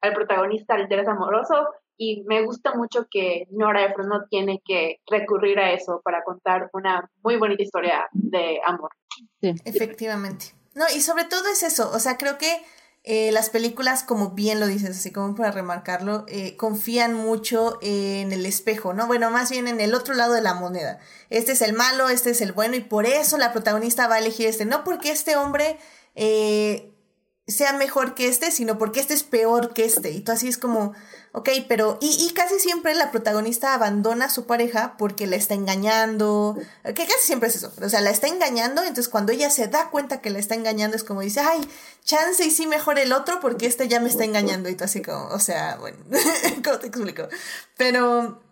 [0.00, 5.00] al protagonista, al interés amoroso, y me gusta mucho que Nora Ephron no tiene que
[5.10, 8.90] recurrir a eso para contar una muy bonita historia de amor.
[9.40, 10.54] Efectivamente.
[10.74, 12.62] No, y sobre todo es eso, o sea, creo que
[13.02, 18.32] eh, las películas, como bien lo dices, así como para remarcarlo, eh, confían mucho en
[18.32, 19.06] el espejo, ¿no?
[19.06, 21.00] Bueno, más bien en el otro lado de la moneda.
[21.30, 24.18] Este es el malo, este es el bueno, y por eso la protagonista va a
[24.18, 25.78] elegir este, no porque este hombre
[26.14, 26.92] eh,
[27.48, 30.10] sea mejor que este, sino porque este es peor que este.
[30.10, 30.94] Y tú así es como,
[31.32, 31.98] ok, pero...
[32.00, 37.06] Y, y casi siempre la protagonista abandona a su pareja porque la está engañando, que
[37.06, 40.20] casi siempre es eso, o sea, la está engañando, entonces cuando ella se da cuenta
[40.20, 41.66] que la está engañando es como dice, ay,
[42.04, 45.02] chance y sí mejor el otro porque este ya me está engañando y tú así
[45.02, 45.98] como, o sea, bueno,
[46.64, 47.28] ¿cómo te explico?
[47.76, 48.42] Pero...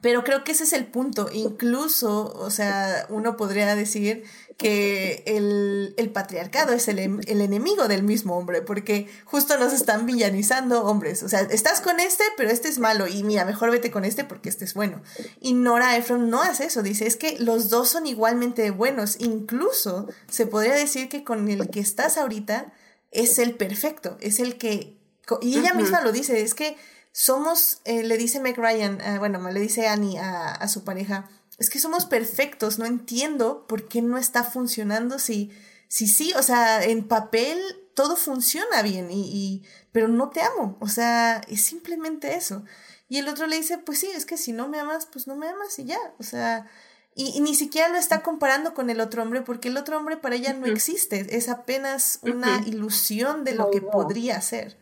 [0.00, 1.28] Pero creo que ese es el punto.
[1.32, 4.24] Incluso, o sea, uno podría decir
[4.56, 10.84] que el, patriarcado es el, el, enemigo del mismo hombre, porque justo nos están villanizando
[10.84, 11.22] hombres.
[11.22, 14.24] O sea, estás con este, pero este es malo, y mira, mejor vete con este
[14.24, 15.02] porque este es bueno.
[15.40, 19.16] Y Nora Ephron no hace eso, dice, es que los dos son igualmente buenos.
[19.20, 22.72] Incluso se podría decir que con el que estás ahorita
[23.10, 24.96] es el perfecto, es el que...
[25.42, 26.76] Y ella misma lo dice, es que
[27.18, 31.30] somos, eh, le dice Meg Ryan, eh, bueno, le dice Annie a, a su pareja,
[31.56, 35.50] es que somos perfectos, no entiendo por qué no está funcionando si,
[35.88, 37.58] si sí, o sea, en papel
[37.94, 39.62] todo funciona bien, y, y,
[39.92, 42.64] pero no te amo, o sea, es simplemente eso.
[43.08, 45.36] Y el otro le dice, pues sí, es que si no me amas, pues no
[45.36, 46.66] me amas y ya, o sea,
[47.14, 50.34] y, ni siquiera lo está comparando con el otro hombre porque el otro hombre para
[50.34, 54.76] ella no existe, es apenas una ilusión de lo que podría ser.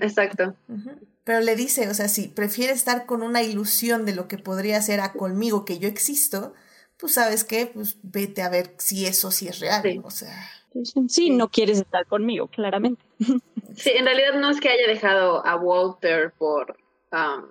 [0.00, 0.56] Exacto.
[1.24, 4.80] Pero le dice, o sea, si prefiere estar con una ilusión de lo que podría
[4.82, 6.52] ser a conmigo que yo existo,
[6.98, 10.34] pues sabes qué, pues vete a ver si eso sí es real, o sea.
[11.08, 13.02] Sí, no quieres estar conmigo, claramente.
[13.76, 16.76] Sí, en realidad no es que haya dejado a Walter por
[17.10, 17.48] um,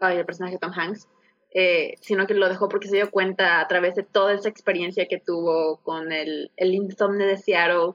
[0.00, 1.08] el personaje de Tom Hanks,
[1.52, 5.08] eh, sino que lo dejó porque se dio cuenta a través de toda esa experiencia
[5.08, 7.94] que tuvo con el, el insomnio de Seattle,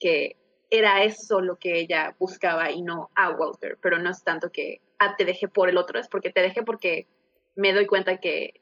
[0.00, 0.36] que
[0.70, 4.80] era eso lo que ella buscaba y no a Walter, pero no es tanto que
[4.98, 7.06] ah, te dejé por el otro, es porque te dejé porque
[7.54, 8.60] me doy cuenta que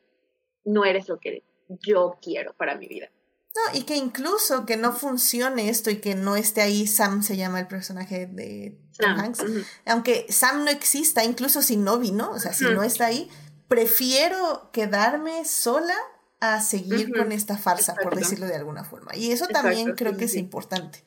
[0.64, 3.10] no eres lo que yo quiero para mi vida.
[3.54, 7.36] No, y que incluso que no funcione esto y que no esté ahí, Sam se
[7.36, 9.44] llama el personaje de Tom Hanks,
[9.86, 13.30] aunque Sam no exista, incluso si no vino, o sea, si no está ahí,
[13.68, 15.94] prefiero quedarme sola
[16.40, 19.14] a seguir con esta farsa, por decirlo de alguna forma.
[19.14, 21.04] Y eso también creo que es importante.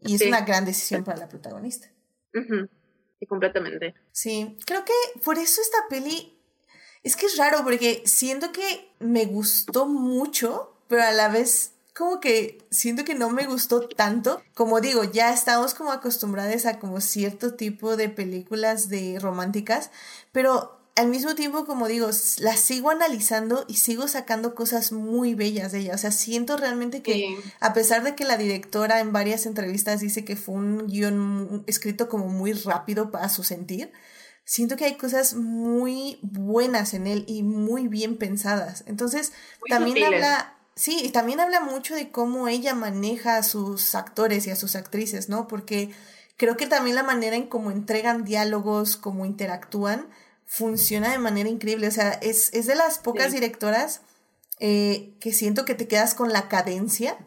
[0.00, 1.88] Y es una gran decisión para la protagonista.
[2.32, 3.94] Sí, completamente.
[4.12, 4.92] Sí, creo que
[5.24, 6.38] por eso esta peli
[7.02, 12.20] es que es raro porque siento que me gustó mucho, pero a la vez como
[12.20, 14.42] que siento que no me gustó tanto.
[14.54, 19.90] Como digo, ya estamos como acostumbrados a como cierto tipo de películas de románticas,
[20.30, 25.70] pero al mismo tiempo, como digo, la sigo analizando y sigo sacando cosas muy bellas
[25.72, 25.94] de ella.
[25.94, 30.24] O sea, siento realmente que, a pesar de que la directora en varias entrevistas dice
[30.24, 33.92] que fue un guion escrito como muy rápido para su sentir,
[34.44, 38.82] siento que hay cosas muy buenas en él y muy bien pensadas.
[38.86, 39.32] Entonces,
[39.68, 40.54] también habla...
[40.78, 44.76] Sí, y también habla mucho de cómo ella maneja a sus actores y a sus
[44.76, 45.48] actrices, ¿no?
[45.48, 45.90] Porque
[46.36, 50.06] creo que también la manera en cómo entregan diálogos, cómo interactúan,
[50.46, 51.88] funciona de manera increíble.
[51.88, 54.02] O sea, es, es de las pocas directoras
[54.58, 57.18] eh, que siento que te quedas con la cadencia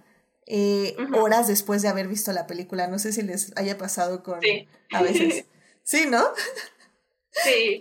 [0.47, 2.87] eh, horas después de haber visto la película.
[2.87, 4.39] No sé si les haya pasado con...
[4.91, 5.45] A veces.
[5.83, 6.23] Sí, ¿no?
[7.31, 7.79] Sí.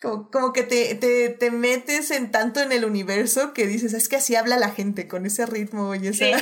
[0.00, 4.16] Como, que te, te, te, metes en tanto en el universo que dices, es que
[4.16, 6.24] así habla la gente, con ese ritmo y esa...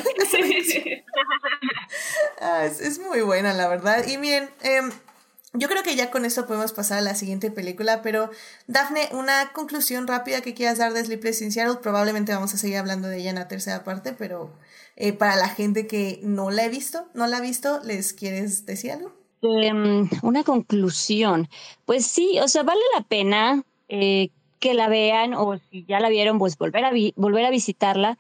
[2.41, 4.07] ah, es, es, muy buena, la verdad.
[4.07, 4.83] Y miren, eh,
[5.55, 8.31] yo creo que ya con eso podemos pasar a la siguiente película, pero
[8.67, 11.81] Dafne, una conclusión rápida que quieras dar de Sleepless in Seattle.
[11.83, 14.51] Probablemente vamos a seguir hablando de ella en la tercera parte, pero
[14.97, 18.65] eh, para la gente que no la he visto, no la ha visto, ¿les quieres
[18.65, 19.13] decir algo?
[19.43, 21.49] Em, una conclusión.
[21.85, 26.09] Pues sí, o sea, vale la pena eh, que la vean o si ya la
[26.09, 28.19] vieron, pues volver a, volver a visitarla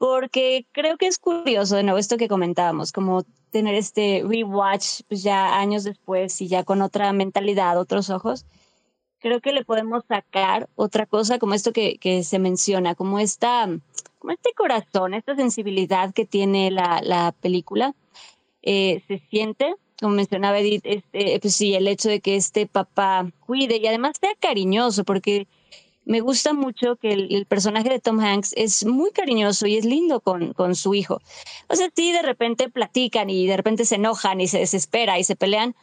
[0.00, 5.22] porque creo que es curioso, de nuevo, esto que comentábamos, como tener este rewatch pues
[5.22, 8.46] ya años después y ya con otra mentalidad, otros ojos.
[9.18, 13.68] Creo que le podemos sacar otra cosa como esto que, que se menciona, como esta,
[14.18, 17.94] como este corazón, esta sensibilidad que tiene la, la película.
[18.62, 23.30] Eh, se siente, como mencionaba Edith, este, pues sí, el hecho de que este papá
[23.44, 25.46] cuide y además sea cariñoso, porque
[26.10, 30.18] me gusta mucho que el, personaje de Tom Hanks es muy cariñoso y es lindo
[30.20, 31.20] con, con su hijo.
[31.68, 35.24] O sea, sí, de repente platican y de repente se enojan y se desespera y
[35.24, 35.76] se pelean,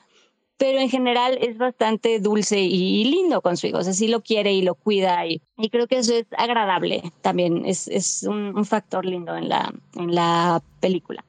[0.58, 3.78] pero en general es bastante dulce y, lindo con su hijo.
[3.78, 7.14] O sea, sí lo quiere y lo cuida y, y creo que eso es agradable
[7.22, 7.66] también.
[7.66, 11.24] Es, es un, factor lindo en la, en la película.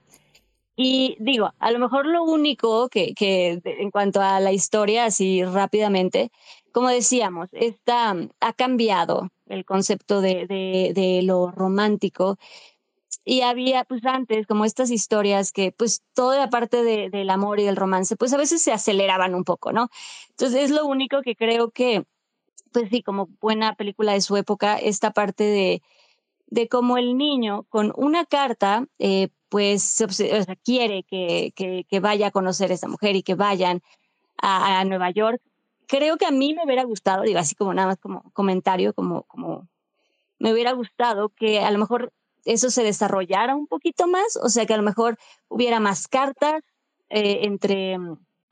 [0.80, 5.42] Y digo, a lo mejor lo único que, que en cuanto a la historia, así
[5.44, 6.30] rápidamente,
[6.70, 12.38] como decíamos, está, ha cambiado el concepto de, de, lo romántico.
[13.24, 17.58] Y había, pues antes, como estas historias que, pues, toda la parte de, del amor
[17.58, 19.88] y del romance, pues a veces se aceleraban un poco, ¿no?
[20.30, 22.04] Entonces, es lo único que creo que,
[22.72, 25.82] pues sí, como buena película de su época, esta parte de,
[26.46, 30.04] de cómo el niño con una carta, eh, pues,
[30.64, 33.82] quiere que, vaya a conocer a esa mujer y que vayan
[34.36, 35.40] a, a Nueva York,
[35.88, 39.24] creo que a mí me hubiera gustado, digo así como nada más como comentario, como,
[39.24, 39.66] como
[40.38, 42.12] me hubiera gustado que a lo mejor
[42.44, 45.18] eso se desarrollara un poquito más, o sea que a lo mejor
[45.48, 46.62] hubiera más cartas
[47.08, 47.98] eh, entre,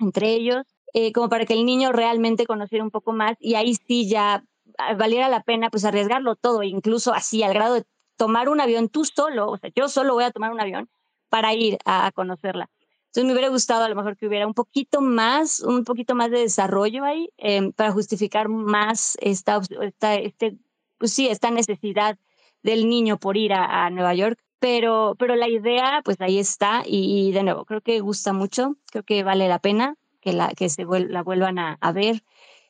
[0.01, 3.74] entre ellos, eh, como para que el niño realmente conociera un poco más y ahí
[3.74, 4.44] sí ya
[4.78, 7.84] ah, valiera la pena pues arriesgarlo todo, incluso así al grado de
[8.16, 10.88] tomar un avión tú solo, o sea, yo solo voy a tomar un avión
[11.28, 12.70] para ir a conocerla.
[13.16, 16.30] Entonces me hubiera gustado a lo mejor que hubiera un poquito más, un poquito más
[16.30, 20.58] de desarrollo ahí em, para justificar más esta, esta, este,
[20.98, 22.18] pues sí, esta necesidad
[22.62, 24.38] del niño por ir a, Nueva York.
[24.58, 29.02] Pero, pero la idea, pues ahí está y, de nuevo, creo que gusta mucho, creo
[29.02, 32.22] que vale la pena que la, que se la vuelvan a, a ver.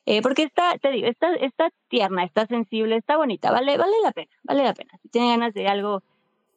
[0.09, 4.13] Eh, porque está, te digo, está, está tierna, está sensible, está bonita, vale, vale la
[4.13, 4.91] pena, vale la pena.
[5.01, 6.01] Si tienen ganas de algo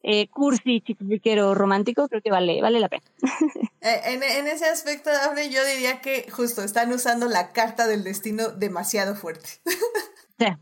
[0.03, 3.03] eh, cursi, chiquiero, romántico, creo que vale, vale la pena.
[3.83, 8.03] Eh, en, en, ese aspecto, Daphne, yo diría que justo están usando la carta del
[8.03, 9.49] destino demasiado fuerte.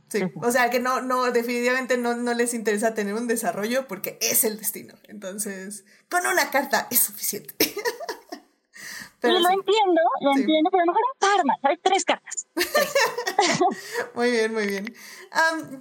[0.10, 4.18] Sí, O sea que no, no, definitivamente no, no les interesa tener un desarrollo porque
[4.22, 4.96] es el destino.
[5.08, 7.54] Entonces, con una carta es suficiente.
[9.22, 11.80] Pero lo entiendo, lo entiendo, pero a lo mejor un par más, ¿sabes?
[11.82, 12.48] Tres cartas.
[14.16, 14.86] muy bien, muy bien.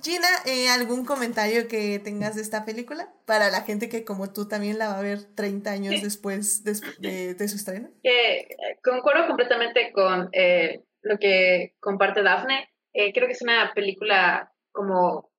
[0.02, 3.12] Gina, eh, ¿algún comentario que tengas de esta película?
[3.26, 7.34] Para la gente que como tú también la va a ver 30 años después de,
[7.34, 7.90] de, su estreno.
[8.02, 8.48] Eh,
[8.82, 12.70] concuerdo completamente con eh, lo que comparte Daphne.
[12.92, 15.30] creo que es una película, como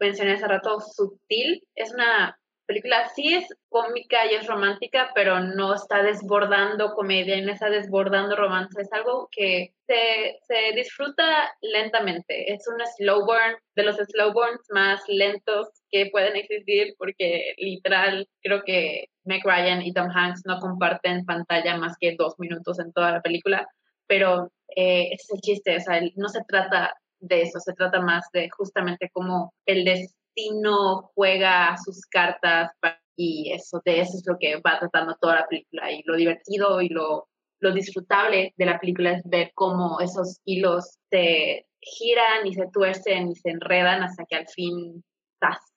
[0.00, 1.66] mencioné hace rato, sutil.
[1.74, 7.42] Es una película sí es cómica y es romántica, pero no está desbordando comedia y
[7.42, 8.80] no está desbordando romance.
[8.80, 12.52] Es algo que se, se disfruta lentamente.
[12.52, 18.28] Es un slow burn, de los slow burns más lentos que pueden existir, porque literal
[18.42, 22.92] creo que Meg Ryan y Tom Hanks no comparten pantalla más que dos minutos en
[22.92, 23.66] toda la película,
[24.06, 28.26] pero eh, es el chiste, o sea, no se trata de eso, se trata más
[28.32, 30.14] de justamente cómo el des
[30.60, 32.70] no juega sus cartas
[33.16, 36.80] y eso, de eso es lo que va tratando toda la película y lo divertido
[36.80, 37.28] y lo,
[37.60, 43.30] lo disfrutable de la película es ver cómo esos hilos se giran y se tuercen
[43.30, 45.04] y se enredan hasta que al fin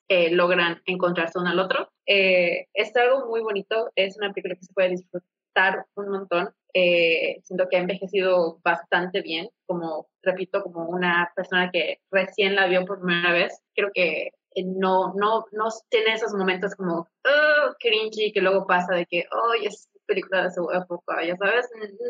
[0.07, 1.91] eh, logran encontrarse uno al otro.
[2.05, 6.49] Eh, es algo muy bonito, es una película que se puede disfrutar un montón.
[6.73, 12.67] Eh, siento que ha envejecido bastante bien, como repito, como una persona que recién la
[12.67, 13.59] vio por primera vez.
[13.73, 14.31] Creo que
[14.63, 19.53] no, no, no tiene esos momentos como oh, cringy que luego pasa de que, oh,
[19.61, 21.67] es película de su época, ya sabes,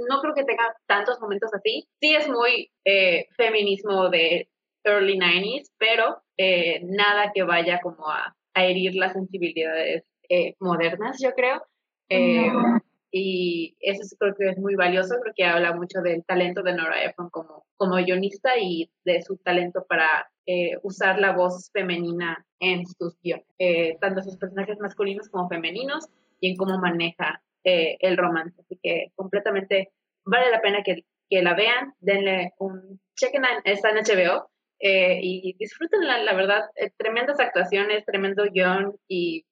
[0.09, 1.87] no creo que tenga tantos momentos así.
[1.99, 4.49] Sí es muy eh, feminismo de
[4.83, 11.31] early 90s, pero eh, nada que vaya como a, herir las sensibilidades eh, modernas, yo
[11.33, 11.61] creo.
[13.11, 17.03] y eso creo que es muy valioso, creo que habla mucho del talento de Nora
[17.03, 22.85] Ephron como, como guionista y de su talento para eh, usar la voz femenina en
[22.85, 26.07] sus guiones, eh, tanto sus personajes masculinos como femeninos
[26.39, 28.61] y en cómo maneja eh, el romance.
[28.61, 29.91] Así que completamente
[30.23, 36.19] vale la pena que, que la vean, denle un chequen, está en HBO y disfrútenla,
[36.19, 36.61] la verdad,
[36.97, 39.45] tremendas actuaciones, tremendo guion y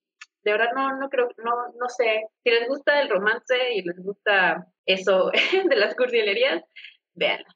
[0.43, 3.97] de verdad no, no creo, no, no sé, si les gusta el romance y les
[3.97, 5.31] gusta eso
[5.69, 6.61] de las cursilerías,
[7.15, 7.47] véanla.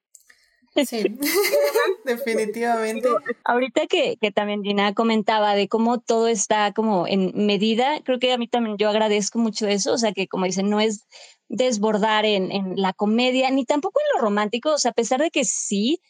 [0.85, 1.03] Sí,
[2.05, 3.09] definitivamente.
[3.43, 8.31] Ahorita que, que, también Gina comentaba de cómo todo está como en medida, creo que
[8.33, 11.07] a mí también yo agradezco mucho eso, o sea que como dicen, no es
[11.49, 15.31] desbordar en, en la comedia, ni tampoco en lo romántico, o sea, a pesar de
[15.31, 16.01] que sí,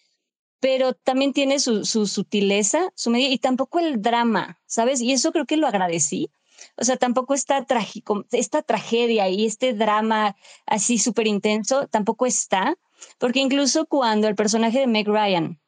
[0.59, 5.01] pero también tiene su, su sutileza, su medida, y tampoco el drama, ¿sabes?
[5.01, 6.31] Y eso creo que lo agradecí,
[6.75, 12.77] o sea, tampoco está trágico, esta tragedia y este drama así súper intenso tampoco está,
[13.17, 15.59] porque incluso cuando el personaje de Meg Ryan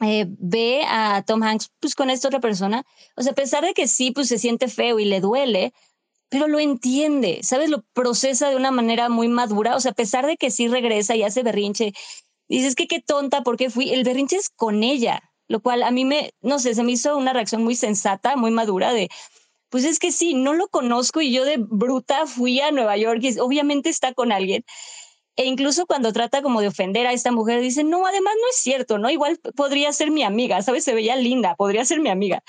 [0.00, 2.84] eh, ve a Tom Hanks pues con esta otra persona,
[3.16, 5.72] o sea, a pesar de que sí, pues se siente feo y le duele,
[6.30, 7.70] pero lo entiende, ¿sabes?
[7.70, 11.16] Lo procesa de una manera muy madura, o sea, a pesar de que sí regresa
[11.16, 11.92] y hace berrinche,
[12.48, 13.90] dices que qué tonta, ¿por qué fui?
[13.90, 17.16] El berrinche es con ella, lo cual a mí me, no sé, se me hizo
[17.16, 19.08] una reacción muy sensata, muy madura de,
[19.70, 23.20] pues es que sí, no lo conozco y yo de bruta fui a Nueva York
[23.22, 24.64] y obviamente está con alguien.
[25.40, 28.56] E incluso cuando trata como de ofender a esta mujer, dice, no, además no es
[28.56, 29.08] cierto, ¿no?
[29.08, 30.84] Igual podría ser mi amiga, ¿sabes?
[30.84, 32.42] Se veía linda, podría ser mi amiga.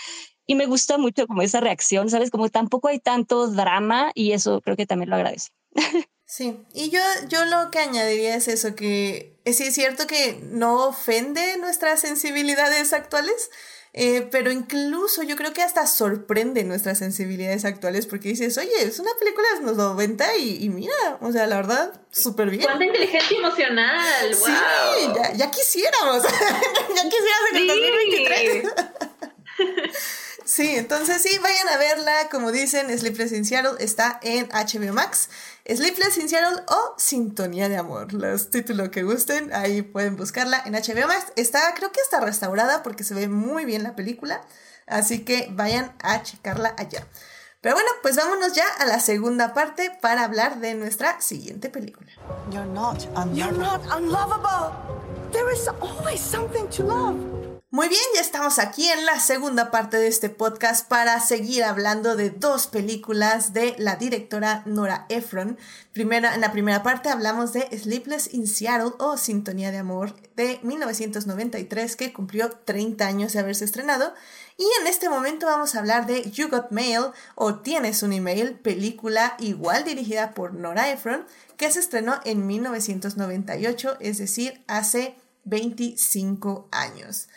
[0.46, 2.32] Y me gusta mucho como esa reacción, ¿sabes?
[2.32, 5.52] Como tampoco hay tanto drama y eso creo que también lo agradece.
[6.26, 10.88] Sí, y yo, yo lo que añadiría es eso, que sí es cierto que no
[10.88, 13.50] ofende nuestras sensibilidades actuales,
[13.94, 19.00] eh, pero incluso yo creo que hasta sorprende nuestras sensibilidades actuales porque dices, oye, es
[19.00, 22.64] una película de los 90 y, y mira, o sea, la verdad, súper bien.
[22.64, 24.34] ¡Cuánta inteligencia emocional!
[24.34, 24.52] Sí,
[25.16, 26.24] ya, ya, quisiéramos.
[26.24, 28.64] ya quisiéramos en el 2023.
[30.52, 32.28] Sí, entonces sí, vayan a verla.
[32.30, 35.30] Como dicen, Sleepless in Seattle está en HBO Max.
[35.66, 38.12] Sleepless in Seattle o Sintonía de Amor.
[38.12, 41.32] Los títulos que gusten, ahí pueden buscarla en HBO Max.
[41.38, 44.42] Está, creo que está restaurada porque se ve muy bien la película.
[44.88, 47.08] Así que vayan a checarla allá.
[47.62, 52.12] Pero bueno, pues vámonos ya a la segunda parte para hablar de nuestra siguiente película.
[52.52, 53.00] You're not
[53.34, 54.76] You're not unlovable.
[55.32, 57.51] There is always something to love.
[57.74, 62.18] Muy bien, ya estamos aquí en la segunda parte de este podcast para seguir hablando
[62.18, 65.58] de dos películas de la directora Nora Ephron.
[65.96, 71.96] En la primera parte hablamos de Sleepless in Seattle o Sintonía de Amor de 1993
[71.96, 74.14] que cumplió 30 años de haberse estrenado.
[74.58, 78.60] Y en este momento vamos a hablar de You Got Mail o Tienes un email,
[78.60, 85.16] película igual dirigida por Nora Ephron que se estrenó en 1998, es decir, hace
[85.46, 87.30] 25 años.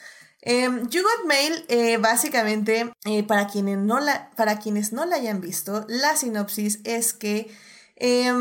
[0.47, 5.41] You Got Mail, eh, básicamente, eh, para, quienes no la, para quienes no la hayan
[5.41, 7.51] visto, la sinopsis es que
[7.97, 8.33] eh,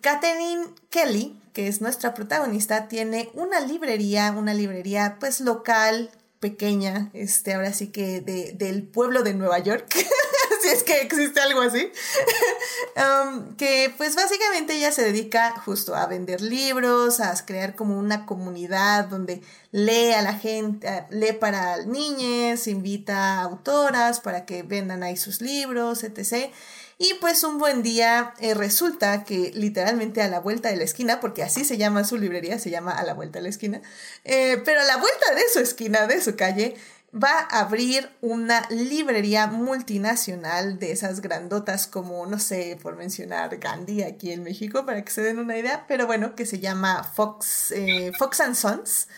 [0.00, 6.10] Katherine Kelly, que es nuestra protagonista, tiene una librería, una librería pues local,
[6.40, 9.94] pequeña, este, ahora sí que de, del pueblo de Nueva York.
[10.62, 11.90] si es que existe algo así,
[13.58, 19.06] que pues básicamente ella se dedica justo a vender libros, a crear como una comunidad
[19.06, 19.42] donde
[19.72, 25.40] lee a la gente, lee para niñas, invita a autoras para que vendan ahí sus
[25.40, 26.52] libros, etc.
[26.98, 31.18] Y pues un buen día eh, resulta que literalmente a la vuelta de la esquina,
[31.18, 33.82] porque así se llama su librería, se llama a la vuelta de la esquina,
[34.24, 36.76] eh, pero a la vuelta de su esquina, de su calle,
[37.12, 44.02] va a abrir una librería multinacional de esas grandotas como, no sé, por mencionar Gandhi
[44.02, 47.70] aquí en México, para que se den una idea, pero bueno, que se llama Fox,
[47.72, 49.08] eh, Fox and Sons.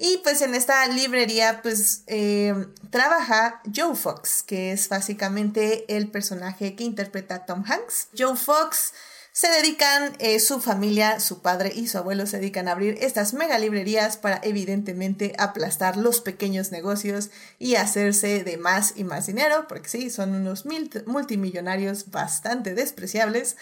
[0.00, 2.54] Y pues en esta librería pues eh,
[2.90, 8.08] trabaja Joe Fox, que es básicamente el personaje que interpreta Tom Hanks.
[8.16, 8.92] Joe Fox
[9.38, 13.34] se dedican, eh, su familia, su padre y su abuelo se dedican a abrir estas
[13.34, 19.66] mega librerías para evidentemente aplastar los pequeños negocios y hacerse de más y más dinero,
[19.68, 20.64] porque sí, son unos
[21.06, 23.56] multimillonarios bastante despreciables.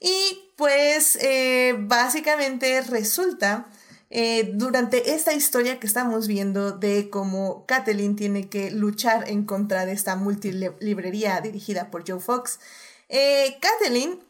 [0.00, 3.68] Y pues eh, básicamente resulta
[4.10, 9.86] eh, durante esta historia que estamos viendo de cómo Kathleen tiene que luchar en contra
[9.86, 12.60] de esta multilibrería dirigida por Joe Fox,
[13.08, 14.20] eh, Kathleen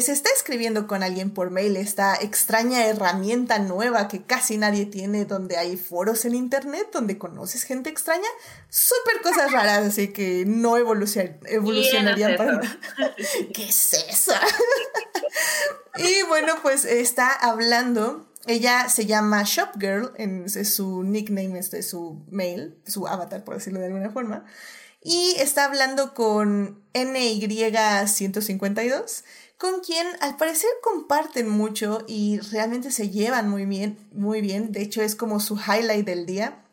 [0.00, 5.26] se está escribiendo con alguien por mail esta extraña herramienta nueva que casi nadie tiene,
[5.26, 8.28] donde hay foros en internet, donde conoces gente extraña,
[8.70, 12.78] súper cosas raras, así que no evolucion evolucionarían para nada.
[13.54, 14.32] ¿Qué es eso?
[15.96, 18.28] Y bueno, pues está hablando.
[18.46, 23.54] Ella se llama Shopgirl, en, es su nickname, este es su mail, su avatar, por
[23.54, 24.44] decirlo de alguna forma.
[25.04, 29.24] Y está hablando con NY152,
[29.62, 34.72] con quien al parecer comparten mucho y realmente se llevan muy bien, muy bien.
[34.72, 36.64] De hecho, es como su highlight del día.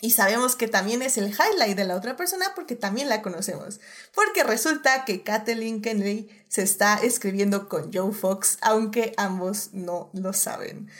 [0.00, 3.78] Y sabemos que también es el highlight de la otra persona porque también la conocemos.
[4.14, 10.32] Porque resulta que Kathleen Kennedy se está escribiendo con Joe Fox, aunque ambos no lo
[10.32, 10.90] saben.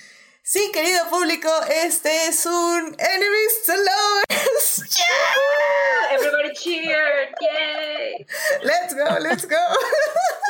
[0.43, 4.83] Sí, querido público, este es un Enemies to Lovers.
[4.99, 6.17] ¡Yeah!
[6.17, 7.33] Everybody cheer!
[7.41, 8.27] Yay!
[8.63, 9.57] Let's go, let's go.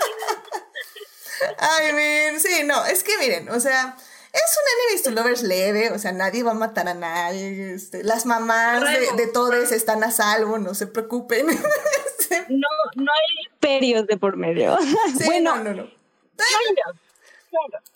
[1.58, 3.96] I mean, sí, no, es que miren, o sea,
[4.32, 7.74] es un enemies to lovers leve, o sea, nadie va a matar a nadie.
[7.74, 11.46] Este, las mamás de, de todos están a salvo, no se preocupen.
[12.48, 14.78] no, no hay imperios de por medio.
[15.18, 15.90] Sí, bueno, no, no, no.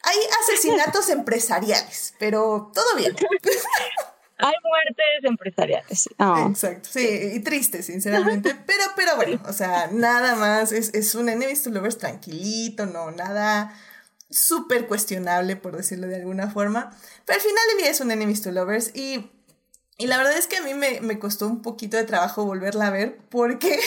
[0.03, 3.17] Hay asesinatos empresariales, pero todo bien.
[4.45, 6.09] Hay muertes empresariales.
[6.49, 8.55] Exacto, sí, y triste, sinceramente.
[8.67, 10.73] Pero, pero bueno, o sea, nada más.
[10.73, 13.75] Es, es un enemies to lovers tranquilito, no, nada
[14.35, 16.91] súper cuestionable, por decirlo de alguna forma.
[17.25, 19.31] Pero al final del día es un Enemies to Lovers y,
[19.97, 22.89] y la verdad es que a mí me, me costó un poquito de trabajo volverla
[22.89, 23.79] a ver porque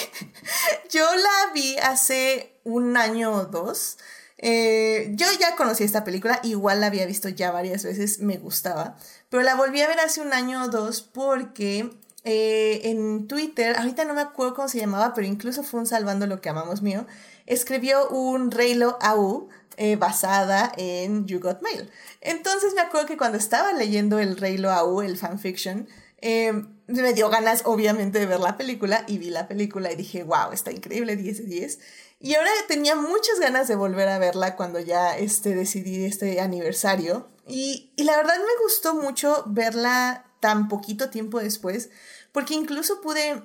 [0.90, 3.98] yo la vi hace un año o dos.
[4.40, 8.96] Eh, yo ya conocí esta película, igual la había visto ya varias veces, me gustaba,
[9.30, 11.90] pero la volví a ver hace un año o dos porque
[12.24, 16.28] eh, en Twitter, ahorita no me acuerdo cómo se llamaba, pero incluso fue un Salvando
[16.28, 17.08] lo que amamos mío,
[17.46, 21.90] escribió un Reylo AU eh, basada en You Got Mail.
[22.22, 25.88] Entonces me acuerdo que cuando estaba leyendo el Rey Loau, el fanfiction,
[26.20, 26.52] eh,
[26.88, 30.52] me dio ganas obviamente de ver la película y vi la película y dije, wow,
[30.52, 31.80] está increíble, 10 de 10.
[32.20, 37.30] Y ahora tenía muchas ganas de volver a verla cuando ya este, decidí este aniversario.
[37.48, 41.90] Y, y la verdad me gustó mucho verla tan poquito tiempo después,
[42.32, 43.42] porque incluso pude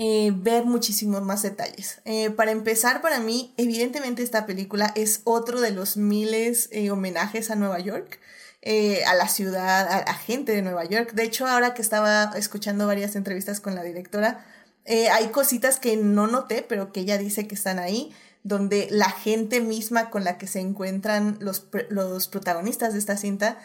[0.00, 2.00] eh, ver muchísimos más detalles.
[2.04, 7.50] Eh, para empezar, para mí, evidentemente esta película es otro de los miles eh, homenajes
[7.50, 8.20] a Nueva York,
[9.06, 11.14] a la ciudad, a la gente de Nueva York.
[11.14, 14.44] De hecho, ahora que estaba escuchando varias entrevistas con la directora,
[15.10, 18.12] hay cositas que no noté, pero que ella dice que están ahí
[18.42, 23.58] donde la gente misma con la que se encuentran los, los protagonistas de esta cinta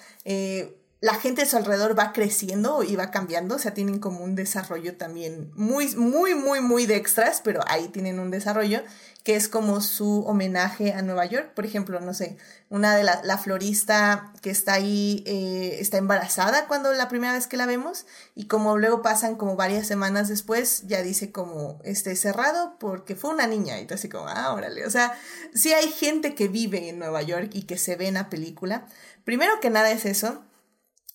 [1.04, 4.36] la gente a su alrededor va creciendo y va cambiando, o sea, tienen como un
[4.36, 8.82] desarrollo también muy, muy, muy, muy de extras, pero ahí tienen un desarrollo
[9.26, 11.52] que es como su homenaje a Nueva York.
[11.56, 12.38] Por ejemplo, no sé,
[12.70, 17.48] una de la, la florista que está ahí eh, está embarazada cuando la primera vez
[17.48, 22.16] que la vemos y como luego pasan como varias semanas después, ya dice como este
[22.16, 25.20] cerrado porque fue una niña y tú así como, ah, órale, o sea,
[25.54, 28.86] sí hay gente que vive en Nueva York y que se ve en la película.
[29.26, 30.46] Primero que nada es eso.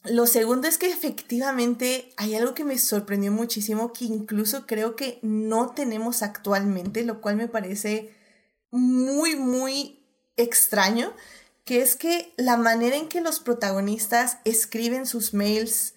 [0.04, 5.18] Lo segundo es que efectivamente hay algo que me sorprendió muchísimo, que incluso creo que
[5.22, 8.14] no tenemos actualmente, lo cual me parece
[8.70, 10.04] muy, muy
[10.36, 11.12] extraño,
[11.64, 15.94] que es que la manera en que los protagonistas escriben sus mails,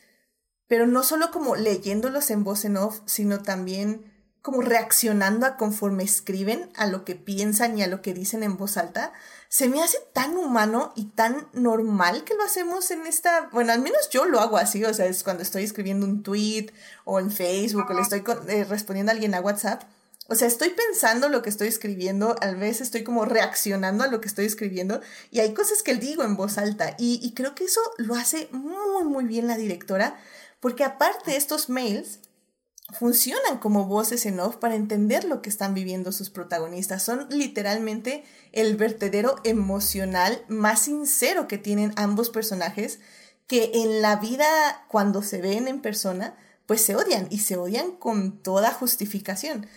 [0.67, 6.03] pero no solo como leyéndolos en voz en off, sino también como reaccionando a conforme
[6.03, 9.13] escriben, a lo que piensan y a lo que dicen en voz alta,
[9.51, 13.81] se me hace tan humano y tan normal que lo hacemos en esta, bueno, al
[13.81, 16.67] menos yo lo hago así, o sea, es cuando estoy escribiendo un tweet
[17.03, 19.83] o en Facebook o le estoy eh, respondiendo a alguien a WhatsApp.
[20.29, 24.21] O sea, estoy pensando lo que estoy escribiendo, a veces estoy como reaccionando a lo
[24.21, 27.65] que estoy escribiendo y hay cosas que digo en voz alta y, y creo que
[27.65, 30.17] eso lo hace muy, muy bien la directora
[30.61, 32.19] porque aparte de estos mails,
[32.97, 37.03] funcionan como voces en off para entender lo que están viviendo sus protagonistas.
[37.03, 42.99] Son literalmente el vertedero emocional más sincero que tienen ambos personajes,
[43.47, 46.35] que en la vida cuando se ven en persona,
[46.65, 49.67] pues se odian y se odian con toda justificación.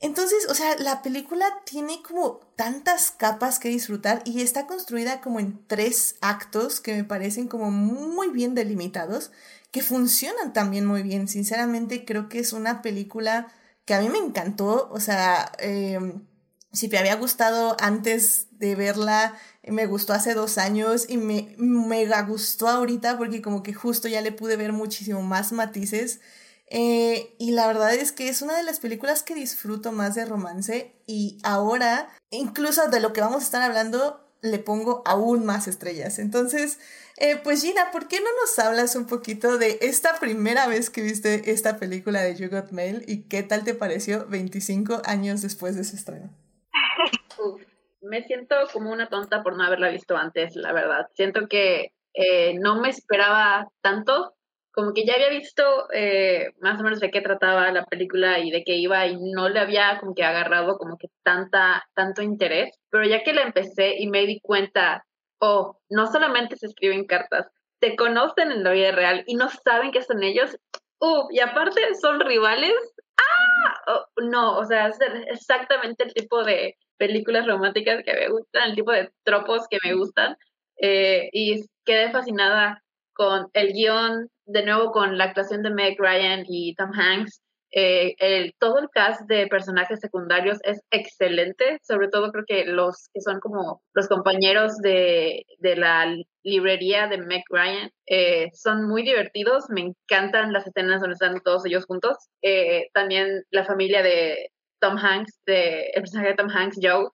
[0.00, 5.40] Entonces, o sea, la película tiene como tantas capas que disfrutar y está construida como
[5.40, 9.30] en tres actos que me parecen como muy bien delimitados
[9.74, 11.26] que funcionan también muy bien.
[11.26, 13.48] Sinceramente creo que es una película
[13.84, 14.88] que a mí me encantó.
[14.92, 16.28] O sea, em,
[16.72, 19.36] si me había gustado antes de verla,
[19.66, 24.20] me gustó hace dos años y me mega gustó ahorita porque como que justo ya
[24.20, 26.20] le pude ver muchísimo más matices.
[26.68, 30.24] Eh, y la verdad es que es una de las películas que disfruto más de
[30.24, 35.66] romance y ahora, incluso de lo que vamos a estar hablando, le pongo aún más
[35.66, 36.18] estrellas.
[36.18, 36.78] Entonces,
[37.16, 41.02] eh, pues Gina, ¿por qué no nos hablas un poquito de esta primera vez que
[41.02, 45.76] viste esta película de You Got Mail y qué tal te pareció 25 años después
[45.76, 46.30] de su estreno?
[48.02, 51.08] me siento como una tonta por no haberla visto antes, la verdad.
[51.14, 54.33] Siento que eh, no me esperaba tanto,
[54.74, 58.50] como que ya había visto eh, más o menos de qué trataba la película y
[58.50, 62.76] de qué iba y no le había como que agarrado como que tanta, tanto interés,
[62.90, 65.06] pero ya que la empecé y me di cuenta,
[65.38, 67.46] oh, no solamente se escriben cartas,
[67.78, 70.56] te conocen en la vida real y no saben que son ellos,
[70.98, 72.74] uh, y aparte son rivales,
[73.16, 74.98] ah, oh, no, o sea, es
[75.28, 79.94] exactamente el tipo de películas románticas que me gustan, el tipo de tropos que me
[79.94, 80.36] gustan,
[80.80, 82.82] eh, y quedé fascinada
[83.12, 87.40] con el guion, de nuevo con la actuación de Meg Ryan y Tom Hanks.
[87.76, 93.08] Eh, el, todo el cast de personajes secundarios es excelente, sobre todo creo que los
[93.12, 96.06] que son como los compañeros de, de la
[96.44, 101.66] librería de Meg Ryan eh, son muy divertidos, me encantan las escenas donde están todos
[101.66, 102.16] ellos juntos.
[102.42, 104.50] Eh, también la familia de
[104.80, 107.08] Tom Hanks, de, el personaje de Tom Hanks, Joe,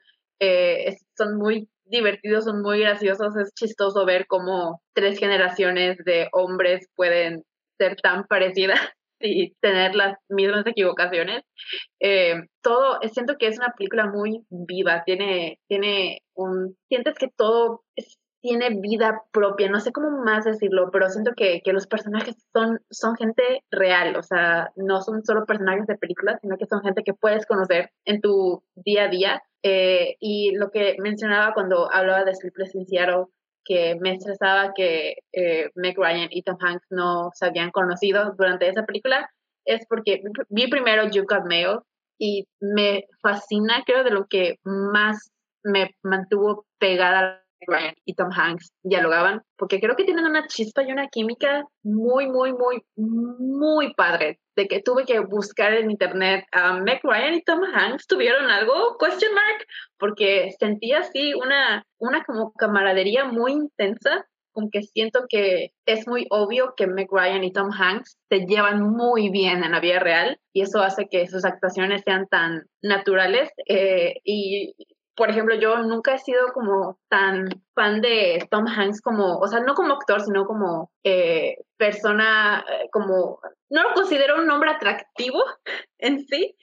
[1.16, 7.44] son muy divertidos, son muy graciosos, es chistoso ver cómo tres generaciones de hombres pueden
[7.78, 8.80] ser tan parecidas
[9.20, 11.42] y tener las mismas equivocaciones.
[12.00, 17.82] Eh, todo, siento que es una película muy viva, tiene, tiene un, sientes que todo
[18.42, 22.80] tiene vida propia, no sé cómo más decirlo, pero siento que, que, los personajes son,
[22.90, 27.02] son gente real, o sea, no son solo personajes de películas, sino que son gente
[27.04, 32.24] que puedes conocer en tu día a día eh, y lo que mencionaba cuando hablaba
[32.24, 32.86] de Sleepless in
[33.64, 38.68] que me estresaba que eh, Meg Ryan y Tom Hanks no se habían conocido durante
[38.68, 39.30] esa película,
[39.64, 41.78] es porque vi primero You Got Mail
[42.18, 45.30] y me fascina, creo, de lo que más
[45.62, 50.92] me mantuvo pegada Ryan y Tom Hanks dialogaban, porque creo que tienen una chispa y
[50.92, 54.40] una química muy, muy, muy, muy padre.
[54.56, 58.96] De que tuve que buscar en internet a Meg Ryan y Tom Hanks tuvieron algo,
[58.98, 59.66] question mark,
[59.98, 66.74] porque sentía así una, una como camaradería muy intensa aunque siento que es muy obvio
[66.76, 70.62] que Meg Ryan y Tom Hanks se llevan muy bien en la vida real y
[70.62, 74.74] eso hace que sus actuaciones sean tan naturales eh, y
[75.20, 79.60] por ejemplo, yo nunca he sido como tan fan de Tom Hanks como, o sea,
[79.60, 83.38] no como actor, sino como eh, persona, eh, como,
[83.68, 85.44] no lo considero un hombre atractivo
[85.98, 86.56] en sí,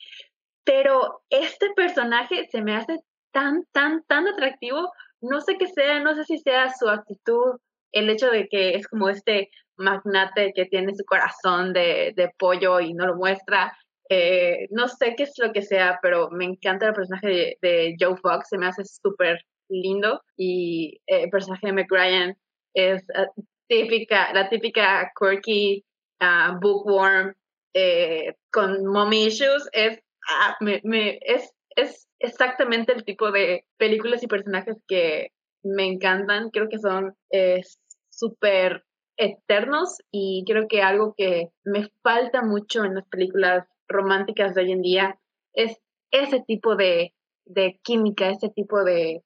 [0.63, 2.97] pero este personaje se me hace
[3.31, 4.91] tan, tan, tan atractivo.
[5.21, 7.59] No sé qué sea, no sé si sea su actitud,
[7.91, 12.79] el hecho de que es como este magnate que tiene su corazón de, de pollo
[12.79, 13.77] y no lo muestra,
[14.09, 18.15] eh, no sé qué es lo que sea, pero me encanta el personaje de, Joe
[18.17, 20.21] Fox, se me hace súper lindo.
[20.37, 22.37] Y eh, el personaje de McRyan
[22.73, 23.27] es eh,
[23.67, 25.83] típica, la típica quirky,
[26.21, 27.33] uh, bookworm
[28.51, 34.27] con mommy issues, es, ah, me, me, es, es exactamente el tipo de películas y
[34.27, 35.31] personajes que
[35.61, 37.15] me encantan, creo que son
[38.09, 38.83] súper
[39.17, 44.71] eternos y creo que algo que me falta mucho en las películas románticas de hoy
[44.71, 45.19] en día
[45.53, 45.77] es
[46.11, 47.13] ese tipo de,
[47.83, 49.23] química, ese tipo de,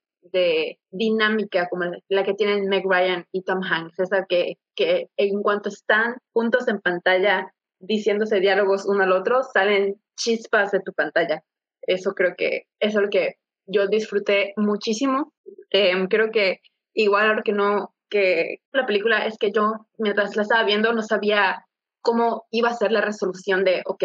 [0.90, 5.68] dinámica como la que tienen Meg Ryan y Tom Hanks, esa que, que en cuanto
[5.68, 11.42] están juntos en pantalla diciéndose diálogos uno al otro, salen chispas de tu pantalla.
[11.82, 13.34] Eso creo que es lo que
[13.66, 15.32] yo disfruté muchísimo.
[15.70, 16.60] Em, creo que
[16.94, 21.02] igual lo que no, que la película es que yo mientras la estaba viendo no
[21.02, 21.66] sabía
[22.02, 24.04] cómo iba a ser la resolución de, ok,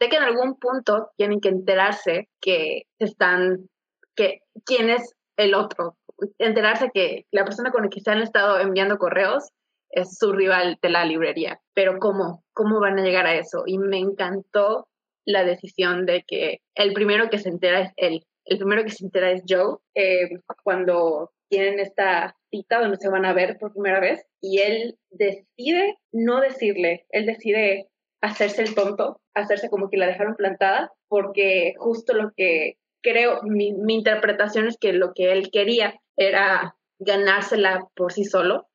[0.00, 3.68] sé que en algún punto tienen que enterarse que están,
[4.14, 5.96] que quién es el otro,
[6.38, 9.50] enterarse que la persona con la que se han estado enviando correos
[9.90, 11.60] es su rival de la librería.
[11.74, 12.42] Pero ¿cómo?
[12.52, 13.62] ¿Cómo van a llegar a eso?
[13.66, 14.88] Y me encantó
[15.24, 18.24] la decisión de que el primero que se entera es él.
[18.44, 20.28] El primero que se entera es Joe, eh,
[20.62, 25.96] cuando tienen esta cita donde se van a ver por primera vez y él decide
[26.12, 27.88] no decirle, él decide
[28.24, 33.74] hacerse el tonto, hacerse como que la dejaron plantada, porque justo lo que creo, mi,
[33.88, 38.66] interpretación es que lo que él quería era ganársela por sí solo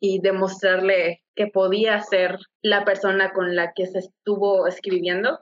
[0.00, 5.40] y demostrarle que podía ser la persona con la que se estuvo escribiendo.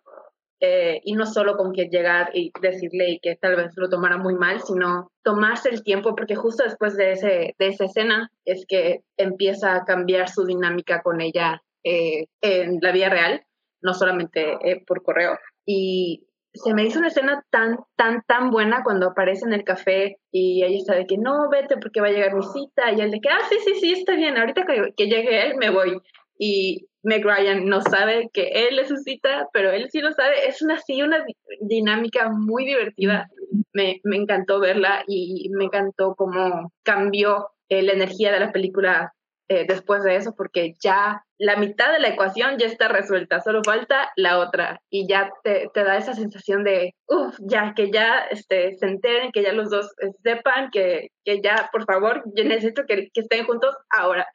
[0.65, 4.17] Eh, y no solo con que llegar y decirle y que tal vez lo tomara
[4.17, 8.65] muy mal, sino tomarse el tiempo, porque justo después de, ese, de esa escena es
[8.69, 13.43] que empieza a cambiar su dinámica con ella eh, en la vida real
[13.83, 15.39] no solamente eh, por correo.
[15.67, 20.19] Y se me hizo una escena tan, tan, tan buena cuando aparece en el café
[20.31, 22.93] y ella está de que no, vete porque va a llegar mi cita.
[22.93, 25.57] Y él de que, ah, sí, sí, sí, está bien, ahorita que, que llegue él
[25.57, 26.01] me voy.
[26.39, 30.47] Y Meg Ryan no sabe que él es su cita, pero él sí lo sabe.
[30.47, 31.25] Es una, sí, una
[31.61, 33.29] dinámica muy divertida
[33.73, 39.15] me, me encantó verla y me encantó cómo cambió eh, la energía de la película
[39.53, 43.61] eh, después de eso, porque ya la mitad de la ecuación ya está resuelta, solo
[43.63, 48.21] falta la otra y ya te, te da esa sensación de, uff, ya, que ya
[48.31, 52.45] este, se enteren, que ya los dos eh, sepan, que, que ya, por favor, yo
[52.45, 54.27] necesito que, que estén juntos ahora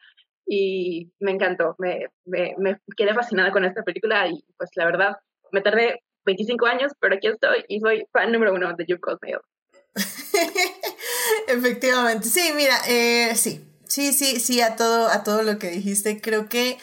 [0.46, 5.16] y me encantó, me, me, me, quedé fascinada con esta película y pues la verdad
[5.52, 9.18] me tardé 25 años, pero aquí estoy y soy fan número uno de You Called
[9.24, 9.34] Me
[11.48, 13.67] Efectivamente, sí, mira, eh, sí,
[13.98, 16.78] sí, sí, sí, a todo, a todo lo que dijiste, creo que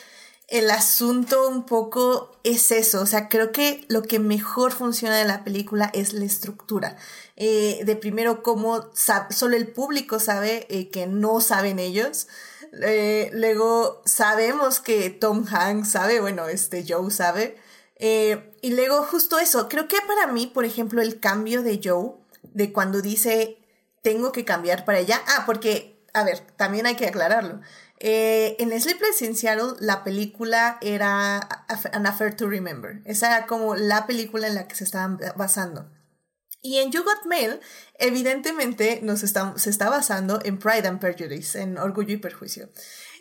[0.48, 5.24] el asunto un poco es eso, o sea, creo que lo que mejor funciona de
[5.24, 6.96] la película es la estructura.
[7.36, 8.90] Eh, de primero, cómo
[9.30, 12.26] solo el público sabe eh, que no saben ellos.
[12.82, 17.56] Eh, luego sabemos que Tom Hanks sabe, bueno, este Joe sabe.
[18.60, 22.10] Y luego justo eso, creo que para mí, por ejemplo, el cambio de Joe,
[22.42, 23.58] de cuando dice,
[24.02, 25.22] tengo que cambiar para allá.
[25.28, 27.60] Ah, porque, a ver, también hay que aclararlo.
[27.98, 31.36] Eh, en Sleepless in Seattle, la película era
[31.92, 33.02] An Affair to Remember.
[33.04, 35.90] Esa era como la película en la que se estaban basando.
[36.62, 37.60] Y en You Got Mail,
[37.98, 42.70] evidentemente nos está, se está basando en Pride and Prejudice, en Orgullo y Perjuicio.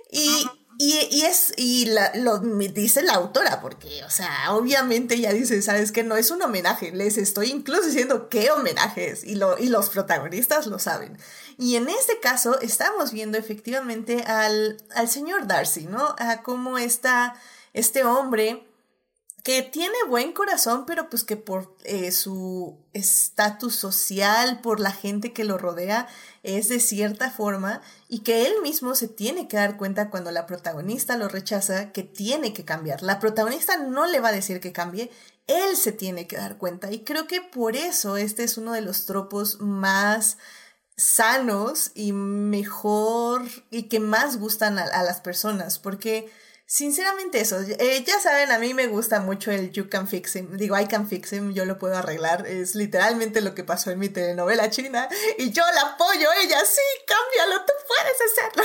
[0.09, 0.45] Y,
[0.77, 6.03] y, es, y lo dice la autora, porque, o sea, obviamente ella dice, ¿sabes que
[6.03, 9.89] No es un homenaje, les estoy incluso diciendo qué homenaje es, y, lo, y los
[9.89, 11.17] protagonistas lo saben.
[11.57, 16.15] Y en este caso estamos viendo efectivamente al, al señor Darcy, ¿no?
[16.17, 17.35] A cómo está
[17.73, 18.67] este hombre
[19.43, 25.33] que tiene buen corazón, pero pues que por eh, su estatus social, por la gente
[25.33, 26.07] que lo rodea,
[26.43, 27.81] es de cierta forma
[28.13, 32.03] y que él mismo se tiene que dar cuenta cuando la protagonista lo rechaza que
[32.03, 33.01] tiene que cambiar.
[33.01, 35.09] La protagonista no le va a decir que cambie,
[35.47, 38.81] él se tiene que dar cuenta y creo que por eso este es uno de
[38.81, 40.37] los tropos más
[40.95, 43.41] sanos y mejor
[43.71, 46.31] y que más gustan a las personas, porque
[46.73, 50.57] Sinceramente eso, eh, ya saben, a mí me gusta mucho el You Can Fix Him,
[50.57, 53.99] digo I Can Fix Him, yo lo puedo arreglar, es literalmente lo que pasó en
[53.99, 58.63] mi telenovela china y yo la apoyo, ella, sí, cámbialo, tú puedes hacerlo.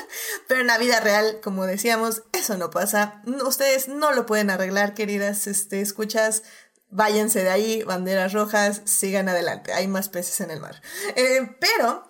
[0.48, 4.94] Pero en la vida real, como decíamos, eso no pasa, ustedes no lo pueden arreglar,
[4.94, 6.44] queridas, este, escuchas,
[6.88, 10.80] váyanse de ahí, banderas rojas, sigan adelante, hay más peces en el mar.
[11.14, 12.09] Eh, pero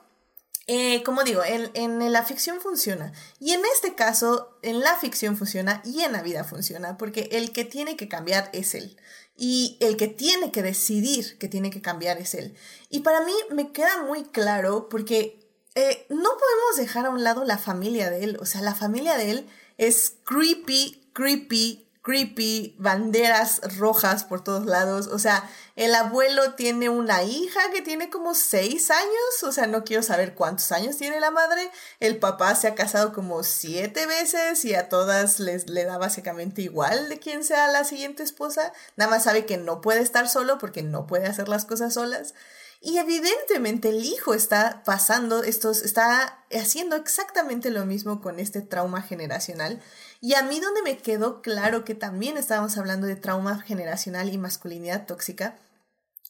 [0.67, 3.13] eh, como digo, en, la ficción funciona.
[3.39, 7.53] Y en este caso, en la ficción funciona y en la vida funciona, porque el
[7.53, 8.97] que tiene que cambiar es él.
[9.37, 12.55] Y el que tiene que decidir que tiene que cambiar es él.
[12.89, 15.41] Y para mí me queda muy claro porque
[15.75, 18.39] eh, no podemos dejar a un lado la familia de él.
[18.41, 25.07] O sea, la familia de él es creepy, creepy, creepy, banderas rojas por todos lados.
[25.07, 29.45] O sea, el abuelo tiene una hija que tiene como seis años.
[29.45, 31.71] O sea, no quiero saber cuántos años tiene la madre.
[32.01, 36.63] El papá se ha casado como siete veces y a todas les le da básicamente
[36.63, 38.73] igual de quién sea la siguiente esposa.
[38.97, 42.35] Nada más sabe que no puede estar solo porque no puede hacer las cosas solas.
[42.83, 49.03] Y evidentemente el hijo está pasando estos, está haciendo exactamente lo mismo con este trauma
[49.03, 49.81] generacional.
[50.21, 54.39] Y a mí donde me quedó claro que también estábamos hablando de trauma generacional y
[54.39, 55.59] masculinidad tóxica,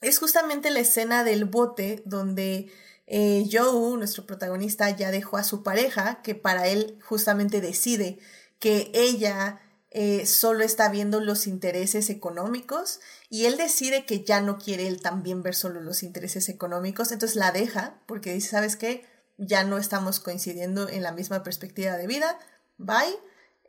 [0.01, 2.71] es justamente la escena del bote donde
[3.07, 8.19] eh, Joe, nuestro protagonista, ya dejó a su pareja, que para él justamente decide
[8.61, 9.61] que ella
[9.91, 15.01] eh, solo está viendo los intereses económicos y él decide que ya no quiere él
[15.01, 19.05] también ver solo los intereses económicos, entonces la deja porque dice, ¿sabes qué?
[19.37, 22.39] Ya no estamos coincidiendo en la misma perspectiva de vida,
[22.79, 23.19] bye.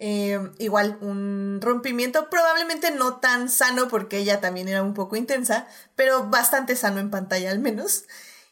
[0.03, 5.68] Eh, igual un rompimiento probablemente no tan sano porque ella también era un poco intensa,
[5.95, 8.06] pero bastante sano en pantalla al menos.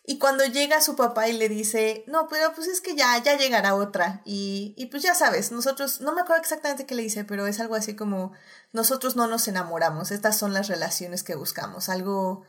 [0.05, 3.35] Y cuando llega su papá y le dice, no, pero pues es que ya, ya
[3.35, 4.21] llegará otra.
[4.25, 7.59] Y, y pues ya sabes, nosotros, no me acuerdo exactamente qué le dice, pero es
[7.59, 8.31] algo así como,
[8.71, 12.43] nosotros no nos enamoramos, estas son las relaciones que buscamos, algo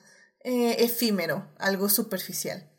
[0.45, 2.71] eh, efímero, algo superficial.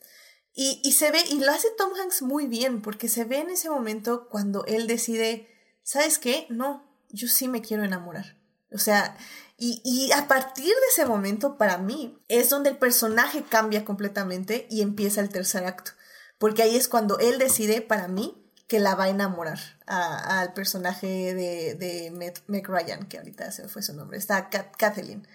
[0.53, 3.49] Y, y se ve, y lo hace Tom Hanks muy bien, porque se ve en
[3.49, 5.50] ese momento cuando él decide,
[5.83, 6.47] ¿sabes qué?
[6.49, 8.37] No, yo sí me quiero enamorar.
[8.73, 9.17] O sea,
[9.57, 14.81] y, a partir de ese momento, para mí, es donde el personaje cambia completamente y
[14.81, 15.91] empieza el tercer acto.
[16.39, 21.35] Porque ahí es cuando él decide, para mí, que la va a enamorar al personaje
[21.35, 22.09] de, de
[22.47, 25.27] Meg, Ryan, que ahorita se fue su nombre, está Kathleen.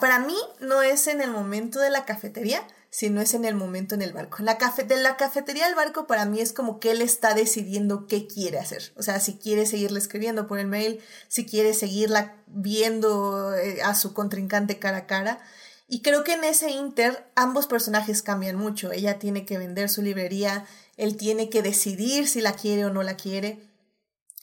[0.00, 3.54] para mí, no es en el momento de la cafetería, si no es en el
[3.54, 4.42] momento en el barco.
[4.42, 8.26] La de la cafetería al barco para mí es como que él está decidiendo qué
[8.26, 8.92] quiere hacer.
[8.96, 13.94] O sea, si quiere seguirle escribiendo por el mail, si quiere seguirla viendo eh, a
[13.94, 15.40] su contrincante cara a cara.
[15.88, 18.92] Y creo que en ese inter ambos personajes cambian mucho.
[18.92, 23.02] Ella tiene que vender su librería, él tiene que decidir si la quiere o no
[23.02, 23.60] la quiere.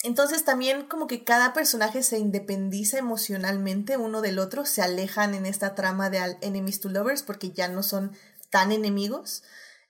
[0.04, 5.46] Entonces también como que cada personaje se independiza emocionalmente uno del otro, se alejan en
[5.46, 8.12] esta trama de enemies to lovers porque ya no son
[8.54, 9.42] tan enemigos.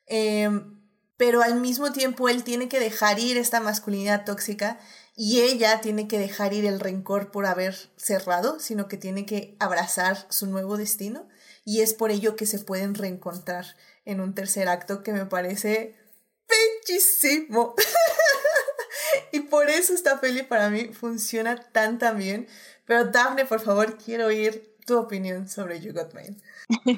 [0.08, 0.80] Em,
[1.18, 4.80] pero al mismo tiempo él tiene que dejar ir esta masculinidad tóxica
[5.18, 9.58] y ella tiene que dejar ir el rencor por haber cerrado, sino que tiene que
[9.60, 11.28] abrazar su nuevo destino
[11.66, 13.66] y es por ello que se pueden reencontrar
[14.06, 15.96] en un tercer acto que me parece
[16.48, 17.76] bellísimo.
[19.34, 22.48] y por eso esta peli para mí funciona tan tan bien.
[22.86, 26.38] Pero Daphne, por favor, quiero oír tu opinión sobre You Got Mine.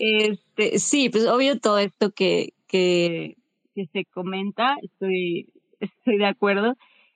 [0.00, 3.36] Este, sí, pues obvio todo esto que, que,
[3.74, 6.74] que se comenta, estoy, estoy de acuerdo.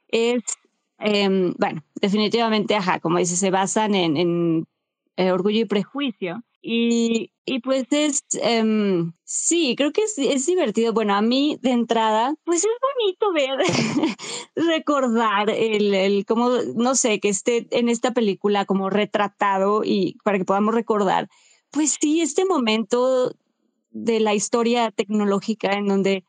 [0.08, 0.42] Es,
[0.98, 4.66] em, bueno, definitivamente, ajá, como dice, se basan en, en
[5.16, 6.42] eh, orgullo y prejuicio.
[6.60, 8.22] Y, y pues es,
[8.62, 10.92] um, sí, creo que es, es, divertido.
[10.92, 13.58] Bueno, a mí de entrada, pues es bonito ver,
[14.56, 20.38] recordar el, el, como, no sé, que esté en esta película como retratado y para
[20.38, 21.28] que podamos recordar,
[21.74, 23.32] pues sí, este momento
[23.90, 26.24] de la historia tecnológica en donde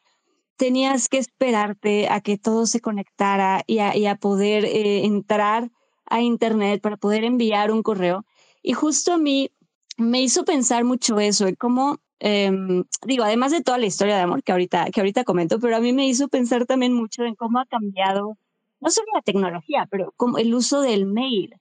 [0.58, 5.70] tenías que esperarte a que todo se conectara y a, y a poder eh, entrar
[6.08, 8.26] a Internet para poder enviar un correo.
[8.64, 9.52] Y justo a mí
[9.98, 14.42] me hizo pensar mucho eso, cómo, em, digo, además de toda la historia de amor
[14.44, 17.60] que ahorita, que ahorita comento, pero a mí me hizo pensar también mucho en cómo
[17.60, 18.38] ha cambiado,
[18.80, 21.56] no solo la tecnología, pero como el uso del mail,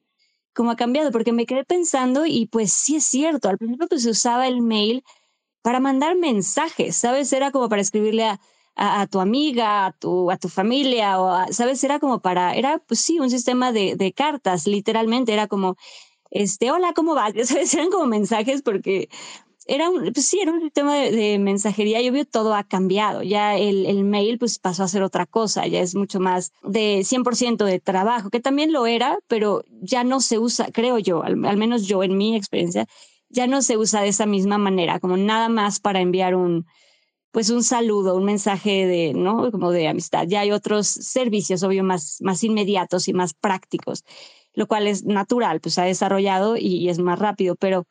[0.54, 4.02] cómo ha cambiado, porque me quedé pensando y pues sí es cierto, al principio pues
[4.02, 5.04] se usaba el mail
[5.62, 7.32] para mandar mensajes, ¿sabes?
[7.32, 8.40] Era como para escribirle a,
[8.76, 11.82] a, tu amiga, a tu, a tu familia, o ¿sabes?
[11.84, 15.76] Era como para, era pues sí, un sistema de, de cartas, literalmente, era como
[16.30, 17.32] este, hola, ¿cómo vas?
[17.44, 17.72] ¿Sabes?
[17.74, 19.08] Eran como mensajes porque
[19.66, 23.22] era un, pues sí, era un sistema de, mensajería y obvio todo ha cambiado.
[23.22, 27.00] Ya el, el, mail pues pasó a ser otra cosa, ya es mucho más de
[27.04, 31.36] 100% de trabajo, que también lo era, pero ya no se usa, creo yo, al,
[31.36, 32.86] menos yo en mi experiencia,
[33.28, 36.66] ya no se usa de esa misma manera, como nada más para enviar un,
[37.32, 39.50] pues un saludo, un mensaje de, ¿no?
[39.50, 40.26] Como de amistad.
[40.28, 44.04] Ya hay otros servicios, obvio, más, más inmediatos y más prácticos
[44.54, 47.86] lo cual es natural, pues ha desarrollado y, es más rápido, pero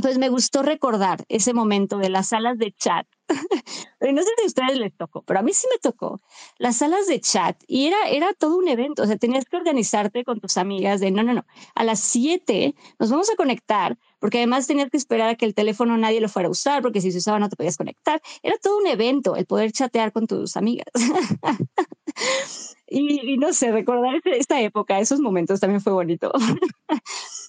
[0.00, 3.06] pues me gustó recordar ese momento de las salas de chat.
[4.00, 6.20] no sé si a ustedes les tocó, pero a mí sí me tocó.
[6.58, 9.02] Las salas de chat y era, era todo un evento.
[9.02, 11.44] O sea, tenías que organizarte con tus amigas de no, no, no.
[11.74, 15.52] A las 7 nos vamos a conectar, porque además tenías que esperar a que el
[15.52, 18.22] teléfono nadie lo fuera a usar, porque si se usaba no te podías conectar.
[18.40, 20.86] Era todo un evento el poder chatear con tus amigas.
[22.94, 26.30] Y, no sé, recordar esta época, esos momentos también fue bonito.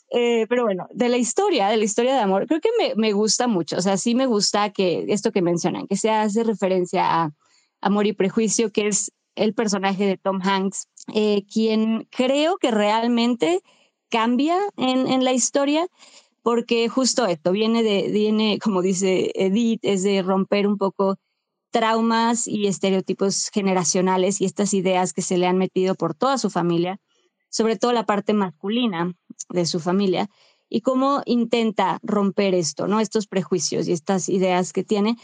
[0.09, 3.11] eh, pero bueno, de la historia, de la historia de amor, creo que me, me,
[3.11, 3.75] gusta mucho.
[3.75, 7.31] O sea, sí me gusta que esto que mencionan, que se hace referencia a
[7.81, 13.61] Amor y Prejuicio, que es el personaje de Tom Hanks, eh, quien creo que realmente
[14.09, 15.87] cambia en, en la historia
[16.43, 21.17] porque justo esto viene de, viene, como dice Edith, es de romper un poco
[21.71, 26.49] traumas y estereotipos generacionales y estas ideas que se le han metido por toda su
[26.51, 26.99] familia,
[27.49, 29.13] sobre todo la parte masculina
[29.49, 30.29] de su familia,
[30.69, 32.99] y cómo intenta romper esto, ¿no?
[32.99, 35.17] Estos prejuicios y estas ideas que tiene.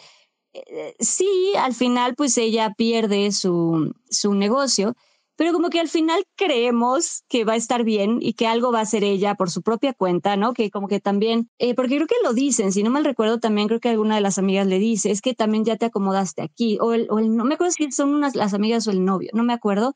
[0.54, 1.28] Eh, sí,
[1.58, 4.96] al final, pues ella pierde su, su negocio,
[5.40, 8.80] pero como que al final creemos que va a estar bien y que algo va
[8.80, 10.52] a hacer ella por su propia cuenta, ¿no?
[10.52, 13.70] Que como que también, eh, porque creo que lo dicen, si no mal recuerdo, también
[13.70, 16.78] creo que alguna de las amigas le dice, es que también ya te acomodaste aquí,
[16.82, 19.30] o el, o el no me acuerdo si son unas, las amigas o el novio,
[19.32, 19.94] no me acuerdo,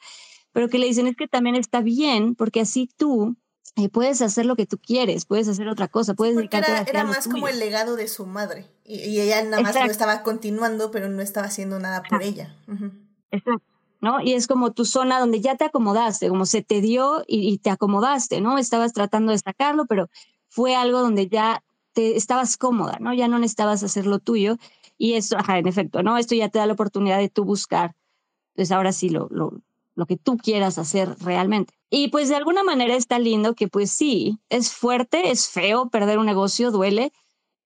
[0.53, 3.35] pero que le dicen es que también está bien, porque así tú
[3.75, 7.03] eh, puedes hacer lo que tú quieres, puedes hacer otra cosa, puedes dedicarte era, era
[7.03, 11.09] más como el legado de su madre y, ella nada más lo estaba continuando, pero
[11.09, 12.55] no estaba haciendo nada por ella.
[13.29, 13.72] Exacto.
[14.23, 17.69] Y es como tu zona donde ya te acomodaste, como se te dio y, te
[17.69, 18.57] acomodaste, ¿no?
[18.57, 20.09] Estabas tratando de sacarlo, pero
[20.49, 21.63] fue algo donde ya
[21.93, 23.13] te estabas cómoda, ¿no?
[23.13, 24.57] Ya no necesitabas hacer lo tuyo.
[24.97, 26.17] Y eso, ajá, en efecto, ¿no?
[26.17, 27.95] Esto ya te da la oportunidad de tú buscar,
[28.55, 29.53] pues ahora sí, lo, lo,
[29.95, 31.73] lo que tú quieras hacer realmente.
[31.89, 36.17] Y pues de alguna manera está lindo que pues sí, es fuerte, es feo, perder
[36.17, 37.13] un negocio duele,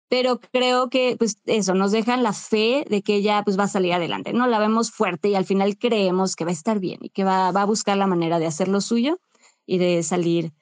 [0.09, 3.67] pero creo que pues eso nos dejan la fe de que ella pues va a
[3.67, 4.47] salir adelante, ¿no?
[4.47, 7.51] La vemos fuerte y al final creemos que va a estar bien y que va,
[7.51, 9.19] va a buscar la manera de hacer lo suyo
[9.65, 10.53] y de salir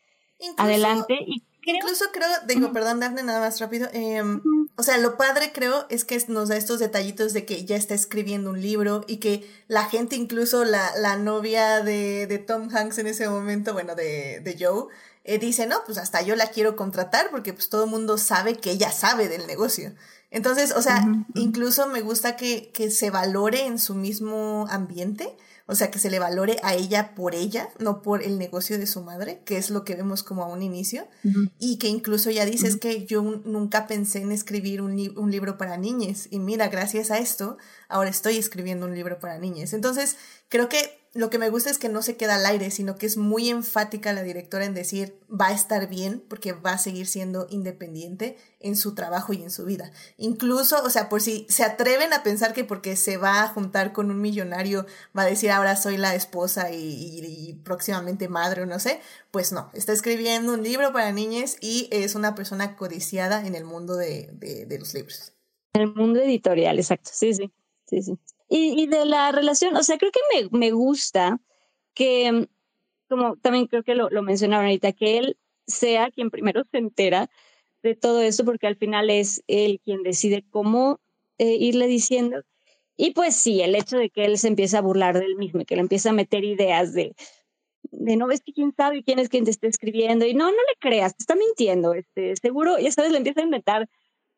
[0.57, 3.89] adelante y incluso creo, digo, perdón, Dafne, nada más rápido.
[3.93, 4.41] Em,
[4.77, 7.93] o sea, lo padre creo es que nos da estos detallitos de que ya está
[7.93, 12.99] escribiendo un libro y que la gente, incluso la, la novia de, de, Tom Hanks
[12.99, 14.87] en ese momento, bueno, de, de Joe,
[15.25, 18.55] eh, dice, no, pues hasta yo la quiero contratar porque pues todo el mundo sabe
[18.55, 19.93] que ella sabe del negocio.
[20.31, 25.35] Entonces, o sea, incluso me gusta que, que se valore en su mismo ambiente
[25.67, 28.85] o sea, que se le valore a ella por ella, no por el negocio de
[28.85, 31.07] su madre, que es lo que vemos como a un inicio,
[31.57, 35.77] y que incluso ya dices que yo nunca pensé en escribir un, un libro para
[35.77, 37.57] niñas, y mira, gracias a esto,
[37.89, 39.73] ahora estoy escribiendo un libro para niñas.
[39.73, 40.17] Entonces,
[40.49, 43.05] creo que lo que me gusta es que no se queda al aire, sino que
[43.05, 47.07] es muy enfática la directora en decir va a estar bien porque va a seguir
[47.07, 49.93] siendo independiente en su trabajo y en su vida.
[50.17, 53.93] Incluso, o sea, por si se atreven a pensar que porque se va a juntar
[53.93, 54.85] con un millonario
[55.17, 58.99] va a decir ahora soy la esposa y, próximamente madre o no sé,
[59.31, 63.63] pues no, está escribiendo un libro para niñas y es una persona codiciada en el
[63.63, 65.31] mundo de, de los libros.
[65.73, 67.53] En el mundo editorial, exacto, sí, sí,
[67.87, 68.19] sí, sí.
[68.47, 71.39] Y, de la relación, o sea, creo que me, me gusta
[71.95, 72.47] que,
[73.09, 77.29] como también creo que lo, lo mencionaron ahorita, que él sea quien primero se entera
[77.81, 80.99] de todo esto, porque al final es él quien decide cómo
[81.37, 82.43] eh, irle diciendo.
[82.97, 85.75] Y pues sí, el hecho de que él se empiece a burlar del mismo, que
[85.75, 87.15] le empieza a meter ideas de,
[87.91, 90.51] de no ves que quién sabe quién es quien te está escribiendo, y no, no
[90.51, 93.89] le creas, te está mintiendo, este, seguro, ya sabes, le empieza a inventar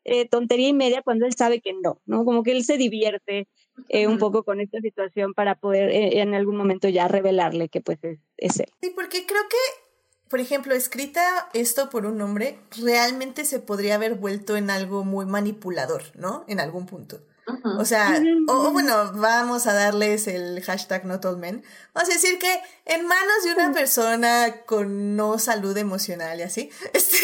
[0.07, 2.23] eh, tontería y media cuando él sabe que no, ¿no?
[2.23, 3.47] Como que él se divierte
[3.89, 7.81] eh, un poco con esta situación para poder eh, en algún momento ya revelarle que
[7.81, 8.69] pues es, es, él.
[8.81, 14.15] Sí, porque creo que, por ejemplo, escrita esto por un hombre, realmente se podría haber
[14.15, 16.45] vuelto en algo muy manipulador, ¿no?
[16.47, 17.19] En algún punto.
[17.64, 21.64] O sea, o, bueno, vamos a darles el hashtag not all men.
[21.94, 26.69] Vamos a decir que en manos de una persona con no salud emocional y así,
[26.94, 27.18] este,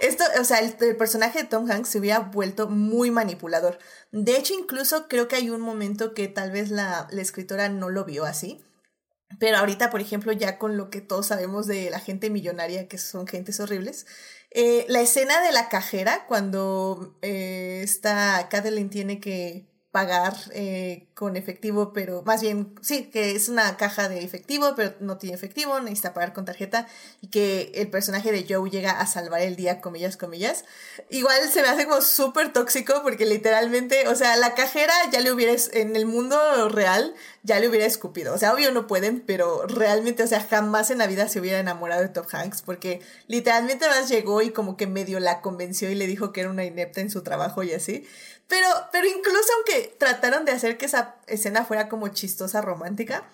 [0.00, 3.78] esto, o sea, el, personaje de Tom Hanks se hubiera vuelto muy manipulador.
[4.12, 7.90] De hecho, incluso creo que hay un momento que tal vez la, la escritora no
[7.90, 8.64] lo vio así.
[9.40, 12.98] Pero ahorita, por ejemplo, ya con lo que todos sabemos de la gente millonaria, que
[12.98, 14.06] son gentes horribles,
[14.54, 21.36] eh, la escena de la cajera, cuando eh, esta Kathleen tiene que pagar eh, con
[21.36, 25.78] efectivo, pero más bien, sí, que es una caja de efectivo, pero no tiene efectivo,
[25.78, 26.88] necesita pagar con tarjeta
[27.20, 30.64] y que el personaje de Joe llega a salvar el día, comillas, comillas.
[31.10, 35.30] Igual se me hace como súper tóxico porque literalmente, o sea, la cajera ya le
[35.30, 37.14] hubiera, en el mundo real,
[37.44, 38.34] ya le hubiera escupido.
[38.34, 41.60] O sea, obvio no pueden, pero realmente, o sea, jamás en la vida se hubiera
[41.60, 45.94] enamorado de Top Hanks porque literalmente más llegó y como que medio la convenció y
[45.94, 48.08] le dijo que era una inepta en su trabajo y así.
[48.54, 53.28] Pero, pero incluso aunque trataron de hacer que esa escena fuera como chistosa, romántica,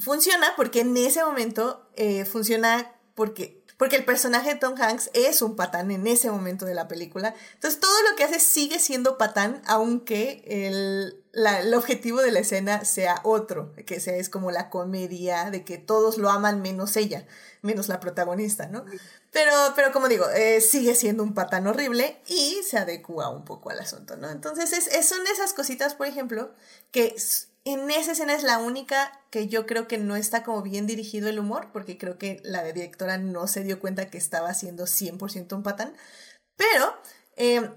[0.00, 5.42] funciona porque en ese momento eh, funciona porque porque el personaje de Tom Hanks es
[5.42, 7.34] un patán en ese momento de la película.
[7.54, 12.84] Entonces todo lo que hace sigue siendo patán, aunque el, el objetivo de la escena
[12.84, 17.26] sea otro, que sea es como la comedia de que todos lo aman menos ella,
[17.62, 18.84] menos la protagonista, ¿no?
[19.34, 23.68] Pero, pero como digo, eh, sigue siendo un patán horrible y se adecua un poco
[23.68, 24.30] al asunto, ¿no?
[24.30, 26.54] Entonces es, son esas cositas, por ejemplo,
[26.92, 27.16] que
[27.64, 31.28] en esa escena es la única que yo creo que no está como bien dirigido
[31.28, 35.52] el humor, porque creo que la directora no se dio cuenta que estaba haciendo 100%
[35.56, 35.96] un patán.
[36.54, 36.94] Pero,
[37.34, 37.70] eh,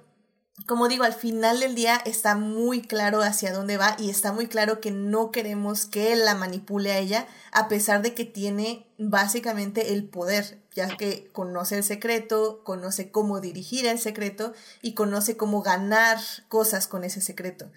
[0.68, 4.46] como digo, al final del día está muy claro hacia dónde va y está muy
[4.46, 9.94] claro que no queremos que la manipule a ella, a pesar de que tiene básicamente
[9.94, 15.64] el poder ya que conoce el secreto, conoce cómo dirigir el secreto y conoce cómo
[15.64, 17.72] ganar cosas con ese secreto.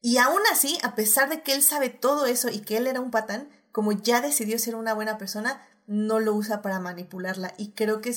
[0.00, 3.00] Y aún así, a pesar de que él sabe todo eso y que él era
[3.00, 7.54] un patán, como ya decidió ser una buena persona, no lo usa para manipularla.
[7.58, 8.12] Y creo que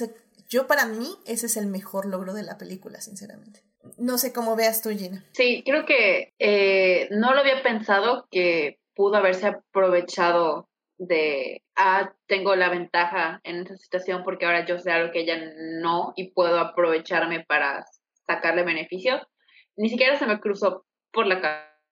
[0.48, 3.64] yo para mí ese es el mejor logro de la película, sinceramente.
[3.98, 5.26] No sé cómo veas tú, Gina.
[5.32, 12.56] Sí, creo que eh, no lo había pensado que pudo haberse aprovechado de, ah, tengo
[12.56, 15.40] la ventaja en esta situación porque ahora yo sé algo que ella
[15.82, 17.86] no y puedo aprovecharme para
[18.26, 19.28] sacarle beneficio.
[19.76, 21.41] Ni siquiera se me cruzó por la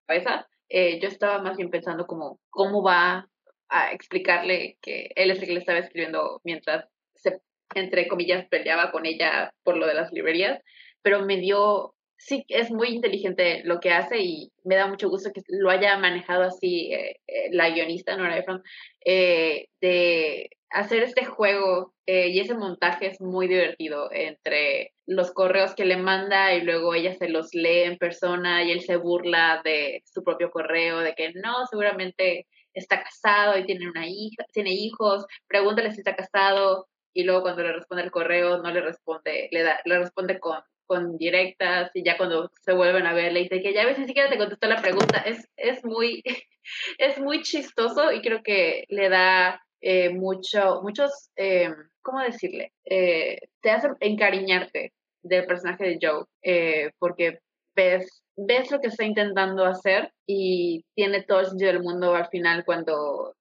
[0.07, 0.47] cabeza.
[0.69, 3.27] Eh, yo estaba más bien pensando como cómo va
[3.69, 7.41] a explicarle que él es el que le estaba escribiendo mientras se,
[7.73, 10.61] entre comillas, peleaba con ella por lo de las librerías,
[11.01, 15.31] pero me dio sí es muy inteligente lo que hace y me da mucho gusto
[15.33, 18.63] que lo haya manejado así eh, eh, la guionista Nora Ephron,
[19.05, 25.85] eh, de hacer este juego y ese montaje es muy divertido entre los correos que
[25.85, 30.03] le manda y luego ella se los lee en persona y él se burla de
[30.05, 35.25] su propio correo, de que no, seguramente está casado y tiene una hija, tiene hijos,
[35.47, 39.63] pregúntale si está casado y luego cuando le responde el correo no le responde, le
[39.63, 43.61] da, le responde con, con directas y ya cuando se vuelven a ver le dice
[43.61, 45.19] que ya ves ni siquiera te contestó la pregunta.
[45.19, 46.23] Es, es muy,
[46.97, 51.69] es muy chistoso y creo que le da eh, mucho, muchos, eh,
[52.01, 52.73] ¿cómo decirle?
[52.85, 57.39] Eh, te hace encariñarte del personaje de Joe, eh, porque
[57.75, 62.27] ves, ves lo que está intentando hacer y tiene todo el sentido del mundo al
[62.29, 63.35] final cuando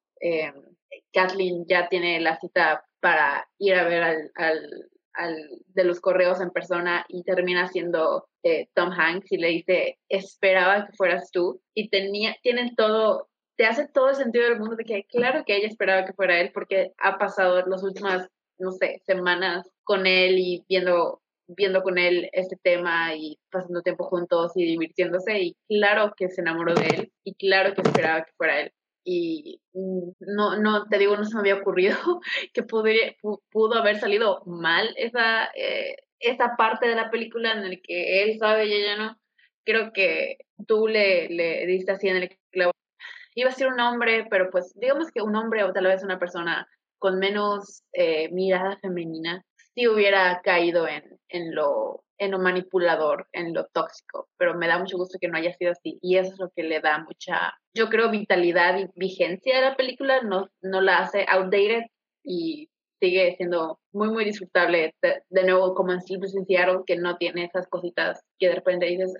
[1.13, 5.37] Kathleen ya tiene la cita para ir a ver al, al, al
[5.69, 10.87] de los correos en persona y termina siendo eh, Tom Hanks y le dice, esperaba
[10.87, 14.85] que fueras tú y tenía, tienen todo, te hace todo el sentido del mundo de
[14.85, 18.29] que claro que ella esperaba que fuera él porque ha pasado las últimas,
[18.59, 24.05] no sé, semanas con él y viendo viendo con él este tema y pasando tiempo
[24.05, 25.41] juntos y divirtiéndose.
[25.41, 28.73] Y claro que se enamoró de él y claro que esperaba que fuera él
[29.05, 31.97] y mm, no no te digo no se me había ocurrido
[32.55, 38.23] que pudo haber salido mal esa eh, esa parte de la película en el que
[38.23, 39.19] él sabe y ella no.
[39.65, 42.73] Creo que tú le, le diste así en el clavo.
[43.35, 46.19] Iba a ser un hombre pero pues digamos que un hombre o tal vez una
[46.19, 46.69] persona
[46.99, 49.45] con menos eh, mirada femenina
[49.75, 54.79] si hubiera caído en, en, lo, en lo manipulador, en lo tóxico, pero me da
[54.79, 57.55] mucho gusto que no haya sido así y eso es lo que le da mucha,
[57.75, 61.85] yo creo, vitalidad y vigencia a la película, no, no la hace outdated
[62.23, 62.69] y
[63.01, 64.95] sigue siendo muy, muy disfrutable.
[65.03, 68.87] De, nuevo, como en Sleepless in Seattle, que no tiene esas cositas que de repente
[68.87, 69.13] dices,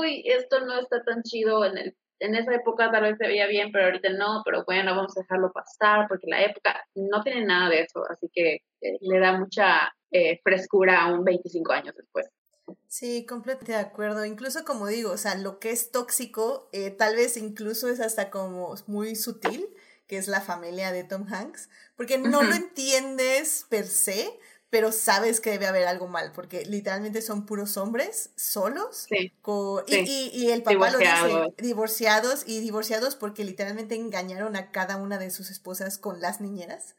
[0.00, 3.46] uy, esto no está tan chido en el en esa época tal vez se veía
[3.46, 7.44] bien, pero ahorita no, pero bueno, vamos a dejarlo pasar porque la época no tiene
[7.44, 11.94] nada de eso, así que eh, le da mucha eh, frescura a un 25 años
[11.96, 12.26] después.
[12.88, 14.24] Sí, completamente de acuerdo.
[14.24, 18.30] Incluso como digo, o sea, lo que es tóxico, eh, tal vez incluso es hasta
[18.30, 19.68] como muy sutil,
[20.06, 22.48] que es la familia de Tom Hanks, porque no uh -huh.
[22.48, 24.38] lo entiendes per se,
[24.70, 29.06] pero sabes que debe haber algo mal, porque literalmente son puros hombres solos.
[29.08, 30.04] Sí, con, sí.
[30.06, 34.96] Y, y, y, el papá lo dice, divorciados, y divorciados porque literalmente engañaron a cada
[34.96, 36.96] una de sus esposas con las niñeras.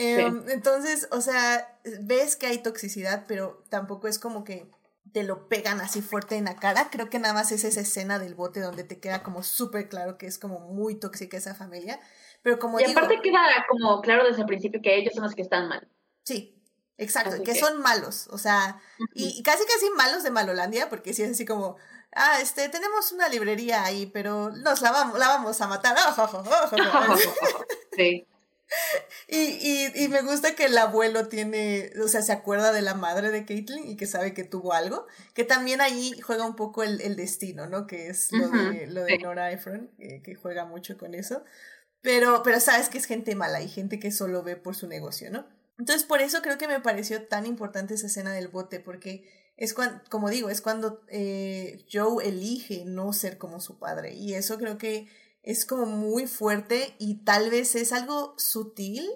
[0.00, 0.52] Eh, sí.
[0.52, 4.70] Entonces, o sea, ves que hay toxicidad, pero tampoco es como que
[5.12, 6.88] te lo pegan así fuerte en la cara.
[6.90, 10.16] Creo que nada más es esa escena del bote donde te queda como súper claro
[10.16, 11.98] que es como muy tóxica esa familia.
[12.42, 15.34] Pero como y digo, aparte queda como claro desde el principio que ellos son los
[15.34, 15.88] que están mal.
[16.22, 16.54] Sí,
[17.00, 19.08] Exacto, que, que, son malos, o sea, uh -huh.
[19.14, 21.76] y, y, casi casi malos de Malolandia, porque si es así como,
[22.12, 25.96] ah, este, tenemos una librería ahí, pero nos la vamos, la vamos a matar.
[27.96, 28.26] sí.
[29.30, 32.94] Y, y, y, me gusta que el abuelo tiene, o sea, se acuerda de la
[32.94, 36.82] madre de Caitlyn y que sabe que tuvo algo, que también ahí juega un poco
[36.82, 37.86] el, el destino, ¿no?
[37.86, 38.70] Que es lo uh -huh.
[38.72, 41.44] de, lo de Nora Ephron, que, que juega mucho con eso.
[42.00, 45.30] Pero, pero sabes que es gente mala y gente que solo ve por su negocio,
[45.30, 45.46] ¿no?
[45.78, 49.74] Entonces, por eso creo que me pareció tan importante esa escena del bote, porque es
[49.74, 54.14] cuando, como digo, es cuando eh, Joe elige no ser como su padre.
[54.14, 55.08] Y eso creo que
[55.42, 59.08] es como muy fuerte y tal vez es algo sutil,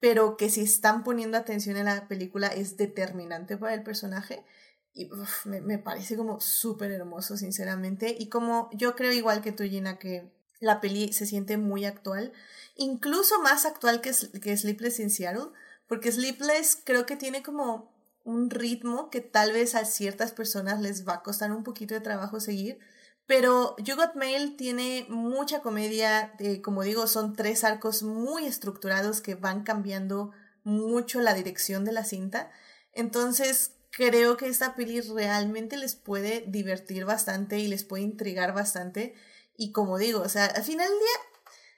[0.00, 4.44] pero que si están poniendo atención en la película es determinante para el personaje.
[4.92, 5.10] Y
[5.44, 8.16] me, parece como súper hermoso, sinceramente.
[8.18, 12.32] Y como yo creo igual que tú, Gina, que la peli se siente muy actual,
[12.76, 15.50] incluso más actual que, que Sleepless in Seattle
[15.86, 17.92] porque Sleepless creo que tiene como
[18.24, 22.00] un ritmo que tal vez a ciertas personas les va a costar un poquito de
[22.00, 22.78] trabajo seguir.
[23.26, 29.20] Pero You Got Mail tiene mucha comedia, eh, como digo, son tres arcos muy estructurados
[29.20, 30.32] que van cambiando
[30.62, 32.50] mucho la dirección de la cinta.
[32.92, 39.14] Entonces creo que esta peli realmente les puede divertir bastante y les puede intrigar bastante.
[39.56, 41.36] Y como digo, o sea, al final del día,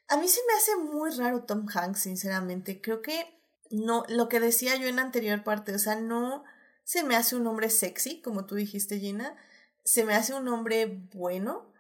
[0.08, 2.80] a mí se me hace muy raro Tom Hanks, sinceramente.
[2.80, 3.38] Creo que
[3.70, 6.44] no, lo que decía yo en la anterior parte, o sea, no
[6.84, 9.36] se me hace un hombre sexy, como tú dijiste, Gina,
[9.89, 11.73] se me hace un hombre bueno,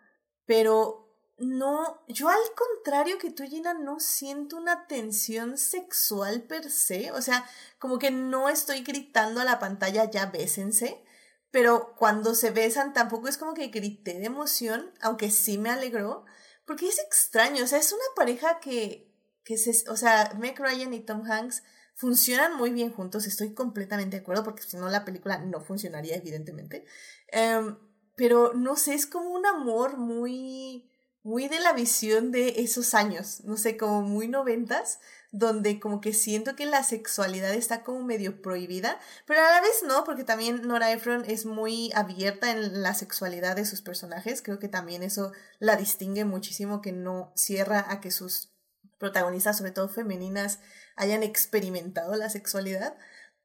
[0.46, 7.12] pero no, yo al contrario que tú, Gina, no siento una tensión sexual per se,
[7.12, 7.44] o sea,
[7.78, 11.04] como que no estoy gritando a la pantalla, ya bésense,
[11.50, 16.24] pero cuando se besan tampoco es como que grité de emoción, aunque sí me alegró,
[16.66, 19.14] porque es extraño, o sea, es una pareja que,
[19.44, 21.62] que se, o sea, Meg Ryan y Tom Hanks,
[21.94, 26.16] funcionan muy bien juntos, estoy completamente de acuerdo, porque si no la película no funcionaría,
[26.16, 26.86] evidentemente.
[27.34, 27.76] Um,
[28.18, 30.90] pero no sé, es como un amor muy,
[31.22, 34.98] muy de la visión de esos años, no sé, como muy noventas,
[35.30, 39.84] donde como que siento que la sexualidad está como medio prohibida, pero a la vez
[39.86, 44.58] no, porque también Nora Ephron es muy abierta en la sexualidad de sus personajes, creo
[44.58, 45.30] que también eso
[45.60, 48.52] la distingue muchísimo, que no cierra a que sus
[48.98, 50.58] protagonistas, sobre todo femeninas,
[50.96, 52.96] hayan experimentado la sexualidad,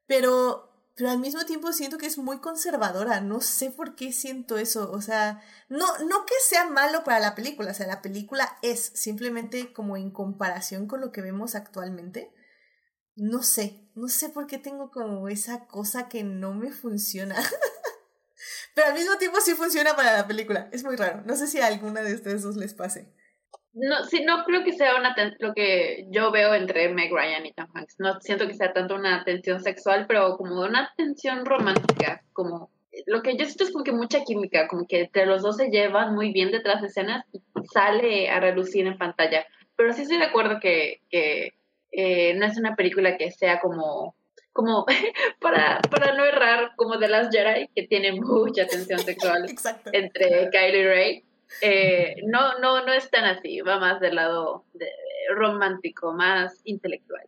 [0.08, 4.58] pero pero al mismo tiempo siento que es muy conservadora, no sé por qué siento
[4.58, 8.58] eso, o sea, no, no que sea malo para la película, o sea, la película
[8.62, 12.32] es simplemente como en comparación con lo que vemos actualmente,
[13.16, 17.36] no sé, no sé por qué tengo como esa cosa que no me funciona.
[18.76, 20.68] Pero al mismo tiempo sí funciona para la película.
[20.72, 21.22] Es muy raro.
[21.26, 23.14] No sé si a alguna de ustedes dos les pase.
[23.74, 27.54] No, sí, no creo que sea una lo que yo veo entre Meg Ryan y
[27.54, 27.96] Tom Hanks.
[28.00, 32.70] No siento que sea tanto una tensión sexual, pero como una tensión romántica, como
[33.08, 35.70] lo que yo siento es como que mucha química, como que entre los dos se
[35.70, 37.42] llevan muy bien detrás de escenas y
[37.74, 39.46] sale a relucir en pantalla.
[39.76, 41.54] Pero sí estoy de acuerdo que, que
[41.92, 44.16] eh, no es una película que sea como
[44.52, 44.86] como
[45.42, 49.48] para, para no errar como de las Jedi que tiene mucha tensión sexual
[49.92, 51.24] entre Kylie y Rey
[51.62, 54.66] eh, no, no, no es tan así, va más del lado
[55.36, 57.28] romántico, más intelectual.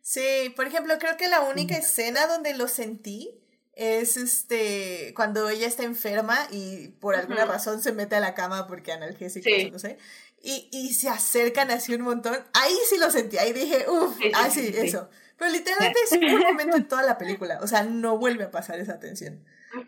[0.00, 3.38] Sí, por ejemplo, creo que la única escena donde lo sentí
[3.74, 8.66] es este cuando ella está enferma y por alguna razón se mete a la cama
[8.66, 9.98] porque analgésicos, no sé,
[10.42, 12.36] y, y se acercan así un montón.
[12.52, 15.08] Ahí sí lo sentí, ahí dije, uff, así, eso.
[15.38, 18.80] Pero literalmente es un momento en toda la película, o sea, no vuelve a pasar
[18.80, 19.44] esa tensión.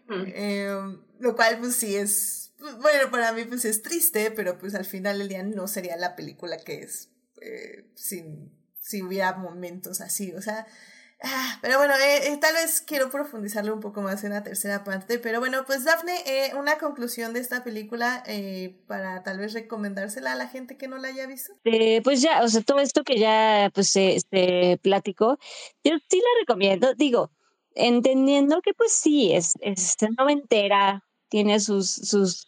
[0.08, 4.84] Em, lo cual, pues sí es bueno, para mí pues es triste, pero pues al
[4.84, 7.10] final el día no sería la película que es
[7.40, 10.66] eh, sin, si hubiera momentos así, o sea,
[11.22, 14.84] ah, pero bueno, eh, eh, tal vez quiero profundizarlo un poco más en la tercera
[14.84, 16.14] parte, pero bueno, pues Dafne,
[16.58, 18.24] una conclusión de esta película
[18.86, 21.52] para tal vez recomendársela a la gente que no la haya visto.
[22.02, 25.38] pues ya, o sea, todo esto que ya pues se platicó,
[25.82, 27.30] yo sí la recomiendo, digo,
[27.74, 32.46] entendiendo que pues sí, es, es noventera, tiene sus, sus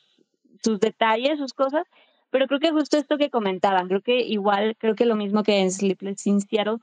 [0.63, 1.85] sus detalles, sus cosas,
[2.31, 5.61] pero creo que justo esto que comentaban, creo que igual, creo que lo mismo que
[5.61, 6.79] en Sleepless in Seattle,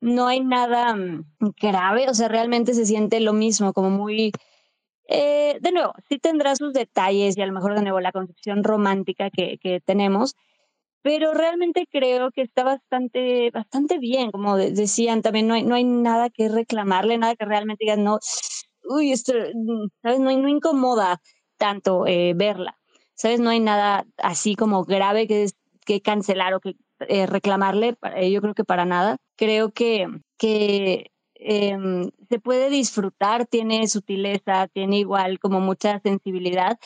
[0.00, 1.24] no hay nada mm,
[1.60, 4.32] grave, o sea, realmente se siente lo mismo, como muy,
[5.08, 8.64] eh, de nuevo, sí tendrá sus detalles y a lo mejor de nuevo la concepción
[8.64, 10.36] romántica que, que tenemos,
[11.02, 15.84] pero realmente creo que está bastante, bastante bien, como decían, también no hay, no hay
[15.84, 18.18] nada que reclamarle, nada que realmente digan, no,
[18.88, 20.20] uy, esto, mm, ¿sabes?
[20.20, 21.20] No, no incomoda
[21.56, 22.78] tanto eh, verla.
[23.16, 23.40] ¿sabes?
[23.40, 25.46] No hay nada así como grave que,
[25.84, 26.76] que cancelar o que
[27.08, 29.16] eh, reclamarle, eh, yo creo que para nada.
[29.36, 30.06] Creo que,
[30.38, 36.78] que em, se puede disfrutar, tiene sutileza, tiene igual como mucha sensibilidad.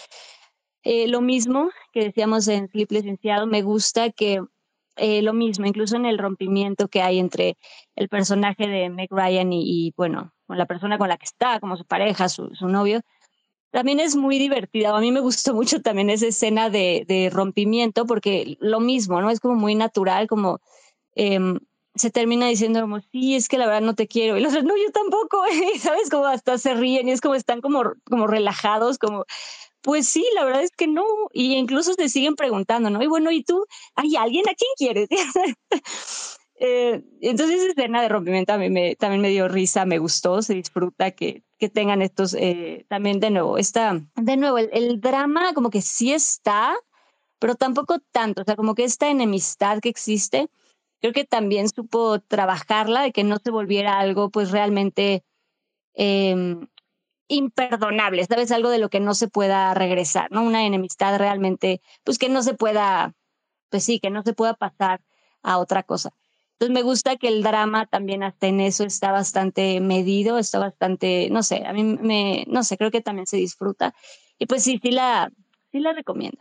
[0.83, 4.41] Lo mismo que decíamos en Flip Licenciado, me gusta que
[4.97, 7.59] lo mismo, incluso en el rompimiento que hay entre
[7.97, 11.77] el personaje de Meg Ryan y, bueno, con la persona con la que está, como
[11.77, 13.03] su pareja, su novio,
[13.71, 14.97] también es muy divertida.
[14.97, 19.31] A mí me gustó mucho también esa escena de, rompimiento porque lo mismo, ¿no?
[19.31, 20.61] Es como muy natural, como
[21.15, 21.59] em,
[21.95, 24.37] se termina diciendo como, sí, es que la verdad no te quiero.
[24.37, 25.43] Y los otros, no, yo tampoco,
[25.81, 26.11] ¿sabes?
[26.11, 29.25] Como hasta se ríen y es como están como, como relajados, como,
[29.83, 31.05] pues sí, la verdad es que no.
[31.33, 33.03] Y incluso se siguen preguntando, ¿no?
[33.03, 33.65] Y bueno, ¿y tú?
[33.95, 35.09] ¿Hay alguien a quién quieres?
[36.63, 40.53] Eh, entonces esa escena de rompimiento a mí también me dio risa, me gustó, se
[40.53, 45.69] disfruta que, que tengan estos, eh, también de nuevo, está, de nuevo, el, drama como
[45.69, 46.75] que sí está,
[47.39, 50.49] pero tampoco tanto, o sea, como que esta enemistad que existe,
[51.01, 55.23] creo que también supo trabajarla, de que no se volviera algo pues realmente
[55.95, 56.57] eh,
[57.29, 58.51] imperdonable, ¿sabes?
[58.53, 60.43] Algo de lo que no se pueda regresar, ¿no?
[60.43, 63.15] Una enemistad realmente, pues que no se pueda,
[63.69, 65.03] pues sí, que no se pueda pasar
[65.43, 66.11] a otra cosa.
[66.61, 71.31] Entonces me gusta que el drama también hasta en eso está bastante medido, está bastante,
[71.31, 73.95] no sé, a mí me, no sé, creo que también se disfruta.
[74.39, 75.33] Y pues sí, sí la,
[75.73, 76.39] sí la recomiendo.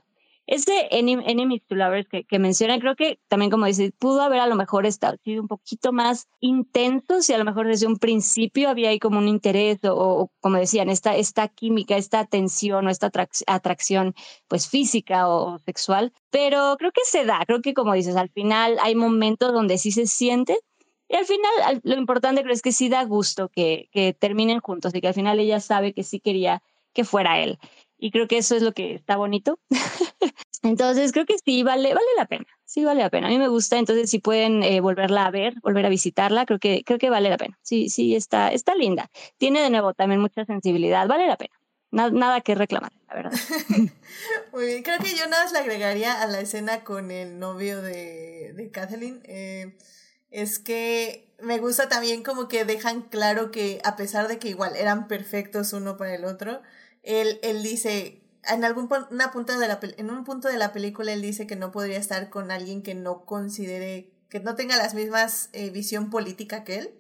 [0.51, 4.47] Este Enemies to Lovers que, que mencionan, creo que también, como dice, pudo haber a
[4.47, 8.67] lo mejor estado, sido un poquito más intenso, si a lo mejor desde un principio
[8.67, 13.11] había ahí como un interés o, como decían, esta, esta química, esta atención o esta
[13.45, 14.15] atracción
[14.47, 16.13] pues física o, sexual.
[16.31, 19.91] Pero creo que se da, creo que como dices, al final hay momentos donde sí
[19.91, 20.57] se siente.
[21.09, 24.95] Y al final, lo importante creo es que sí da gusto que, que terminen juntos
[24.95, 26.63] y que al final ella sabe que sí quería
[26.93, 27.59] que fuera él.
[27.99, 29.59] Y creo que eso es lo que está bonito.
[30.63, 32.45] entonces creo que sí vale, vale la pena.
[32.65, 33.27] Sí vale la pena.
[33.27, 36.59] A mí me gusta, entonces si pueden eh, volverla a ver, volver a visitarla, creo
[36.59, 37.59] que, creo que vale la pena.
[37.61, 39.09] Sí, sí, está, está linda.
[39.38, 41.59] Tiene de nuevo también mucha sensibilidad, vale la pena.
[41.91, 43.31] Nada, que reclamar, la verdad.
[44.53, 47.81] Muy bien, creo que yo nada más le agregaría a la escena con el novio
[47.81, 49.21] de, de Kathleen.
[49.26, 49.76] Eh,
[50.30, 54.76] es que me gusta también como que dejan claro que a pesar de que igual
[54.76, 56.61] eran perfectos uno para el otro,
[57.03, 61.21] él, él dice, en algún una de la, en un punto de la película él
[61.21, 65.49] dice que no podría estar con alguien que no considere que no tenga las mismas
[65.53, 66.93] eh, visión política que él.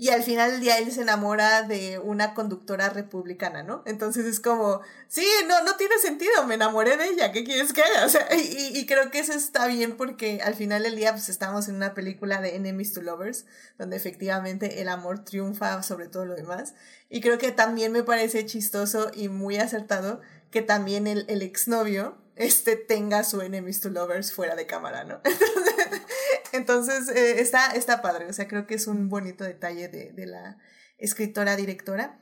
[0.00, 3.82] Y al final del día él se enamora de una conductora republicana, ¿no?
[3.84, 7.82] Entonces es como, sí, no, no tiene sentido, me enamoré de ella, ¿qué quieres que
[7.82, 8.06] haga?
[8.06, 11.28] O sea, y, y creo que eso está bien porque al final del día pues
[11.28, 13.44] estamos en una película de Enemies to Lovers,
[13.76, 16.72] donde efectivamente el amor triunfa sobre todo lo demás.
[17.10, 22.16] Y creo que también me parece chistoso y muy acertado que también el, el exnovio
[22.36, 25.20] este, tenga su Enemies to Lovers fuera de cámara, ¿no?
[26.52, 30.26] Entonces, eh, está, está padre, o sea, creo que es un bonito detalle de, de
[30.26, 30.58] la
[30.98, 32.18] escritora directora.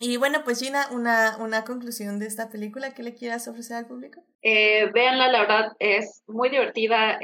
[0.00, 3.86] Y bueno, pues Gina, una, una conclusión de esta película que le quieras ofrecer al
[3.86, 4.22] público.
[4.42, 7.18] Eh, véanla, la verdad es muy divertida,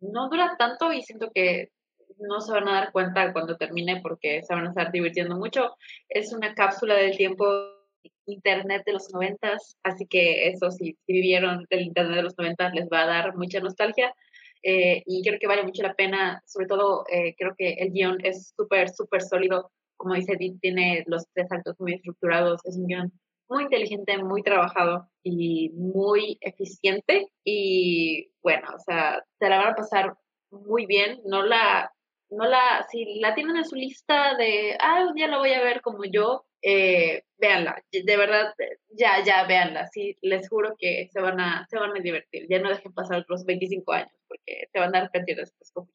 [0.00, 1.70] no dura tanto y siento que
[2.18, 5.76] no se van a dar cuenta cuando termine porque se van a estar divirtiendo mucho.
[6.08, 7.44] Es una cápsula del tiempo
[8.26, 12.72] internet de los noventas, así que eso si, si vivieron del internet de los noventas
[12.74, 14.12] les va a dar mucha nostalgia.
[14.68, 18.18] Eh, y creo que vale mucho la pena, sobre todo eh, creo que el guion
[18.24, 22.88] es súper, súper sólido, como dice Edith, tiene los tres actos muy estructurados, es un
[22.88, 23.12] guion
[23.48, 27.28] muy inteligente, muy trabajado y muy eficiente.
[27.44, 30.16] Y bueno, o sea, te la van a pasar
[30.50, 31.92] muy bien, no la,
[32.30, 35.62] no la, si la tienen en su lista de, ah, un día la voy a
[35.62, 38.52] ver como yo, eh, véanla, de verdad,
[38.88, 42.58] ya, ya, véanla, sí, les juro que se van a, se van a divertir, ya
[42.58, 45.86] no dejen pasar los 25 años, porque se van a arrepentir después.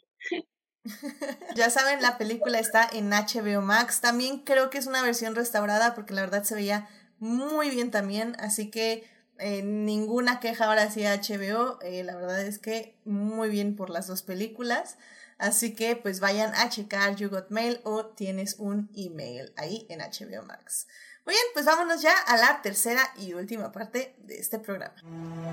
[1.55, 5.93] ya saben, la película está en HBO Max, también creo que es una versión restaurada,
[5.93, 6.87] porque la verdad se veía
[7.19, 9.03] muy bien también, así que
[9.39, 14.07] eh, ninguna queja ahora sí HBO, eh, la verdad es que muy bien por las
[14.07, 14.97] dos películas.
[15.41, 19.99] Así que pues vayan a checar You Got Mail o tienes un email ahí en
[19.99, 20.85] HBO Max.
[21.25, 24.93] Muy bien, pues vámonos ya a la tercera y última parte de este programa.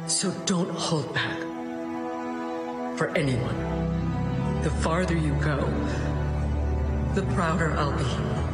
[0.07, 1.39] So don't hold back
[2.99, 3.57] for anyone.
[4.63, 5.67] The farther you go,
[7.15, 8.48] the prouder I'll be.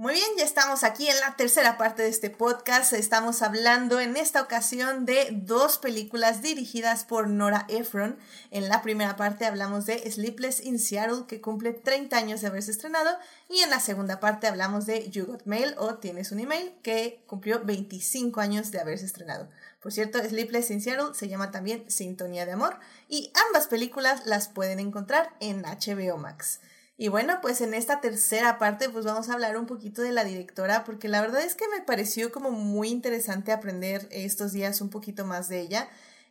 [0.00, 2.94] Muy bien, ya estamos aquí en la tercera parte de este podcast.
[2.94, 8.18] Estamos hablando en esta ocasión de dos películas dirigidas por Nora Ephron.
[8.50, 12.70] En la primera parte hablamos de Sleepless in Seattle, que cumple 30 años de haberse
[12.70, 13.10] estrenado.
[13.50, 17.22] Y en la segunda parte hablamos de You Got Mail o Tienes un email, que
[17.26, 19.50] cumplió 25 años de haberse estrenado.
[19.82, 24.48] Por cierto, Sleepless in Seattle se llama también Sintonía de Amor y ambas películas las
[24.48, 26.60] pueden encontrar en HBO Max.
[27.00, 30.22] Y bueno, pues en esta tercera parte pues vamos a hablar un poquito de la
[30.22, 34.90] directora porque la verdad es que me pareció como muy interesante aprender estos días un
[34.90, 35.88] poquito más de ella.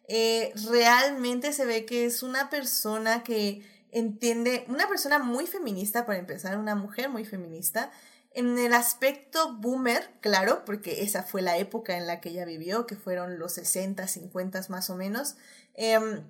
[0.07, 6.19] Eh, realmente se ve que es una persona que entiende, una persona muy feminista para
[6.19, 7.89] empezar, una mujer muy feminista.
[8.35, 12.85] En el aspecto boomer, claro, porque esa fue la época en la que ella vivió,
[12.85, 15.35] que fueron los 60, 50 más o menos.
[15.73, 16.21] Em,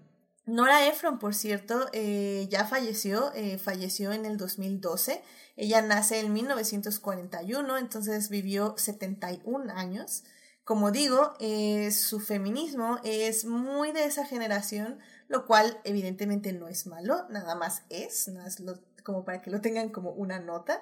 [0.49, 5.21] Nora Ephron, por cierto, eh, ya falleció, eh, falleció en el 2012.
[5.55, 10.23] Ella nace en 1941, entonces vivió 71 años.
[10.63, 16.87] Como digo, eh, su feminismo es muy de esa generación, lo cual evidentemente no es
[16.87, 18.57] malo, nada más es, no es
[19.03, 20.81] como para que lo tengan como una nota.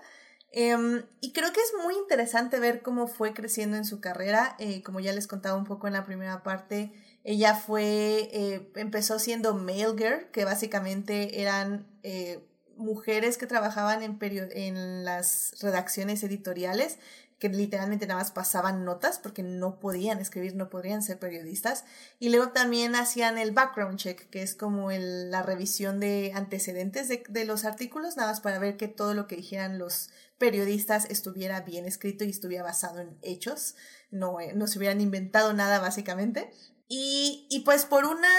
[0.51, 5.01] Em, y creo que es muy interesante ver cómo fue creciendo en su carrera, como
[5.01, 6.93] ya les contaba un poco en la primera parte,
[7.27, 12.39] ella fue, eh, empezó siendo mail girl, que básicamente eran eh,
[12.77, 16.99] mujeres que trabajaban en, en las redacciones editoriales,
[17.37, 21.83] que literalmente nada más pasaban notas porque no podían escribir, no podrían ser periodistas.
[22.17, 27.09] Y luego también hacían el background check, que es como el, la revisión de antecedentes
[27.09, 31.03] de, de, los artículos, nada más para ver que todo lo que dijeran los periodistas
[31.09, 33.75] estuviera bien escrito y estuviera basado en hechos,
[34.11, 36.49] no, eh, no se hubieran inventado nada básicamente.
[36.87, 38.29] Y, y pues por una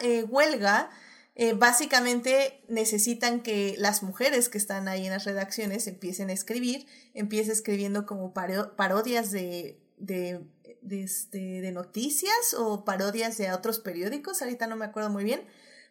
[0.00, 0.90] eh, huelga,
[1.34, 6.86] eh, básicamente necesitan que las mujeres que están ahí en las redacciones empiecen a escribir,
[7.14, 10.44] empiecen escribiendo como parodias de, de,
[10.90, 15.42] este, de noticias o parodias de otros periódicos, ahorita no me acuerdo muy bien,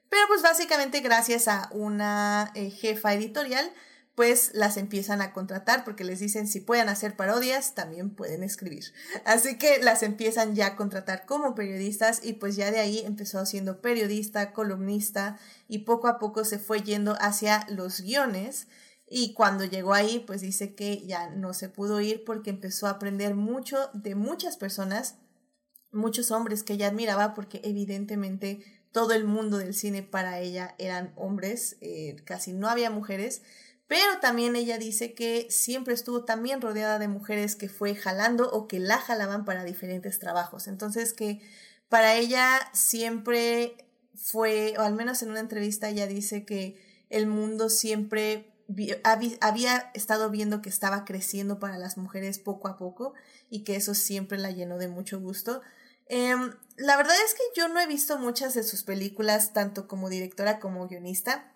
[0.09, 3.71] pero pues básicamente gracias a una eh, jefa editorial,
[4.15, 8.85] pues las empiezan a contratar porque les dicen si pueden hacer parodias, también pueden escribir.
[9.25, 13.45] Así que las empiezan ya a contratar como periodistas y pues ya de ahí empezó
[13.45, 18.67] siendo periodista, columnista y poco a poco se fue yendo hacia los guiones.
[19.07, 22.91] Y cuando llegó ahí, pues dice que ya no se pudo ir porque empezó a
[22.91, 25.15] aprender mucho de muchas personas,
[25.91, 31.13] muchos hombres que ella admiraba porque evidentemente todo el mundo del cine para ella eran
[31.15, 33.41] hombres, eh, casi no había mujeres
[33.91, 38.65] pero también ella dice que siempre estuvo también rodeada de mujeres que fue jalando o
[38.65, 40.67] que la jalaban para diferentes trabajos.
[40.67, 41.41] Entonces que
[41.89, 43.75] para ella siempre
[44.15, 48.53] fue, o al menos en una entrevista ella dice que el mundo siempre
[49.41, 53.13] había estado viendo que estaba creciendo para las mujeres poco a poco
[53.49, 55.61] y que eso siempre la llenó de mucho gusto.
[56.05, 60.07] Em, la verdad es que yo no he visto muchas de sus películas, tanto como
[60.07, 61.50] directora como guionista.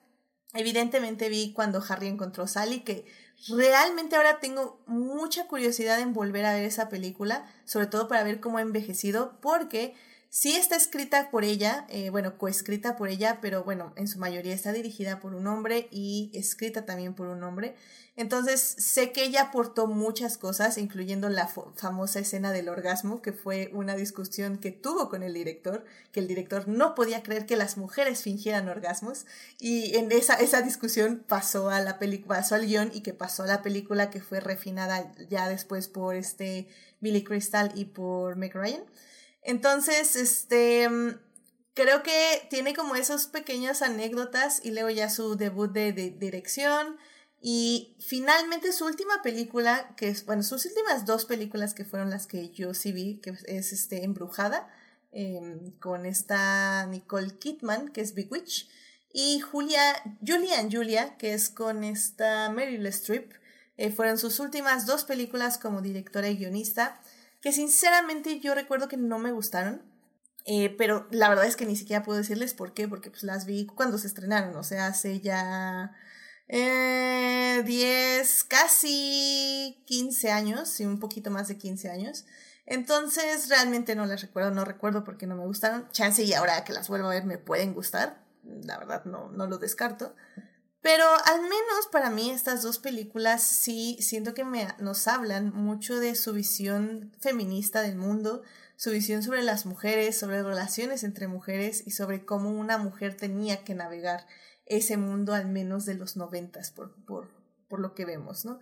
[0.56, 3.06] Evidentemente vi cuando Harry encontró a Sally, que
[3.50, 8.40] realmente ahora tengo mucha curiosidad en volver a ver esa película, sobre todo para ver
[8.40, 9.96] cómo ha envejecido, porque
[10.38, 14.54] Sí está escrita por ella, eh, bueno, coescrita por ella, pero bueno, en su mayoría
[14.54, 17.74] está dirigida por un hombre y escrita también por un hombre.
[18.18, 23.70] Entonces, sé que ella aportó muchas cosas, incluyendo la famosa escena del orgasmo, que fue
[23.72, 27.78] una discusión que tuvo con el director, que el director no podía creer que las
[27.78, 29.26] mujeres fingieran orgasmos,
[29.58, 31.98] y en esa, esa discusión pasó a la
[32.28, 36.14] pasó al guion y que pasó a la película que fue refinada ya después por
[36.14, 36.68] este
[37.00, 38.84] Billy Crystal y por Meg Ryan.
[39.46, 41.20] Entonces, este, mm,
[41.76, 46.98] creo que tiene como esas pequeñas anécdotas y luego ya su debut de, dirección.
[47.42, 52.26] Y finalmente su última película, que es, bueno, sus últimas dos películas que fueron las
[52.26, 54.68] que yo sí vi, que es este, Embrujada,
[55.12, 58.68] em, con esta Nicole Kidman, que es Big Witch,
[59.14, 59.80] y Julia,
[60.26, 63.32] Julia and Julia, que es con esta Meryl Streep,
[63.78, 67.00] eh, fueron sus últimas dos películas como directora y guionista
[67.46, 69.84] que sinceramente yo recuerdo que no me gustaron.
[70.46, 73.46] Eh, pero la verdad es que ni siquiera puedo decirles por qué, porque pues las
[73.46, 75.96] vi cuando se estrenaron, o sea, hace ya
[76.48, 82.26] eh, 10, casi 15 años, y un poquito más de 15 años.
[82.66, 85.88] Entonces realmente no las recuerdo, no recuerdo por qué no me gustaron.
[85.92, 89.46] Chance y ahora que las vuelvo a ver me pueden gustar, la verdad no, no
[89.46, 90.16] lo descarto.
[90.86, 96.00] Pero al menos para mí estas dos películas sí siento que me, nos hablan mucho
[96.00, 98.44] de su visión feminista del mundo,
[98.76, 103.64] su visión sobre las mujeres, sobre relaciones entre mujeres y sobre cómo una mujer tenía
[103.64, 104.28] que navegar
[104.68, 107.32] ese mundo al menos de los noventas por, por,
[107.68, 108.60] por lo que vemos, ¿no?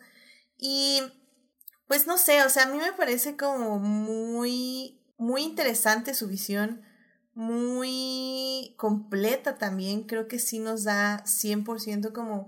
[0.58, 1.02] Y
[1.90, 6.84] pues no sé, o sea, a mí me parece como muy, muy interesante su visión
[7.36, 10.04] muy completa también.
[10.04, 12.48] Creo que sí nos da 100% como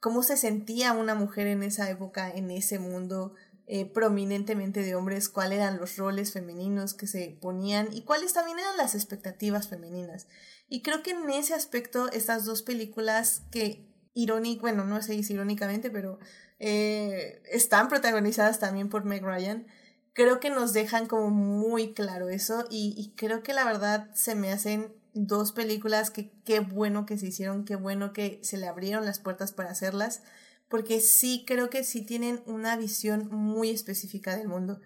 [0.00, 3.34] cómo se sentía una mujer en esa época, en ese mundo
[3.66, 8.58] eh, prominentemente de hombres, cuáles eran los roles femeninos que se ponían y cuáles también
[8.58, 10.26] eran las expectativas femeninas.
[10.68, 15.32] Y creo que en ese aspecto estas dos películas que irónico, bueno, no sé si
[15.32, 16.18] irónicamente, pero
[16.58, 19.66] eh, están protagonizadas también por Meg Ryan,
[20.14, 24.50] creo que nos dejan como muy claro eso y, creo que la verdad se me
[24.50, 29.04] hacen dos películas que qué bueno que se hicieron, qué bueno que se le abrieron
[29.04, 30.22] las puertas para hacerlas,
[30.68, 34.80] porque sí creo que sí tienen una visión muy específica del mundo.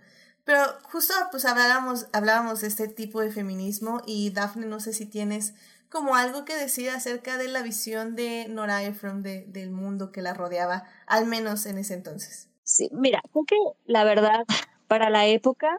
[0.45, 5.07] Pero justo pues hablábamos, hablábamos de este tipo de feminismo y Daphne, no sé si
[5.07, 5.55] tienes
[5.91, 10.23] como algo que decir acerca de la visión de Nora Ephron de, del mundo que
[10.23, 12.49] la rodeaba, al menos en ese entonces.
[12.65, 13.57] Sí, mira, creo que
[13.87, 14.45] la verdad
[14.89, 15.79] para la época,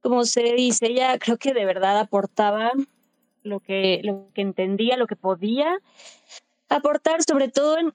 [0.00, 2.72] como se dice, ella creo que de verdad aportaba
[3.42, 5.78] lo que, lo que entendía, lo que podía
[6.68, 7.92] aportar, sobre todo en,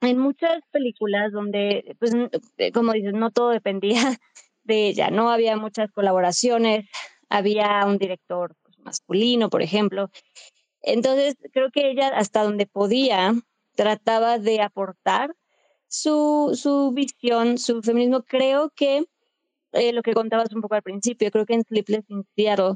[0.00, 2.12] en muchas películas donde, pues,
[2.58, 4.00] eh, como dices, no todo dependía
[4.64, 6.88] de ella, no había muchas colaboraciones,
[7.28, 10.10] había un director pues, masculino, por ejemplo.
[10.82, 13.34] Entonces, creo que ella, hasta donde podía,
[13.74, 15.34] trataba de aportar
[15.88, 18.22] su, su visión, su feminismo.
[18.22, 19.04] Creo que
[19.72, 22.74] eh, lo que contabas un poco al principio, creo que en Sleepless in Seattle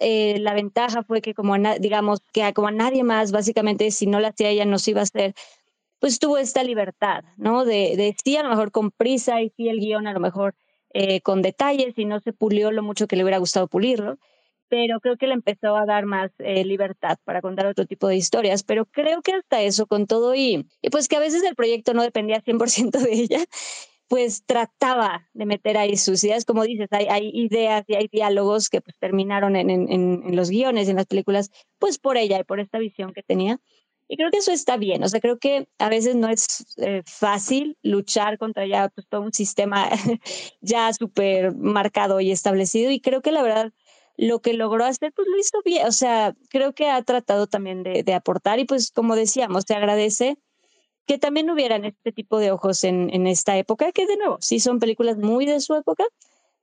[0.00, 4.20] eh, la ventaja fue que como digamos que como a nadie más, básicamente si no
[4.20, 5.34] la hacía ella no se iba a hacer,
[6.00, 7.64] pues tuvo esta libertad, ¿no?
[7.64, 10.54] De, de sí a lo mejor con prisa y sí el guion a lo mejor
[10.92, 14.18] eh, con detalles y no se pulió lo mucho que le hubiera gustado pulirlo,
[14.68, 18.64] pero creo que le empezó a dar más libertad para contar otro tipo de historias,
[18.64, 21.94] pero creo que hasta eso con todo y, y pues que a veces el proyecto
[21.94, 23.44] no dependía 100% de ella,
[24.08, 28.80] pues trataba de meter ahí sus ideas, como dices, hay, ideas y hay diálogos que
[28.80, 32.60] pues terminaron en, en, en, los guiones, en las películas, pues por ella y por
[32.60, 33.60] esta visión que tenía.
[34.06, 37.02] Y creo que eso está bien, o sea, creo que a veces no es eh,
[37.06, 39.88] fácil luchar contra ya pues, todo un sistema
[40.60, 42.90] ya súper marcado y establecido.
[42.90, 43.72] Y creo que la verdad
[44.16, 47.82] lo que logró hacer pues lo hizo bien, o sea, creo que ha tratado también
[47.82, 48.58] de, de aportar.
[48.58, 50.38] Y pues como decíamos, se agradece
[51.06, 54.60] que también hubieran este tipo de ojos en, en esta época, que de nuevo, sí
[54.60, 56.04] son películas muy de su época,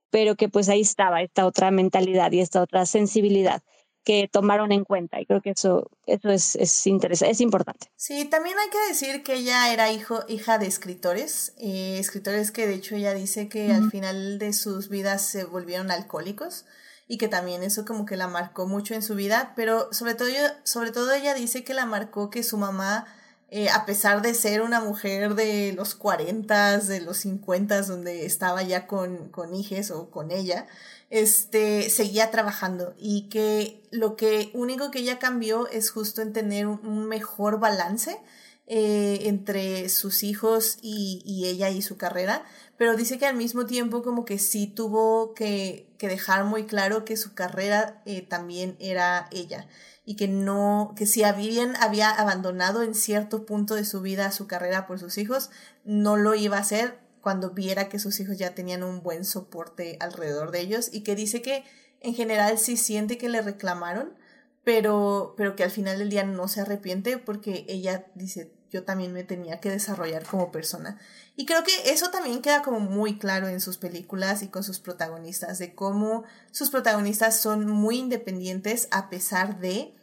[0.09, 3.61] pero que pues ahí estaba esta otra mentalidad y esta otra sensibilidad
[4.03, 7.91] que tomaron en cuenta y creo que eso, eso es, es, interesante, es importante.
[7.95, 12.75] Sí, también hay que decir que ella era hijo, hija de escritores, escritores que de
[12.75, 16.65] hecho ella dice que al final de sus vidas se volvieron alcohólicos
[17.07, 20.29] y que también eso como que la marcó mucho en su vida, pero sobre todo,
[20.63, 23.05] sobre todo ella dice que la marcó que su mamá,
[23.53, 28.63] eh, a pesar de ser una mujer de los 40, de los 50, donde estaba
[28.63, 30.67] ya con, con hijes o con ella,
[31.09, 32.95] este, seguía trabajando.
[32.97, 38.21] Y que lo que único que ella cambió es justo en tener un, mejor balance
[38.67, 42.45] eh, entre sus hijos y, y, ella y su carrera,
[42.77, 47.03] pero dice que al mismo tiempo como que sí tuvo que, que dejar muy claro
[47.03, 49.67] que su carrera eh, también era ella
[50.03, 54.47] y que no, que si bien había abandonado en cierto punto de su vida su
[54.47, 55.51] carrera por sus hijos,
[55.83, 59.97] no lo iba a hacer cuando viera que sus hijos ya tenían un buen soporte
[59.99, 61.63] alrededor de ellos y que dice que
[61.99, 64.17] en general sí siente que le reclamaron,
[64.63, 69.13] pero, pero que al final del día no se arrepiente porque ella dice, yo también
[69.13, 70.99] me tenía que desarrollar como persona.
[71.35, 74.79] Y creo que eso también queda como muy claro en sus películas y con sus
[74.79, 79.93] protagonistas, de cómo sus protagonistas son muy independientes a pesar de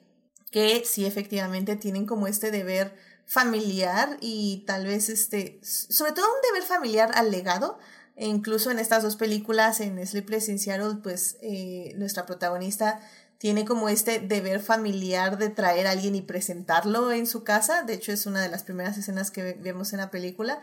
[0.51, 2.97] que sí efectivamente tienen como este deber
[3.27, 7.79] familiar y tal vez este, sobre todo un deber familiar al legado.
[8.17, 13.01] E incluso en estas dos películas, en Sleepless in Seattle, pues eh, nuestra protagonista
[13.39, 17.85] tiene como este deber familiar de traer a alguien y presentarlo en su casa.
[17.85, 20.61] De hecho, es una de las primeras escenas que vemos en la película.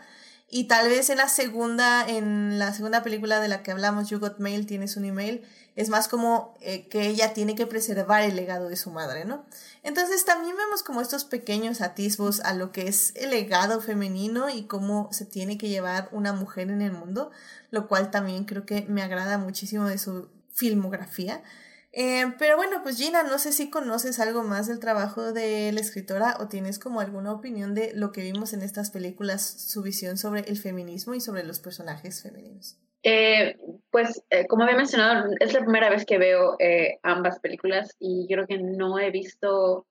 [0.48, 4.20] Y tal vez en la segunda, en la segunda película de la que hablamos, You
[4.20, 5.44] Got Mail, tienes un email,
[5.74, 9.44] es más como eh, que ella tiene que preservar el legado de su madre, ¿no?
[9.82, 14.64] Entonces también vemos como estos pequeños atisbos a lo que es el legado femenino y
[14.64, 17.32] cómo se tiene que llevar una mujer en el mundo,
[17.70, 21.42] lo cual también creo que me agrada muchísimo de su filmografía.
[21.98, 25.80] Eh, pero bueno, pues Gina, no sé si conoces algo más del trabajo de la
[25.80, 29.42] escritora o tienes como alguna opinión de lo que vimos en estas películas,
[29.72, 32.78] su visión sobre el feminismo y sobre los personajes femeninos.
[33.02, 33.56] Eh,
[33.90, 36.58] pues eh, como había mencionado, es la primera vez que veo
[37.02, 39.86] ambas películas y creo que no he visto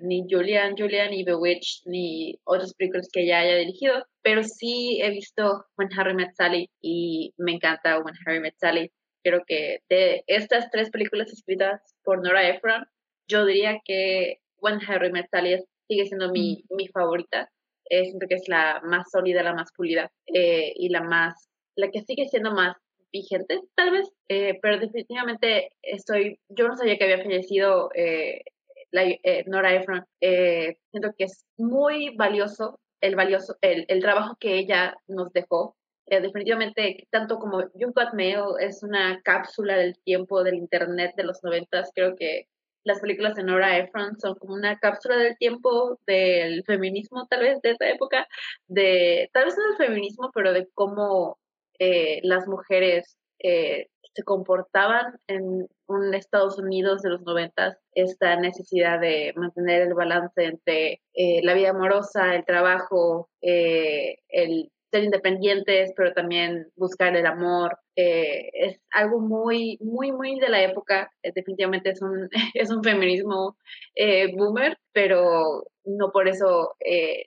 [0.00, 5.10] ni Julian, Julian, ni Bewitched, ni otras películas que ella haya dirigido, pero sí he
[5.10, 8.90] visto When Harry Met Sally y me encanta When Harry Met Sally
[9.22, 12.86] creo que de estas tres películas escritas por Nora Ephron,
[13.28, 15.56] yo diría que When Harry Met Sally
[15.88, 17.50] sigue siendo mi, mi favorita.
[17.90, 21.90] Eh, siento que es la más sólida, la más pulida eh, y la más, la
[21.90, 22.76] que sigue siendo más
[23.12, 27.90] vigente, tal vez, eh, pero definitivamente estoy, yo no sabía que había fallecido
[28.92, 29.04] la,
[29.46, 30.04] Nora Ephron.
[30.20, 35.74] siento que es muy valioso el valioso el, el trabajo que ella nos dejó
[36.10, 41.22] eh, definitivamente, tanto como You Got Mail es una cápsula del tiempo del Internet de
[41.22, 42.48] los noventas, creo que
[42.82, 47.60] las películas de Nora Ephron son como una cápsula del tiempo del feminismo, tal vez,
[47.62, 48.26] de esa época,
[48.66, 51.38] de, tal vez no del feminismo, pero de cómo
[51.78, 58.98] eh, las mujeres eh, se comportaban en un Estados Unidos de los noventas, esta necesidad
[58.98, 66.70] de mantener el balance entre la vida amorosa, el trabajo, el ser independientes, pero también
[66.76, 67.78] buscar el amor.
[67.96, 71.10] Eh, es algo muy, muy, muy de la época.
[71.22, 73.56] Eh, definitivamente es un, es un feminismo
[73.94, 76.74] eh, boomer, pero no por eso,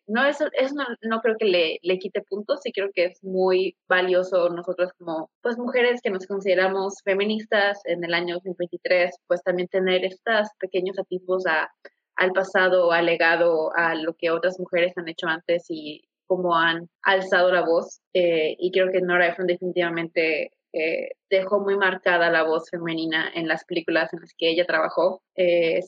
[0.07, 3.23] no, eso, eso no, no, creo que le, le quite puntos, sí creo que es
[3.23, 9.41] muy valioso nosotros como pues mujeres que nos consideramos feministas en el año 2023, pues
[9.43, 11.71] también tener estos pequeños atisbos a,
[12.15, 16.89] al pasado, al legado, a lo que otras mujeres han hecho antes y cómo han
[17.03, 22.43] alzado la voz eh, y creo que Nora Ephron definitivamente eh, dejó muy marcada la
[22.43, 25.21] voz femenina en las películas en las que ella trabajó.
[25.35, 25.81] Eh,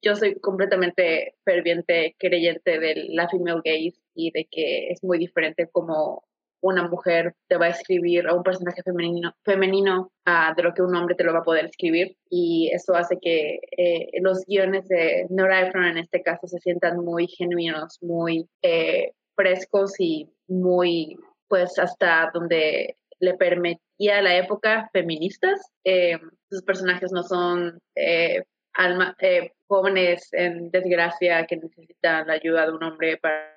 [0.00, 5.68] yo soy completamente ferviente creyente de la female gaze y de que es muy diferente
[5.70, 6.24] como
[6.62, 10.82] una mujer te va a escribir a un personaje femenino, femenino uh, de lo que
[10.82, 14.86] un hombre te lo va a poder escribir y eso hace que eh, los guiones
[14.88, 18.48] de Nora Ephron en este caso se sientan muy genuinos, muy
[19.34, 21.18] frescos y muy,
[21.48, 25.60] pues hasta donde le permitía la época feministas.
[25.84, 26.18] Eh,
[26.50, 28.42] sus personajes no son eh,
[28.74, 33.52] alma, eh, jóvenes en desgracia que necesitan la ayuda de un hombre para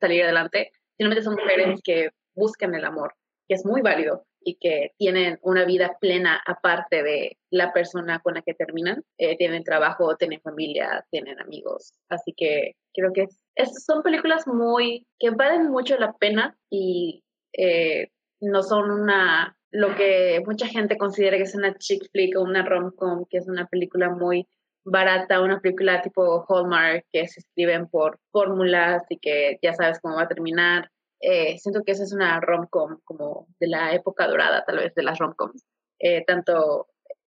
[0.00, 3.14] salir adelante, simplemente son mujeres que buscan el amor,
[3.48, 8.34] que es muy válido y que tienen una vida plena aparte de la persona con
[8.34, 9.02] la que terminan.
[9.16, 11.92] tienen trabajo, tienen familia, tienen amigos.
[12.08, 17.24] Así que creo que es son películas muy que valen mucho la pena y
[17.54, 18.10] eh,
[18.40, 22.64] no son una lo que mucha gente considera que es una chick flick o una
[22.64, 24.46] rom-com, que es una película muy
[24.84, 30.16] barata, una película tipo Hallmark que se escriben por fórmulas y que ya sabes cómo
[30.16, 30.90] va a terminar.
[31.28, 35.02] Eh, siento que esa es una rom-com como de la época dorada tal vez de
[35.02, 35.64] las rom-coms.
[35.98, 36.86] Eh, tanto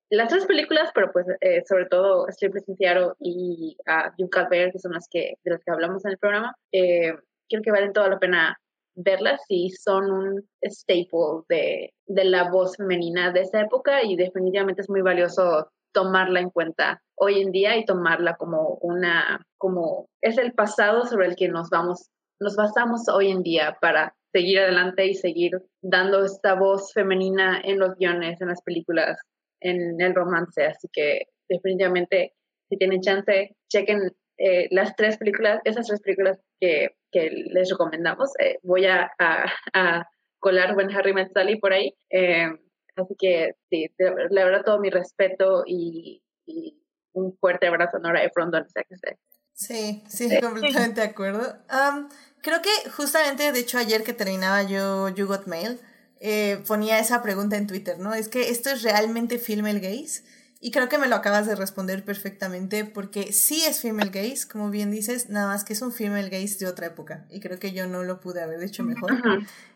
[0.10, 2.78] las tres películas, pero pues eh, sobre todo Sleepless in
[3.20, 6.56] y uh, June Calvert, que son las que, de las que hablamos en el programa,
[6.72, 7.14] eh,
[7.50, 8.58] creo que valen toda la pena
[8.96, 14.82] verlas y son un staple de, de la voz femenina de esa época y definitivamente
[14.82, 20.38] es muy valioso tomarla en cuenta hoy en día y tomarla como una, como es
[20.38, 22.10] el pasado sobre el que nos vamos,
[22.40, 25.52] nos basamos hoy en día para seguir adelante y seguir
[25.82, 29.20] dando esta voz femenina en los guiones, en las películas,
[29.61, 30.66] en el romance.
[30.66, 32.34] Así que definitivamente,
[32.70, 38.30] si tienen chance, chequen eh, las tres películas, esas tres películas que, que les recomendamos.
[38.40, 40.07] Eh, voy a, a,
[40.40, 41.94] colar buen Harry Met Sally por ahí.
[42.10, 42.48] Eh,
[42.95, 46.24] así que sí, la verdad todo mi respeto y,
[47.11, 49.18] un fuerte abrazo a Nora Ephron donde sea que esté.
[49.53, 51.41] Sí, sí, completamente de acuerdo.
[52.41, 55.80] Creo que justamente, de hecho, ayer que terminaba yo You Got Mail,
[56.20, 58.14] eh, ponía esa pregunta en Twitter, ¿no?
[58.14, 60.24] Es que esto es realmente female gaze.
[60.61, 64.70] Y creo que me lo acabas de responder perfectamente porque sí es female gaze, como
[64.70, 67.26] bien dices, nada más que es un female gaze de otra época.
[67.30, 69.14] Y creo que yo no lo pude haber hecho mejor.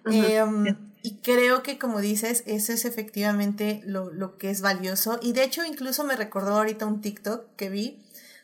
[0.05, 5.19] Em, y creo que como dices, eso es efectivamente lo, lo que es valioso.
[5.21, 8.02] Y de hecho incluso me recordó ahorita un TikTok que vi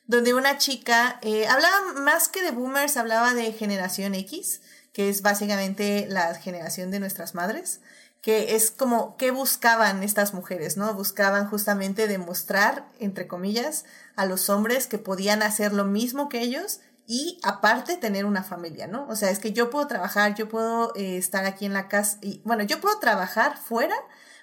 [0.10, 4.60] donde una chica eh, hablaba más que de boomers, hablaba de generación X,
[4.91, 7.80] que es básicamente la generación de nuestras madres,
[8.19, 10.91] que es como qué buscaban estas mujeres, ¿no?
[10.95, 16.80] Buscaban justamente demostrar, entre comillas, a los hombres que podían hacer lo mismo que ellos
[17.06, 19.06] y aparte tener una familia, ¿no?
[19.10, 22.18] O sea, es que yo puedo trabajar, yo puedo eh, estar aquí en la casa
[22.23, 23.95] y, bueno, yo puedo trabajar fuera,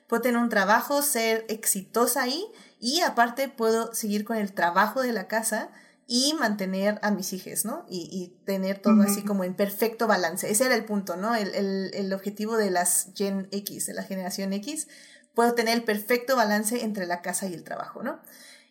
[0.07, 2.47] puedo tener un trabajo, ser exitosa ahí
[2.79, 5.71] y aparte puedo seguir con el trabajo de la casa
[6.07, 7.85] y mantener a mis hijos, ¿no?
[7.89, 10.49] Y, y tener todo así como en perfecto balance.
[10.49, 11.35] Ese era el punto, ¿no?
[11.35, 14.87] El, el, el, objetivo de las Gen X, de la generación X,
[15.35, 18.21] puedo tener el perfecto balance entre la casa y el trabajo, ¿no?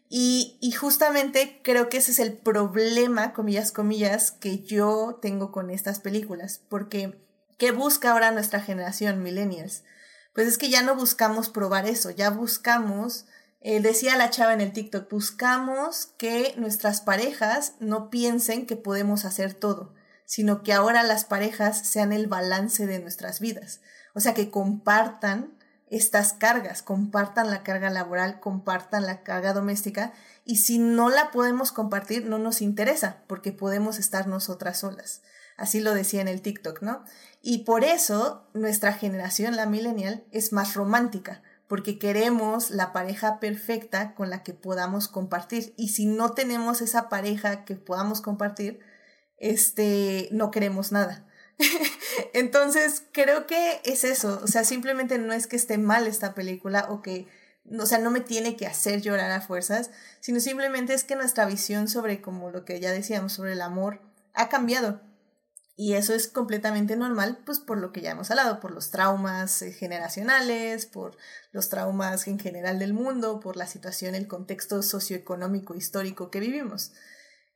[0.08, 5.70] Y, y justamente creo que ese es el problema, comillas, comillas, que yo tengo con
[5.70, 7.20] estas películas, porque
[7.58, 9.84] ¿qué busca ahora nuestra generación, millennials?
[10.34, 13.26] Pues es que ya no buscamos probar eso, ya buscamos
[13.68, 19.26] eh, decía la chava en el TikTok, buscamos que nuestras parejas no piensen que podemos
[19.26, 19.92] hacer todo,
[20.24, 23.82] sino que ahora las parejas sean el balance de nuestras vidas.
[24.14, 30.14] O sea, que compartan estas cargas, compartan la carga laboral, compartan la carga doméstica
[30.46, 35.24] y si no la podemos compartir no nos interesa porque podemos estar nosotras solas.
[35.58, 37.04] Así lo decía en el TikTok, ¿no?
[37.42, 44.14] Y por eso nuestra generación, la millennial, es más romántica, porque queremos la pareja perfecta
[44.14, 45.74] con la que podamos compartir.
[45.78, 48.80] Y si no tenemos esa pareja que podamos compartir,
[49.38, 51.26] este, no queremos nada.
[52.34, 54.40] Entonces, creo que es eso.
[54.44, 57.28] O sea, simplemente no es que esté mal esta película o que,
[57.80, 59.90] o sea, no me tiene que hacer llorar a fuerzas,
[60.20, 64.02] sino simplemente es que nuestra visión sobre, como lo que ya decíamos, sobre el amor,
[64.34, 65.02] ha cambiado.
[65.78, 69.62] Y eso es completamente normal, pues por lo que ya hemos hablado, por los traumas
[69.62, 71.18] eh, generacionales, por
[71.52, 76.94] los traumas en general del mundo, por la situación, el contexto socioeconómico histórico que vivimos.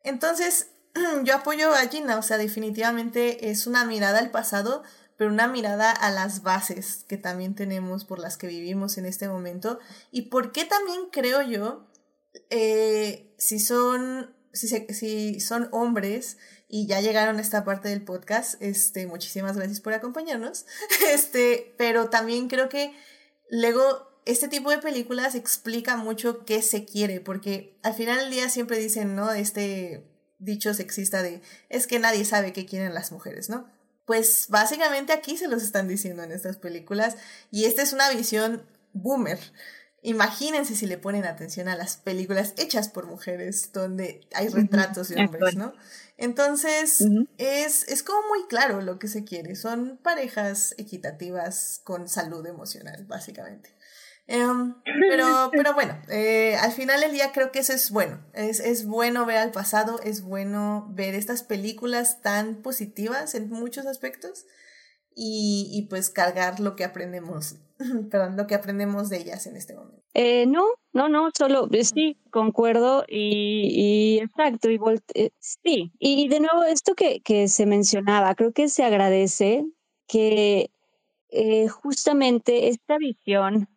[0.03, 0.67] Entonces,
[1.23, 4.83] yo apoyo a Gina, o sea, definitivamente es una mirada al pasado,
[5.15, 9.29] pero una mirada a las bases que también tenemos por las que vivimos en este
[9.29, 9.79] momento.
[10.11, 11.87] Y por qué también creo yo,
[12.49, 16.37] eh, si son, si, si son hombres,
[16.69, 18.61] y ya llegaron a esta parte del podcast.
[18.61, 20.65] Este, muchísimas gracias por acompañarnos.
[21.11, 22.93] Este, pero también creo que
[23.49, 28.49] luego este tipo de películas explica mucho qué se quiere, porque al final del día
[28.49, 29.31] siempre dicen, ¿no?
[29.31, 30.05] Este
[30.37, 33.67] dicho sexista de es que nadie sabe qué quieren las mujeres, ¿no?
[34.05, 37.17] Pues básicamente aquí se los están diciendo en estas películas
[37.51, 38.63] y esta es una visión
[38.93, 39.39] boomer.
[40.01, 45.25] Imagínense si le ponen atención a las películas hechas por mujeres donde hay retratos de
[45.25, 45.73] hombres, ¿no?
[46.21, 47.01] Entonces,
[47.37, 49.55] es, es como muy claro lo que se quiere.
[49.55, 53.73] Son parejas equitativas con salud emocional, básicamente.
[54.27, 54.75] Em,
[55.09, 58.19] pero, pero bueno, eh, al final del día creo que eso es bueno.
[58.33, 63.85] Es, es bueno ver al pasado, es bueno ver estas películas tan positivas en muchos
[63.85, 64.45] aspectos
[65.21, 67.57] y, pues cargar lo que aprendemos,
[68.09, 70.01] perdón, lo que aprendemos de ellas en este momento.
[70.13, 70.63] Eh, no,
[70.93, 74.79] no, no, solo eh, sí, concuerdo y, exacto, y
[75.13, 75.91] eh, sí.
[75.99, 79.65] Y, de nuevo, esto que, que se mencionaba, creo que se agradece
[80.07, 80.71] que
[81.69, 83.67] justamente esta visión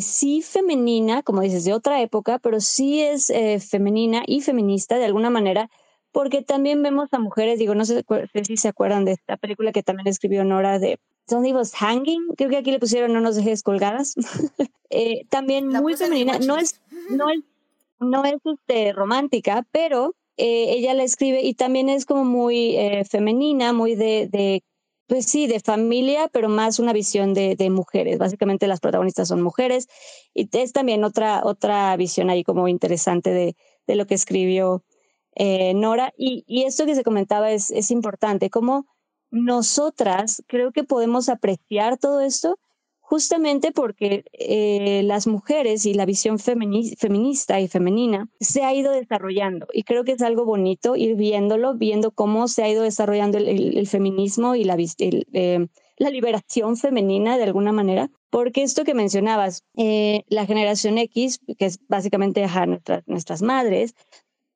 [0.00, 3.32] sí femenina, como dices, de otra época, pero sí es
[3.66, 5.70] femenina y feminista de alguna manera,
[6.12, 8.04] porque también vemos a mujeres, digo, no sé,
[8.44, 12.34] si se acuerdan de esta película que también escribió Nora de Don't Leave Us Hanging,
[12.36, 14.14] creo que aquí le pusieron No nos dejes colgadas.
[14.90, 16.80] eh, también muy femenina, no es,
[17.10, 17.40] no es,
[18.00, 23.04] no es este, romántica, pero eh, ella la escribe y también es como muy eh,
[23.04, 24.64] femenina, muy de, de,
[25.06, 28.18] pues sí, de familia, pero más una visión de, de, mujeres.
[28.18, 29.88] Básicamente las protagonistas son mujeres
[30.34, 33.54] y es también otra, otra visión ahí como interesante de,
[33.86, 34.82] de lo que escribió
[35.34, 36.12] eh, Nora.
[36.16, 38.86] Y, esto que se comentaba es, importante, como
[39.30, 42.58] nosotras creo que podemos apreciar todo esto
[43.00, 49.66] justamente porque eh, las mujeres y la visión feminista y femenina se ha ido desarrollando
[49.72, 53.86] y creo que es algo bonito ir viéndolo, viendo cómo se ha ido desarrollando el,
[53.88, 55.66] feminismo y la, eh,
[56.00, 61.66] la liberación femenina de alguna manera, porque esto que mencionabas, eh, la generación X, que
[61.66, 62.46] es básicamente
[63.06, 63.94] nuestras madres,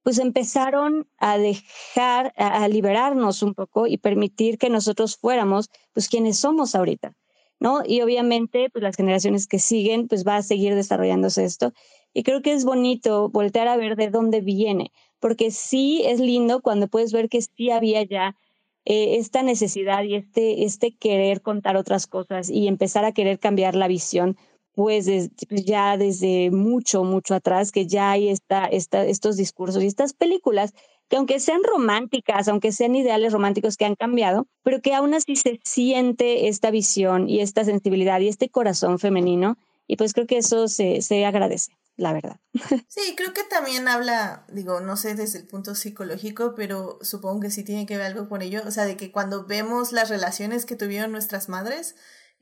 [0.05, 6.39] pues empezaron a dejar, a, liberarnos un poco y permitir que nosotros fuéramos, pues quienes
[6.39, 7.16] somos ahorita,
[7.59, 7.81] ¿no?
[7.86, 11.72] Y obviamente, pues las generaciones que siguen, pues va a seguir desarrollándose esto.
[12.12, 16.60] Y creo que es bonito voltear a ver de dónde viene, porque sí es lindo
[16.60, 18.36] cuando puedes ver que sí había ya
[18.85, 23.74] eh, esta necesidad y este, este querer contar otras cosas y empezar a querer cambiar
[23.74, 24.36] la visión
[24.74, 25.06] pues,
[25.51, 30.74] ya desde mucho, mucho atrás, que ya hay esta, esta, estos discursos y estas películas
[31.09, 35.36] que aunque sean románticas, aunque sean ideales románticos que han cambiado, pero que aún así
[35.36, 39.56] se siente esta visión y esta sensibilidad y este corazón femenino,
[39.86, 42.40] y pues creo que eso se, se agradece, la verdad.
[42.88, 47.51] Sí, creo que también habla, digo, no sé desde el punto psicológico, pero supongo que
[47.51, 50.64] sí tiene que ver algo con ello, o sea, de que cuando vemos las relaciones
[50.64, 51.96] que tuvieron nuestras madres,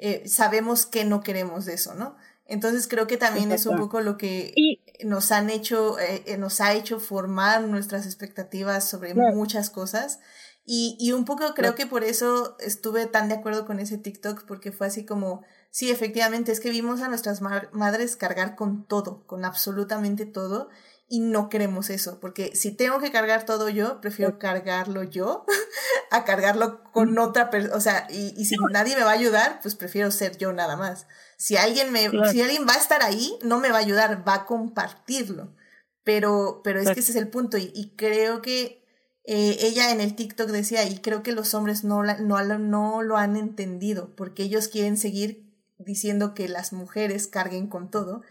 [0.04, 2.16] eh, sabemos que no queremos eso, ¿no?
[2.44, 4.52] Entonces creo que también es un poco lo que
[5.04, 10.18] nos han hecho, eh, eh, nos ha hecho formar nuestras expectativas sobre muchas cosas.
[10.64, 14.44] Y, y, un poco creo que por eso estuve tan de acuerdo con ese TikTok,
[14.44, 19.24] porque fue así como, sí, efectivamente, es que vimos a nuestras madres cargar con todo,
[19.26, 20.68] con absolutamente todo,
[21.12, 25.44] y no queremos eso, porque si tengo que cargar todo yo, prefiero cargarlo yo
[26.10, 29.60] a cargarlo con otra persona, o sea, y, y, si nadie me va a ayudar,
[29.60, 31.06] pues prefiero ser yo nada más.
[31.36, 34.36] Si alguien me, si alguien va a estar ahí, no me va a ayudar, va
[34.36, 35.54] a compartirlo.
[36.02, 38.82] Pero, pero es que ese es el punto, y, y creo que
[39.24, 43.02] eh, ella en el TikTok decía, y creo que los hombres no, la, no, no
[43.02, 48.22] lo han entendido, porque ellos quieren seguir diciendo que las mujeres carguen con todo,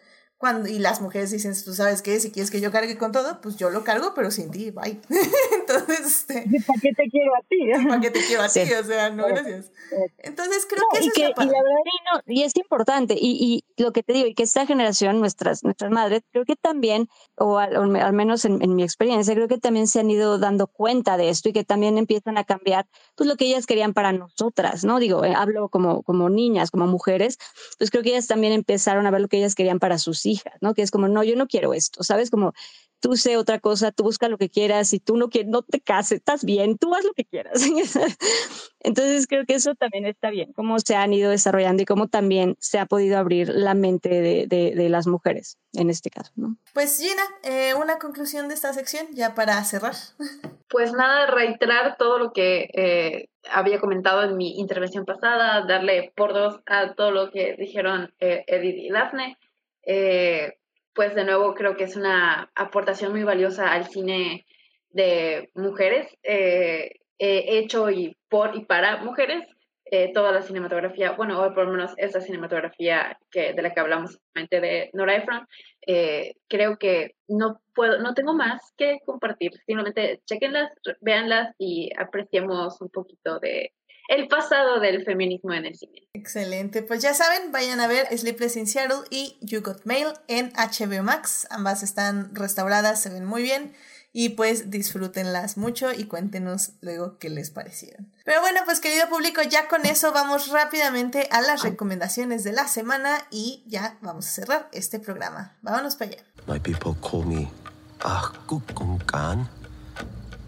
[0.42, 3.40] cuando, y las mujeres dicen, tú sabes qué, si quieres que yo cargue con todo,
[3.42, 5.00] pues yo lo cargo, pero sin ti, bye.
[5.60, 7.88] Entonces, este, ¿para qué te quiero a ti?
[7.88, 8.62] ¿Para qué te quiero a ti?
[8.62, 9.72] O sea, no, gracias.
[10.18, 12.56] Entonces, creo que eso y que, es la y la verdad, y, no, y es
[12.56, 16.44] importante, y, y, lo que te digo, y que esta generación, nuestras, nuestras madres, creo
[16.44, 17.08] que también,
[17.38, 20.66] o al, al menos en, en, mi experiencia, creo que también se han ido dando
[20.66, 24.12] cuenta de esto y que también empiezan a cambiar, pues lo que ellas querían para
[24.12, 24.98] nosotras, ¿no?
[24.98, 27.38] Digo, eh, hablo como, como niñas, como mujeres,
[27.78, 30.54] pues creo que ellas también empezaron a ver lo que ellas querían para sus hijas,
[30.62, 30.74] ¿no?
[30.74, 32.32] Que es como, no, yo no quiero esto, ¿sabes?
[32.32, 32.54] Como
[33.02, 35.82] tú sé otra cosa, tú busca lo que quieras, y tú no quieres, no te
[35.82, 37.62] cases, estás bien, tú haz lo que quieras.
[38.80, 42.56] Entonces creo que eso también está bien, cómo se han ido desarrollando y cómo también
[42.60, 46.32] se ha podido abrir la mente de, de, de las mujeres en este caso.
[46.36, 46.56] ¿no?
[46.74, 49.96] Pues Gina, eh, una conclusión de esta sección ya para cerrar.
[50.72, 56.32] Pues nada, reiterar todo lo que eh, había comentado en mi intervención pasada, darle por
[56.32, 59.38] dos a todo lo que dijeron eh, Edith y Daphne.
[59.86, 60.54] Eh,
[60.94, 64.46] pues de nuevo creo que es una aportación muy valiosa al cine
[64.90, 69.46] de mujeres, eh, hecho y por y para mujeres.
[69.94, 73.80] Eh, toda la cinematografía, bueno, o por lo menos esa cinematografía que, de la que
[73.82, 75.46] hablamos de Nora Ephron,
[75.86, 79.52] eh, creo que no puedo, no tengo más que compartir.
[79.66, 80.72] Simplemente chequenlas,
[81.02, 83.74] véanlas y apreciemos un poquito de
[84.12, 86.06] el pasado del feminismo en el cine.
[86.14, 90.52] Excelente, pues ya saben, vayan a ver Sleepless in Seattle y You Got Mail en
[90.52, 91.48] HBO Max.
[91.50, 93.74] Ambas están restauradas, se ven muy bien
[94.12, 98.12] y pues disfrútenlas mucho y cuéntenos luego qué les parecieron.
[98.26, 102.68] Pero bueno, pues querido público, ya con eso vamos rápidamente a las recomendaciones de la
[102.68, 105.56] semana y ya vamos a cerrar este programa.
[105.62, 106.24] Vámonos para allá.
[106.48, 107.50] My people call me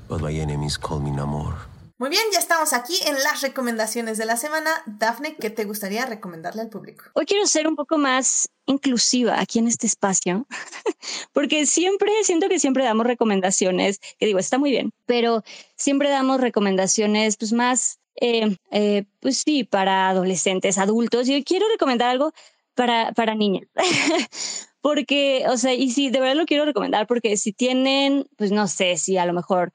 [0.10, 1.73] but my enemies call me Namor.
[2.00, 4.72] Muy bien, ya estamos aquí en las recomendaciones de la semana.
[4.88, 7.06] Dafne, ¿qué te gustaría recomendarle al público?
[7.14, 10.48] Hoy quiero ser un poco más inclusiva aquí en este espacio,
[11.34, 15.44] porque siempre, siento que siempre damos recomendaciones, que digo, está muy bien, pero
[15.76, 21.28] siempre damos recomendaciones pues más, eh, eh, pues sí, para adolescentes, adultos.
[21.28, 22.34] Y hoy quiero recomendar algo
[22.74, 23.68] para, para niñas.
[24.82, 28.68] porque, o sea, y sí, de verdad lo quiero recomendar porque si tienen, pues no
[28.68, 29.74] sé, si a lo mejor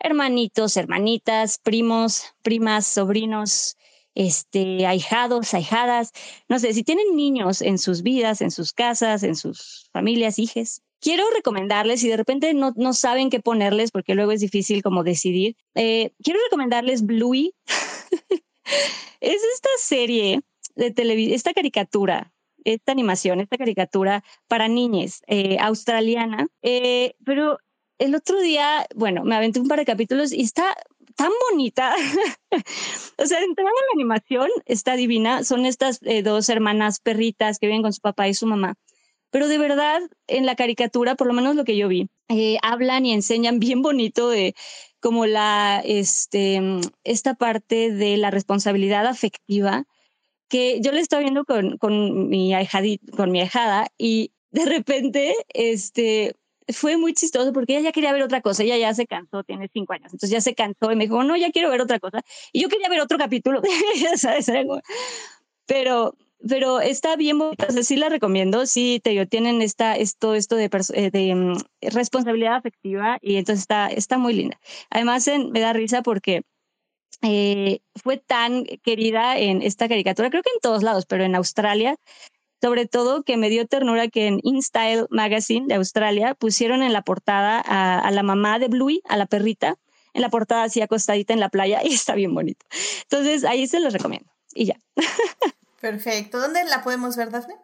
[0.00, 3.76] hermanitos, hermanitas, primos, primas, sobrinos,
[4.14, 6.12] este, ahijados, ahijadas,
[6.48, 10.82] no sé, si tienen niños en sus vidas, en sus casas, en sus familias, hijes,
[11.00, 15.04] quiero recomendarles, si de repente no, no saben qué ponerles, porque luego es difícil como
[15.04, 17.54] decidir, eh, quiero recomendarles Bluey.
[19.20, 20.40] es esta serie
[20.74, 22.32] de televisión, esta caricatura,
[22.64, 27.58] esta animación, esta caricatura para niñas eh, australiana, eh, pero
[28.00, 30.74] el otro día, bueno, me aventé un par de capítulos y está
[31.16, 31.94] tan bonita.
[33.18, 35.44] o sea, entrando en la animación, está divina.
[35.44, 38.74] Son estas dos hermanas perritas que viven con su papá y su mamá
[39.30, 43.06] pero de verdad en la caricatura, por lo menos lo que yo vi, eh, hablan
[43.06, 44.54] y enseñan bien bonito de
[45.00, 46.60] como la, este,
[47.04, 49.84] esta parte de la responsabilidad afectiva
[50.48, 52.52] que yo le estaba viendo con, con mi
[53.16, 56.34] con mi ahijada y de repente, este,
[56.72, 59.68] fue muy chistoso porque ella ya quería ver otra cosa, ella ya se cansó, tiene
[59.72, 62.22] cinco años, entonces ya se cansó y me dijo, no, ya quiero ver otra cosa.
[62.52, 63.62] Y yo quería ver otro capítulo,
[64.16, 64.50] ¿sabes?
[65.66, 66.14] Pero
[66.48, 70.70] pero está bien bonita, sí la recomiendo, sí, te digo, tienen esta, esto, esto de,
[70.94, 74.58] eh, de mm, responsabilidad afectiva y entonces está, está muy linda.
[74.88, 76.42] Además, me da risa porque
[77.22, 81.96] eh, fue tan querida en esta caricatura, creo que en todos lados, pero en Australia,
[82.60, 87.02] sobre todo que me dio ternura que en InStyle Magazine de Australia pusieron en la
[87.02, 89.78] portada a, a la mamá de Bluey, a la perrita,
[90.14, 92.66] en la portada así acostadita en la playa y está bien bonito.
[93.02, 94.30] Entonces, ahí se los recomiendo.
[94.54, 94.76] Y ya.
[95.80, 96.38] Perfecto.
[96.38, 97.56] ¿Dónde la podemos ver, Dafne?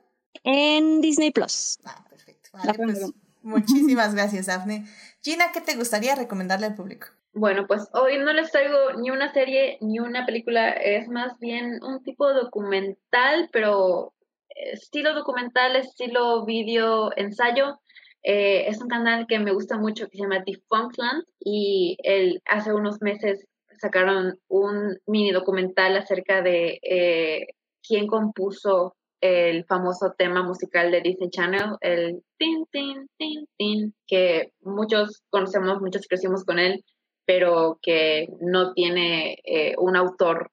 [0.44, 1.78] En Disney Plus.
[1.85, 2.51] Ah, perfecto.
[2.52, 3.12] Pues,
[3.43, 4.86] muchísimas gracias, Dafne.
[5.23, 7.09] Gina, ¿qué te gustaría recomendarle al público?
[7.32, 11.82] Bueno, pues hoy no les traigo ni una serie ni una película, es más bien
[11.85, 14.14] un tipo documental, pero
[14.56, 17.78] estilo documental, estilo video ensayo.
[18.22, 22.72] Eh, es un canal que me gusta mucho que se llama Defunctland y él, hace
[22.72, 23.46] unos meses
[23.78, 27.46] sacaron un mini documental acerca de eh,
[27.86, 34.52] quién compuso el famoso tema musical de Disney Channel, el tin, tin, tin, tin, que
[34.60, 36.84] muchos conocemos, muchos crecimos con él,
[37.24, 40.50] pero que no tiene eh, un autor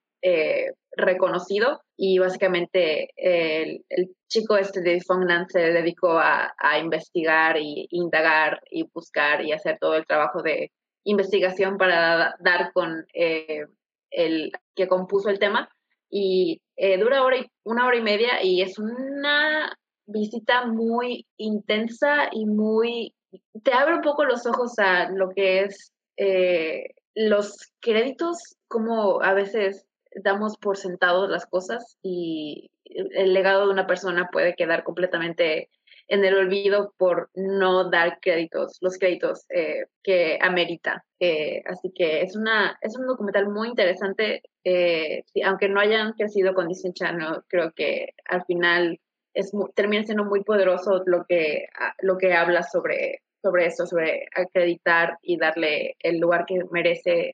[0.96, 3.84] reconocido y básicamente el,
[4.28, 9.94] chico este de Fongland se dedicó a, investigar y indagar y buscar y hacer todo
[9.94, 10.72] el trabajo de
[11.04, 13.66] investigación para dar con eh,
[14.10, 15.68] el que compuso el tema.
[16.10, 19.76] Y eh, dura hora y, una hora y media y es una
[20.06, 23.14] visita muy intensa y muy...
[23.62, 29.34] te abre un poco los ojos a lo que es eh, los créditos, como a
[29.34, 35.68] veces damos por sentados las cosas y el legado de una persona puede quedar completamente
[36.08, 41.04] en el olvido por no dar créditos, los créditos eh, que amerita.
[41.18, 46.54] Eh, así que es, una, es un documental muy interesante, eh, aunque no hayan crecido
[46.54, 49.00] con Disney Channel, creo que al final
[49.32, 51.66] es termina siendo muy poderoso lo que,
[52.00, 57.32] lo que habla sobre, sobre eso, sobre acreditar y darle el lugar que merece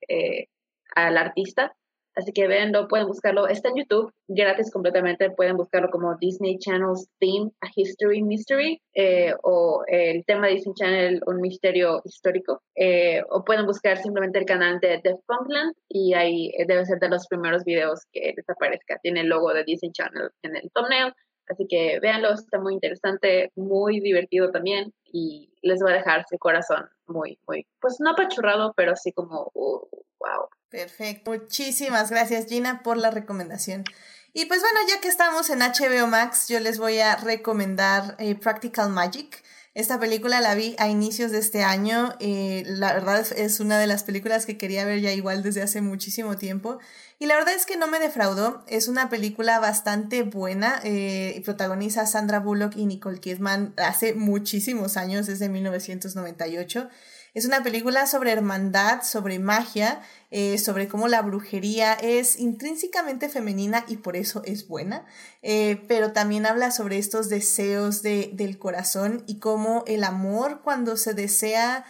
[0.95, 1.75] al artista.
[2.17, 3.47] Así que véanlo, pueden buscarlo.
[3.47, 5.31] Está en YouTube, gratis completamente.
[5.31, 10.75] Pueden buscarlo como Disney Channel's Theme, A History Mystery, eh, o el tema de Disney
[10.75, 12.63] Channel, un misterio histórico.
[12.75, 17.09] Eh, o pueden buscar simplemente el canal de The Funkland y ahí debe ser de
[17.09, 18.99] los primeros videos que les aparezca.
[19.03, 21.13] Tiene el logo de Disney Channel en el thumbnail.
[21.51, 26.39] Así que véanlo, está muy interesante, muy divertido también y les va a dejar su
[26.39, 29.81] corazón muy, muy, pues no apachurrado, pero sí como, uh,
[30.21, 30.49] wow.
[30.69, 31.33] Perfecto.
[31.33, 33.85] Muchísimas gracias Gina por la recomendación.
[34.33, 38.37] Y pues bueno, ya que estamos en HBO Max, yo les voy a recomendar eh,
[38.37, 39.43] Practical Magic.
[39.75, 42.15] Esta película la vi a inicios de este año.
[42.21, 45.81] Eh, la verdad es una de las películas que quería ver ya igual desde hace
[45.81, 46.79] muchísimo tiempo.
[47.19, 48.65] Y la verdad es que no me defraudó.
[48.69, 50.81] Es una película bastante buena.
[50.85, 56.89] Eh, protagoniza Sandra Bullock y Nicole Kidman hace muchísimos años, desde 1998.
[57.33, 60.01] Es una película sobre hermandad, sobre magia,
[60.31, 65.07] eh, sobre cómo la brujería es intrínsecamente femenina y por eso es buena,
[65.43, 70.97] eh, pero también habla sobre estos deseos de, del corazón y cómo el amor cuando
[70.97, 71.85] se desea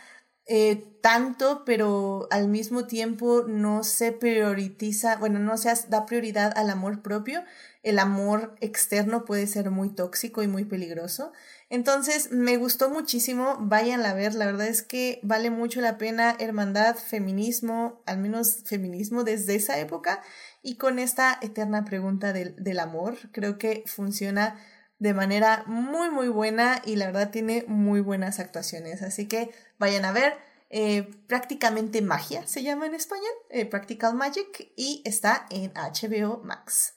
[0.53, 6.71] eh, tanto, pero al mismo tiempo no se prioriza, bueno, no se da prioridad al
[6.71, 7.45] amor propio,
[7.83, 11.33] el amor externo puede ser muy tóxico y muy peligroso.
[11.71, 16.37] Entonces, me gustó muchísimo, vayan a ver, la verdad es que vale mucho la pena
[16.41, 20.21] hermandad, feminismo, al menos feminismo desde esa época
[20.63, 24.59] y con esta eterna pregunta del, del amor, creo que funciona
[24.99, 30.05] de manera muy muy buena y la verdad tiene muy buenas actuaciones, así que vayan
[30.05, 30.35] a ver
[30.71, 36.95] eh, prácticamente magia, se llama en español, eh, Practical Magic, y está en HBO Max.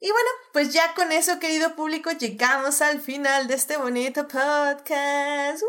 [0.00, 5.60] Y bueno, pues ya con eso, querido público, llegamos al final de este bonito podcast.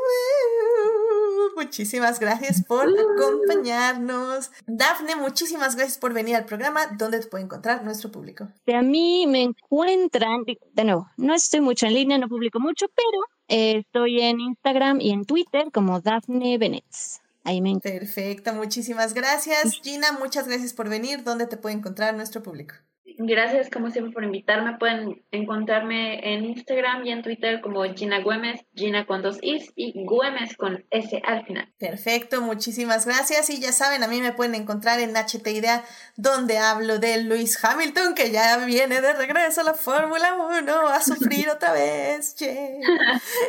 [1.56, 4.52] Muchísimas gracias por acompañarnos.
[4.68, 6.86] Dafne, muchísimas gracias por venir al programa.
[6.96, 8.48] ¿Dónde te puede encontrar nuestro público?
[8.72, 13.26] A mí me encuentran, de nuevo, no estoy mucho en línea, no publico mucho, pero
[13.48, 17.22] eh, estoy en Instagram y en Twitter como Dafne Benetz.
[17.44, 19.80] Ahí me Perfecto, muchísimas gracias.
[19.82, 21.24] Gina, muchas gracias por venir.
[21.24, 22.76] ¿Dónde te puede encontrar nuestro público?
[23.22, 24.78] Gracias como siempre por invitarme.
[24.78, 30.06] Pueden encontrarme en Instagram y en Twitter como Gina Güemes, Gina con dos Is y
[30.06, 31.70] Güemes con S al final.
[31.78, 33.50] Perfecto, muchísimas gracias.
[33.50, 35.84] Y ya saben, a mí me pueden encontrar en HT Idea,
[36.16, 41.02] donde hablo de Lewis Hamilton, que ya viene de regreso a la Fórmula 1 a
[41.02, 42.38] sufrir otra vez.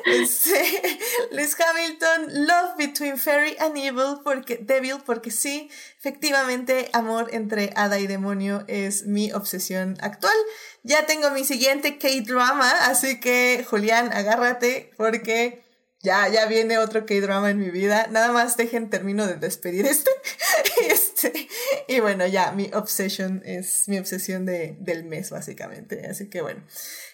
[0.04, 0.82] Este,
[1.30, 5.70] Lewis Hamilton, Love Between Fairy and Evil, porque, Devil, porque sí,
[6.00, 9.59] Efectivamente, amor entre hada y demonio es mi obsesión
[10.00, 10.36] actual.
[10.82, 15.62] Ya tengo mi siguiente K-drama, así que Julián, agárrate porque
[16.02, 18.06] ya, ya viene otro K-drama en mi vida.
[18.10, 20.10] Nada más dejen termino de despedir este.
[20.88, 21.48] este.
[21.88, 26.06] Y bueno, ya, mi obsesión es mi obsesión de, del mes, básicamente.
[26.06, 26.62] Así que bueno.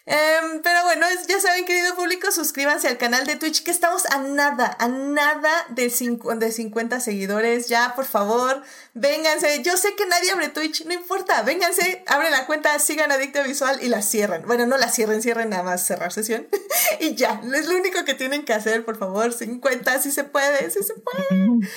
[0.08, 4.18] Em, pero bueno, ya saben, querido público, suscríbanse al canal de Twitch, que estamos a
[4.18, 5.92] nada, a nada de,
[6.36, 7.66] de 50 seguidores.
[7.66, 8.62] Ya, por favor,
[8.94, 9.64] vénganse.
[9.64, 11.42] Yo sé que nadie abre Twitch, no importa.
[11.42, 14.46] Vénganse, abren la cuenta, sigan Adicto Visual y la cierran.
[14.46, 16.46] Bueno, no la cierren, cierren nada más cerrar sesión.
[17.00, 19.32] y ya, es lo único que tienen que hacer, por favor.
[19.32, 21.68] 50, si se puede, si se puede.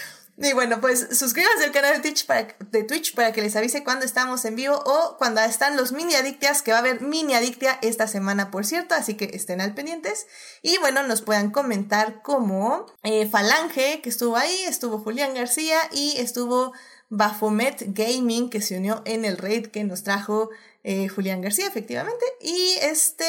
[0.41, 3.83] Y bueno, pues suscríbanse al canal de Twitch, para, de Twitch para que les avise
[3.83, 7.33] cuando estamos en vivo o cuando están los mini adictias, que va a haber mini
[7.33, 10.27] adictia esta semana, por cierto, así que estén al pendientes.
[10.61, 16.15] Y bueno, nos puedan comentar como eh, Falange, que estuvo ahí, estuvo Julián García y
[16.17, 16.71] estuvo
[17.09, 20.49] Bafomet Gaming, que se unió en el raid que nos trajo
[20.83, 22.25] eh, Julián García, efectivamente.
[22.41, 23.25] Y este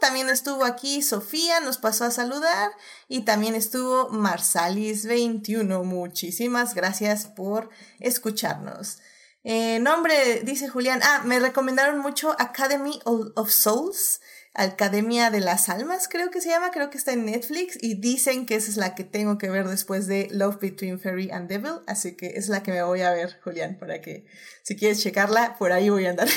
[0.00, 2.70] también estuvo aquí Sofía, nos pasó a saludar.
[3.08, 5.84] Y también estuvo Marsalis21.
[5.84, 7.70] Muchísimas gracias por
[8.00, 8.98] escucharnos.
[9.44, 11.00] Eh, nombre, dice Julián.
[11.02, 14.20] Ah, me recomendaron mucho Academy of Souls.
[14.58, 18.44] Academia de las Almas, creo que se llama, creo que está en Netflix y dicen
[18.44, 21.80] que esa es la que tengo que ver después de Love Between Fairy and Devil,
[21.86, 24.26] así que es la que me voy a ver, Julián, para que
[24.64, 26.28] si quieres checarla, por ahí voy a andar.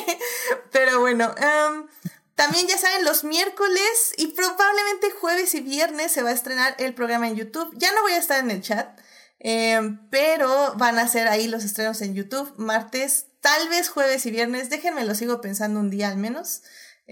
[0.72, 1.86] Pero bueno, em,
[2.34, 6.94] también ya saben, los miércoles y probablemente jueves y viernes se va a estrenar el
[6.94, 7.74] programa en YouTube.
[7.76, 8.98] Ya no voy a estar en el chat,
[9.38, 14.30] em, pero van a ser ahí los estrenos en YouTube, martes, tal vez jueves y
[14.30, 14.70] viernes.
[14.70, 16.62] Déjenme, lo sigo pensando un día al menos.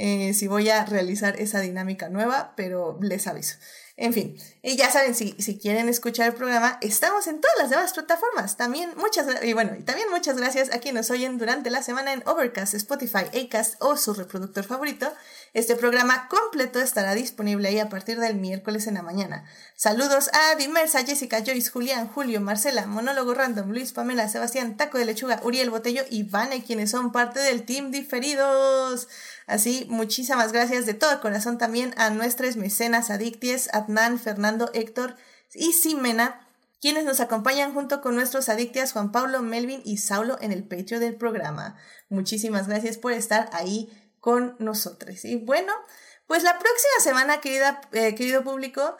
[0.00, 3.56] Eh, si voy a realizar esa dinámica nueva, pero les aviso.
[3.96, 7.70] En fin, y ya saben, si, si quieren escuchar el programa, estamos en todas las
[7.70, 8.56] demás plataformas.
[8.56, 12.12] También muchas, y bueno, y también muchas gracias a quienes nos oyen durante la semana
[12.12, 15.12] en Overcast, Spotify, Acast o su reproductor favorito.
[15.52, 19.44] Este programa completo estará disponible ahí a partir del miércoles en la mañana.
[19.74, 25.06] Saludos a Dimersa, Jessica, Joyce, Julián, Julio, Marcela, Monólogo Random, Luis, Pamela, Sebastián, Taco de
[25.06, 29.08] Lechuga, Uriel Botello y Vane, quienes son parte del Team Diferidos.
[29.48, 35.16] Así, muchísimas gracias de todo corazón también a nuestras mecenas adicties, Adnan, Fernando, Héctor
[35.54, 36.46] y Simena,
[36.82, 41.00] quienes nos acompañan junto con nuestros adictias Juan Pablo, Melvin y Saulo en el Patreon
[41.00, 41.76] del programa.
[42.10, 45.24] Muchísimas gracias por estar ahí con nosotros.
[45.24, 45.72] Y bueno,
[46.26, 48.98] pues la próxima semana, querida, eh, querido público,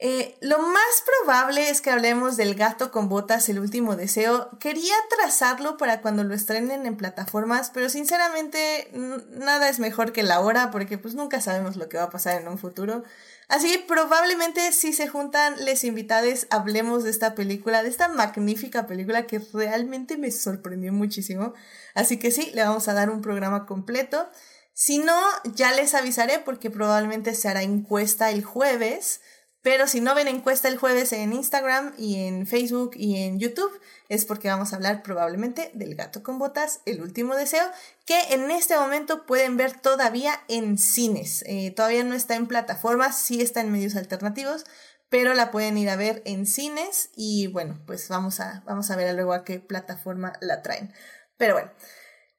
[0.00, 4.48] eh, lo más probable es que hablemos del gato con botas, el último deseo.
[4.60, 10.38] Quería trazarlo para cuando lo estrenen en plataformas, pero sinceramente nada es mejor que la
[10.38, 13.02] hora porque pues nunca sabemos lo que va a pasar en un futuro.
[13.48, 18.86] Así que probablemente si se juntan les invitades hablemos de esta película, de esta magnífica
[18.86, 21.54] película que realmente me sorprendió muchísimo.
[21.94, 24.28] Así que sí, le vamos a dar un programa completo.
[24.74, 25.20] Si no,
[25.56, 29.22] ya les avisaré porque probablemente se hará encuesta el jueves
[29.68, 33.70] pero si no ven encuesta el jueves en Instagram y en Facebook y en YouTube,
[34.08, 37.66] es porque vamos a hablar probablemente del gato con botas, el último deseo,
[38.06, 41.44] que en este momento pueden ver todavía en cines.
[41.46, 44.64] Eh, todavía no está en plataformas, sí está en medios alternativos,
[45.10, 48.96] pero la pueden ir a ver en cines y bueno, pues vamos a, vamos a
[48.96, 50.94] ver luego a qué plataforma la traen.
[51.36, 51.70] Pero bueno.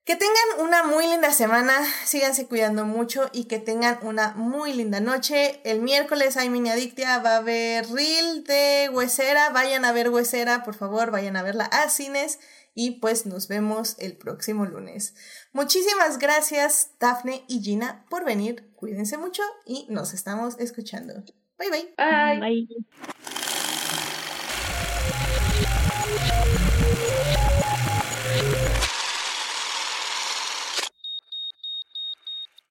[0.10, 1.72] Que tengan una muy linda semana,
[2.04, 5.62] síganse cuidando mucho y que tengan una muy linda noche.
[5.64, 10.64] El miércoles hay mini adictia, va a haber reel de Huesera, vayan a ver Huesera,
[10.64, 12.40] por favor, vayan a verla a cines
[12.74, 15.14] y pues nos vemos el próximo lunes.
[15.54, 21.24] Muchísimas gracias Daphne y Gina por venir, cuídense mucho y nos estamos escuchando.
[21.60, 21.94] Bye bye.
[22.00, 22.40] Bye.
[22.40, 23.49] bye.